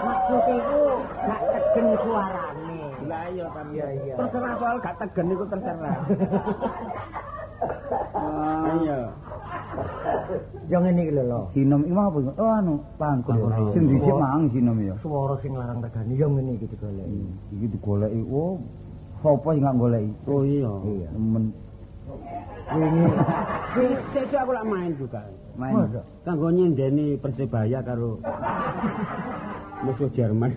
Maksud 0.00 0.42
iku 0.48 0.80
gak 1.28 1.40
tegen 1.44 1.86
suarane. 2.00 2.80
Lah 3.04 3.24
iya 3.28 3.46
kan. 3.52 3.66
Iya, 3.68 3.88
iya. 4.00 4.14
Terserah 4.16 4.54
soal 4.56 4.76
gak 4.80 4.96
tegen 4.96 5.26
iku 5.28 5.44
terserah. 5.44 5.96
Ah, 8.16 8.72
iya. 8.80 9.00
Yo 10.70 10.78
ngene 10.78 11.00
iki 11.02 11.12
lho. 11.18 11.40
Sinom 11.50 11.82
iki 11.82 11.94
apa? 11.98 12.18
Oh 12.38 12.50
anu, 12.54 12.74
pangkul. 12.94 13.34
Pangkul. 13.42 13.74
Sing 13.74 13.84
dhisik 13.90 14.14
mang 14.14 14.46
sinom 14.54 14.78
ya. 14.78 14.94
Swara 15.02 15.34
sing 15.42 15.52
larang 15.58 15.82
regani 15.82 16.14
yo 16.14 16.30
ngene 16.30 16.54
iki 16.54 16.66
digoleki. 16.70 17.18
Iki 17.58 17.66
digoleki. 17.74 18.20
Oh, 18.30 18.62
sapa 19.18 19.48
sing 19.50 19.66
gak 19.66 19.74
goleki? 19.74 20.10
Oh 20.30 20.42
iya. 20.46 20.72
Iya, 20.86 21.08
men 21.18 21.44
Wingi 22.70 23.02
Sesuk 24.14 24.38
aku 24.38 24.50
lak 24.54 24.66
main 24.66 24.94
juga. 24.98 25.22
main. 25.58 25.90
Kanggo 26.22 26.54
nyendeni 26.54 27.18
Persebaya 27.18 27.82
karo 27.82 28.18
musuh 29.82 30.10
Jerman. 30.14 30.54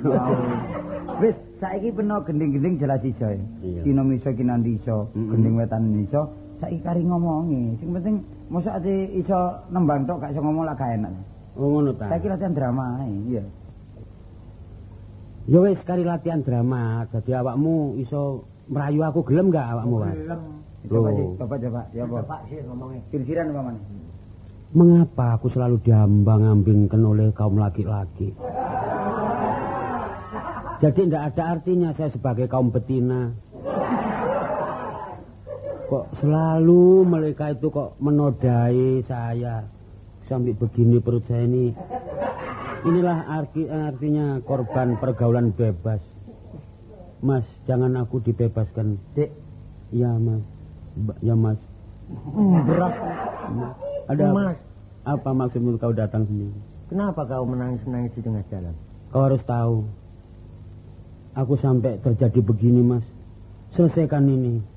Wis, 1.22 1.38
saiki 1.62 1.90
peno 1.94 2.22
gending-gending 2.26 2.78
jelas 2.82 3.02
iso. 3.06 3.28
ya. 3.34 3.82
Sinom 3.86 4.14
iso 4.14 4.30
kinandi 4.34 4.78
iso, 4.82 5.10
gending 5.14 5.58
wetan 5.58 5.94
iso. 6.06 6.30
Saiki 6.62 6.82
kari 6.82 7.02
ngomongi. 7.06 7.78
Sing 7.82 7.94
penting 7.94 8.16
mosok 8.54 8.78
ate 8.78 8.94
iso 9.18 9.40
nembang 9.74 10.06
tok 10.06 10.22
gak 10.22 10.32
iso 10.38 10.42
ngomong 10.46 10.70
lah 10.70 10.78
gak 10.78 10.94
enak. 11.02 11.10
Oh 11.58 11.74
ngono 11.74 11.92
ta. 11.98 12.06
Saiki 12.14 12.30
latihan 12.30 12.54
drama 12.54 13.02
ae, 13.02 13.14
iya. 13.34 13.44
Ya 15.50 15.60
wis 15.66 15.82
kari 15.82 16.06
latihan 16.06 16.46
drama, 16.46 17.10
dadi 17.10 17.34
awakmu 17.34 17.98
iso 17.98 18.46
merayu 18.70 19.02
aku 19.02 19.26
gelem 19.26 19.50
gak 19.50 19.74
awakmu, 19.74 20.06
Pak? 20.06 20.14
Gelem. 20.14 20.42
Coba 20.84 21.10
sih, 21.18 21.28
coba 21.42 21.56
coba. 21.58 21.82
Ya 21.98 22.02
apa? 22.06 22.20
Pak 22.30 22.42
sih 22.52 22.58
ngomongnya. 22.62 23.02
Sir-siran 23.10 23.50
apa 23.50 23.62
mana? 23.66 23.80
Mengapa 24.74 25.26
aku 25.38 25.48
selalu 25.54 25.78
diambang-ambingkan 25.86 27.02
oleh 27.02 27.30
kaum 27.34 27.58
laki-laki? 27.58 28.34
Jadi 30.82 31.00
tidak 31.08 31.24
ada 31.34 31.44
artinya 31.58 31.90
saya 31.94 32.10
sebagai 32.10 32.50
kaum 32.50 32.74
betina. 32.74 33.34
Kok 35.94 36.26
selalu 36.26 37.06
mereka 37.06 37.54
itu 37.54 37.70
kok 37.70 38.02
menodai 38.02 39.06
saya. 39.06 39.62
Sampai 40.26 40.58
begini 40.58 40.98
perut 40.98 41.22
saya 41.30 41.46
ini. 41.46 41.70
Inilah 42.82 43.30
arti, 43.30 43.70
artinya 43.70 44.42
korban 44.42 44.98
pergaulan 44.98 45.54
bebas. 45.54 46.02
Mas, 47.22 47.46
jangan 47.70 47.94
aku 47.94 48.26
dibebaskan. 48.26 48.98
Dek, 49.14 49.38
Ya, 49.94 50.18
Mas. 50.18 50.42
Ba- 50.98 51.22
Ya, 51.22 51.38
Mas. 51.38 51.62
Berat. 52.66 52.94
Ada 54.10 54.24
apa? 54.26 54.34
Mas, 54.34 54.58
Apa 55.06 55.30
maksudmu 55.30 55.78
kau 55.78 55.94
datang 55.94 56.26
sini? 56.26 56.50
kenapa 56.90 57.22
kau 57.30 57.46
menangis-nangis 57.46 58.18
di 58.18 58.26
tengah 58.26 58.42
jalan? 58.50 58.74
Kau 59.14 59.30
harus 59.30 59.46
tahu. 59.46 59.86
Aku 61.38 61.54
sampai 61.62 62.02
terjadi 62.02 62.42
begini, 62.42 62.82
Mas. 62.82 63.06
Selesaikan 63.78 64.26
ini. 64.26 64.73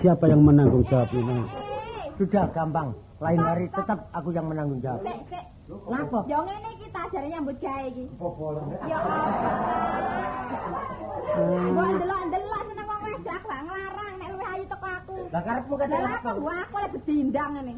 Siapa 0.00 0.24
yang 0.24 0.40
menanggung 0.40 0.84
jawab 0.88 1.12
ini? 1.12 1.44
Sudah 2.16 2.48
gampang. 2.56 2.96
Lain 3.20 3.38
hari 3.38 3.66
tetap 3.68 4.08
aku 4.16 4.32
yang 4.32 4.48
menanggung 4.48 4.80
jawab. 4.80 5.04
Yo 6.24 6.38
ngene 6.42 6.68
iki 6.74 6.86
tak 6.90 7.12
ajare 7.12 7.28
nyambut 7.28 7.56
gawe 7.60 7.84
iki. 7.86 8.04
Ya. 8.88 8.98
Mbok 11.72 11.88
ndelok-ndelok 11.96 12.62
seneng 12.68 12.86
wong 12.88 13.00
wedok 13.04 13.32
aku 13.32 13.46
gak 13.48 13.62
nglarang 13.64 14.14
nek 14.20 14.28
luwih 14.32 14.48
ayu 14.52 14.64
teko 14.68 14.88
aku. 14.90 15.14
Lah 15.32 15.42
karepmu 15.46 15.74
kate 15.80 15.92
Lah 15.96 16.02
apa? 16.02 16.28
aku 16.28 16.40
gua 16.44 16.54
aku 16.60 16.74
oleh 16.76 16.90
bedindang 16.92 17.50
ngene. 17.56 17.74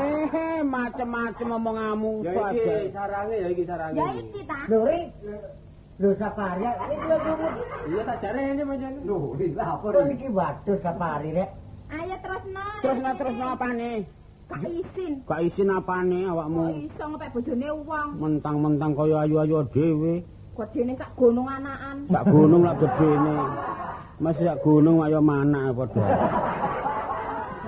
Eh, 0.00 0.60
macem-macem 0.64 1.48
omonganmu. 1.48 2.12
Ya 2.24 2.32
iki 2.52 2.92
sarange 2.92 3.36
ya 3.36 3.48
iki 3.48 3.64
sarange. 3.64 3.96
Ya 3.96 4.06
iki 4.16 4.40
ta. 4.44 4.58
Lho 4.68 4.80
Lho 6.00 6.16
sapari 6.16 6.64
iki 6.64 7.04
lho 7.04 7.16
Iya 7.92 8.02
tak 8.08 8.16
jare 8.24 8.40
ini 8.56 8.64
pancen. 8.64 9.04
Lho, 9.04 9.36
lha 9.36 9.64
apa 9.76 9.86
Kok 9.92 10.08
iki 10.16 10.28
waduh 10.32 10.78
sapari 10.80 11.28
rek. 11.36 11.50
Ayo 11.92 12.16
terusno. 12.24 12.64
Terus 12.80 12.98
no 13.04 13.10
terus 13.20 13.36
no 13.36 13.46
apane? 13.52 13.90
Gak 14.48 14.64
izin. 14.64 15.12
Gak 15.28 15.40
isin 15.44 15.68
apane 15.68 16.24
Kok 16.24 16.32
awakmu? 16.32 16.62
iso 16.88 17.04
ngepek 17.04 17.30
bojone 17.36 17.68
wong. 17.84 18.08
Mentang-mentang 18.16 18.92
kaya 18.96 19.16
ayu-ayu 19.28 19.60
dhewe. 19.76 20.14
Gedene 20.56 20.92
sak 20.96 21.12
gunung 21.20 21.48
anakan. 21.52 21.96
Sak 22.08 22.24
gunung 22.32 22.62
lak 22.64 22.76
gedene. 22.80 23.36
Masih 24.24 24.44
sak 24.48 24.58
gunung 24.64 25.04
ayo 25.04 25.20
mana 25.20 25.68
padha. 25.76 26.06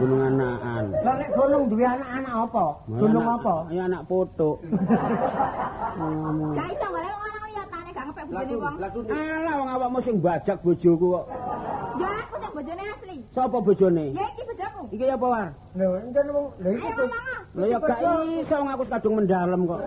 Gunung 0.00 0.20
anakan. 0.24 0.84
Lah 1.04 1.14
nek 1.20 1.30
gunung 1.36 1.68
duwe 1.68 1.84
anak-anak 1.84 2.34
apa? 2.48 2.66
Gunung 2.88 3.26
apa? 3.28 3.54
Ya 3.68 3.84
anak 3.84 4.08
foto. 4.08 4.56
Gak 6.56 6.68
iso 6.72 6.86
golek 6.88 7.12
wong 8.30 8.76
bojone 8.78 9.52
wong. 9.58 9.68
Awakmu 9.72 9.98
sing 10.06 10.16
bajak 10.22 10.58
bojoku 10.62 11.06
kok. 11.18 11.24
Ya 11.98 12.08
aku 12.22 12.34
sing 12.38 12.52
bojone 12.54 12.82
asli. 12.86 13.16
Sapa 13.34 13.58
bojone? 13.58 14.04
Ya 14.14 14.26
iki 14.34 14.42
bojoku. 14.46 14.80
Iki 14.94 15.04
apa 15.10 15.26
war? 15.26 15.48
Lho 15.74 15.88
enten 15.98 16.26
wong 16.30 16.46
lho 16.62 16.70
iki. 16.70 16.90
Lah 17.52 17.66
ya 17.68 17.78
gak 17.82 17.98
iso 18.40 18.54
wong 18.54 18.68
aku 18.70 18.84
kadung 18.86 19.14
mendalem 19.18 19.60
kok. 19.66 19.80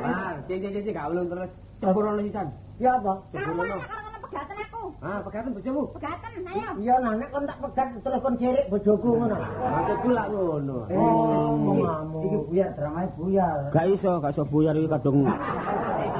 Mar, 0.00 0.34
cici-cici 0.46 0.90
gak 0.94 1.10
ulun 1.10 1.26
terus. 1.28 1.50
Cepurone 1.80 2.22
sisan. 2.28 2.48
Ya 2.80 2.96
apa? 2.96 3.12
Kamu 3.32 3.62
anak 3.64 4.09
pegaten 4.30 4.56
aku. 4.62 4.82
Ah, 5.02 5.18
pegatan 5.26 5.50
bojomu. 5.58 5.82
Pegaten 5.98 6.32
ayo. 6.46 6.68
Iya 6.78 6.94
nah 7.02 7.12
nek 7.18 7.28
kon 7.34 7.44
tak 7.50 7.58
pegat 7.58 7.88
terus 7.98 8.20
kon 8.22 8.34
jerik 8.38 8.66
bojoku 8.70 9.10
ngono. 9.18 9.36
Maksudku 9.42 10.08
lak 10.14 10.26
ngono. 10.30 10.78
Oh, 10.94 11.48
ngomamu. 11.58 12.18
Iki 12.22 12.38
buyar 12.46 12.70
dramae 12.78 13.06
buyar. 13.18 13.58
Gak 13.74 13.86
iso, 13.90 14.12
gak 14.22 14.32
iso 14.38 14.42
buyar 14.46 14.74
iki 14.78 14.88
kadung 14.88 15.26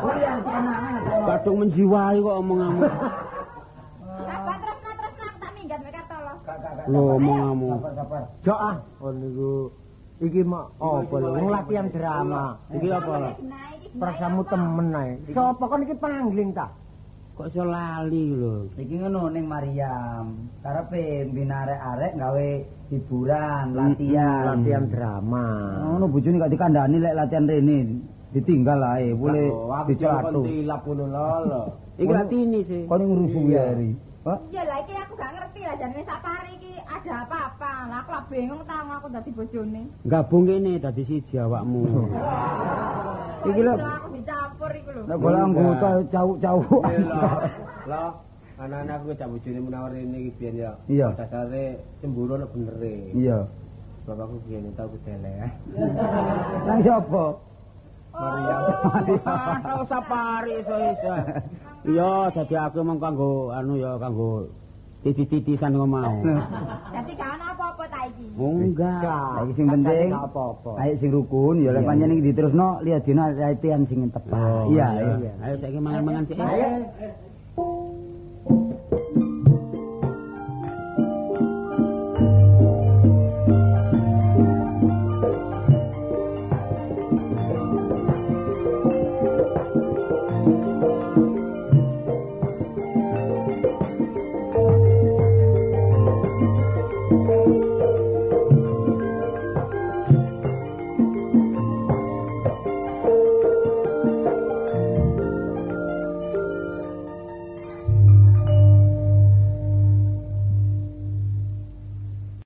Buyar 0.01 0.37
apa? 0.43 0.59
kadung 1.39 1.57
menjiwai 1.63 2.19
kok 2.19 2.39
omonganmu. 2.43 2.83
Sabar 4.31 4.57
terusno 4.59 4.91
terusno 4.99 5.25
aku 5.31 5.39
tak 5.39 5.53
minggat 5.55 5.81
mek 5.87 5.97
tolo. 6.11 6.33
Lho 6.91 7.03
omonganmu. 7.15 7.69
Sabar 7.79 7.93
sabar. 7.95 8.23
Jo 8.43 8.55
ah, 8.59 8.77
oh 8.99 9.13
niku 9.15 9.53
iki 10.19 10.41
mak 10.43 10.67
apa 10.83 11.15
lho 11.15 11.29
wong 11.39 11.49
latihan 11.55 11.87
drama. 11.95 12.59
Iki 12.75 12.89
apa 12.91 13.13
lah? 13.23 13.35
Prasamu 13.91 14.43
temen 14.51 14.89
ae. 14.99 15.11
Sopo 15.31 15.65
kon 15.71 15.85
iki 15.87 15.95
pangling 15.95 16.51
ta? 16.51 16.67
Kok 17.41 17.49
iso 17.49 17.65
lali 17.65 18.37
lho. 18.37 18.69
Iki 18.77 19.01
ngono 19.01 19.33
ning 19.33 19.49
Mariam. 19.49 20.45
Karepe 20.61 21.25
mbina 21.33 21.65
arek-arek 21.65 22.13
gawe 22.21 22.49
hiburan, 22.93 23.67
latihan. 23.73 24.61
Latihan 24.61 24.85
drama. 24.93 25.49
Ngono 25.89 26.05
bojone 26.13 26.37
gak 26.37 26.53
dikandani 26.53 27.01
lek 27.01 27.17
latihan 27.17 27.49
rene. 27.49 27.79
Ditinggal 28.37 28.85
ae, 28.85 29.17
boleh 29.17 29.49
Aku 29.49 29.89
dicatu. 29.89 30.45
tilap 30.45 30.85
ngono 30.85 31.05
lho. 31.49 31.63
Iki 31.97 32.13
latini 32.13 32.61
sih. 32.69 32.85
Kon 32.85 33.09
ngurus 33.09 33.33
buyari. 33.33 33.91
Pak, 34.21 34.53
Iya 34.53 34.63
lah 34.69 34.85
iki 34.85 34.93
aku 35.01 35.13
gak 35.17 35.33
ngerti 35.33 35.61
lah 35.65 35.77
jane 35.81 36.01
sapari 36.05 36.53
iki 36.61 36.77
ada 36.77 37.25
apa-apa. 37.25 37.73
Lah 37.89 38.05
aku 38.05 38.11
lah 38.21 38.23
bingung 38.29 38.61
ta 38.69 38.85
aku 38.85 39.09
dadi 39.09 39.31
bojone. 39.33 39.83
Gabung 40.05 40.45
kene 40.45 40.77
dadi 40.77 41.09
siji 41.09 41.41
awakmu. 41.41 41.89
Iki 43.49 43.61
lho. 43.65 43.75
Iso 44.71 44.79
dicampur 44.79 44.79
iku 44.79 44.91
lho. 44.95 45.03
Nek 45.07 45.19
golek 45.19 45.43
anggota 45.43 45.89
cawuk-cawuk. 46.13 46.83
Lho, 47.91 48.05
anak-anak 48.63 48.97
aku 49.01 49.13
cak 49.17 49.29
bojone 49.31 49.61
menawar 49.61 49.93
ini 49.97 50.19
iki 50.21 50.31
biyen 50.39 50.55
ya. 50.61 50.73
Iya. 50.87 51.09
Dasare 51.17 51.65
cemburu 52.01 52.35
nek 52.39 52.51
benere. 52.55 52.95
Iya. 53.17 53.39
Bapakku 54.07 54.37
biyen 54.47 54.71
tau 54.77 54.89
kedele 54.89 55.31
ya. 55.31 55.49
Nang 56.67 56.81
sapa? 56.85 57.25
Maria. 58.11 58.57
Tau 59.63 59.83
sapari 59.91 60.53
iso-iso. 60.61 61.15
Iya, 61.87 62.11
dadi 62.35 62.55
aku 62.59 62.79
mung 62.85 62.99
kanggo 63.01 63.55
anu 63.55 63.79
ya 63.79 63.97
kanggo 63.97 64.51
titi-titisan 65.01 65.73
kok 65.73 65.89
mau. 65.89 66.17
Dadi 66.93 67.13
gak 67.17 67.31
ana 67.41 67.57
apa-apa 67.57 67.85
ta 67.89 68.01
iki. 68.05 68.27
Oh, 68.37 68.53
enggak. 68.61 69.49
Iki 69.49 69.53
sing 69.57 69.67
penting. 69.73 70.09
Apa-apa. 70.13 70.71
Ayo 70.77 70.93
sing 71.01 71.11
rukun 71.11 71.65
ya 71.65 71.73
lek 71.73 71.85
pancen 71.89 72.13
iki 72.13 72.33
diterusno 72.33 72.85
lihat 72.85 73.03
dina 73.09 73.33
latihan 73.33 73.83
sing 73.89 74.13
tepat. 74.13 74.69
Iya, 74.69 74.87
iya. 75.21 75.33
Ayo 75.41 75.55
saiki 75.61 75.79
mangan-mangan 75.81 76.25
sik. 76.29 76.37
Ayo. 76.37 76.69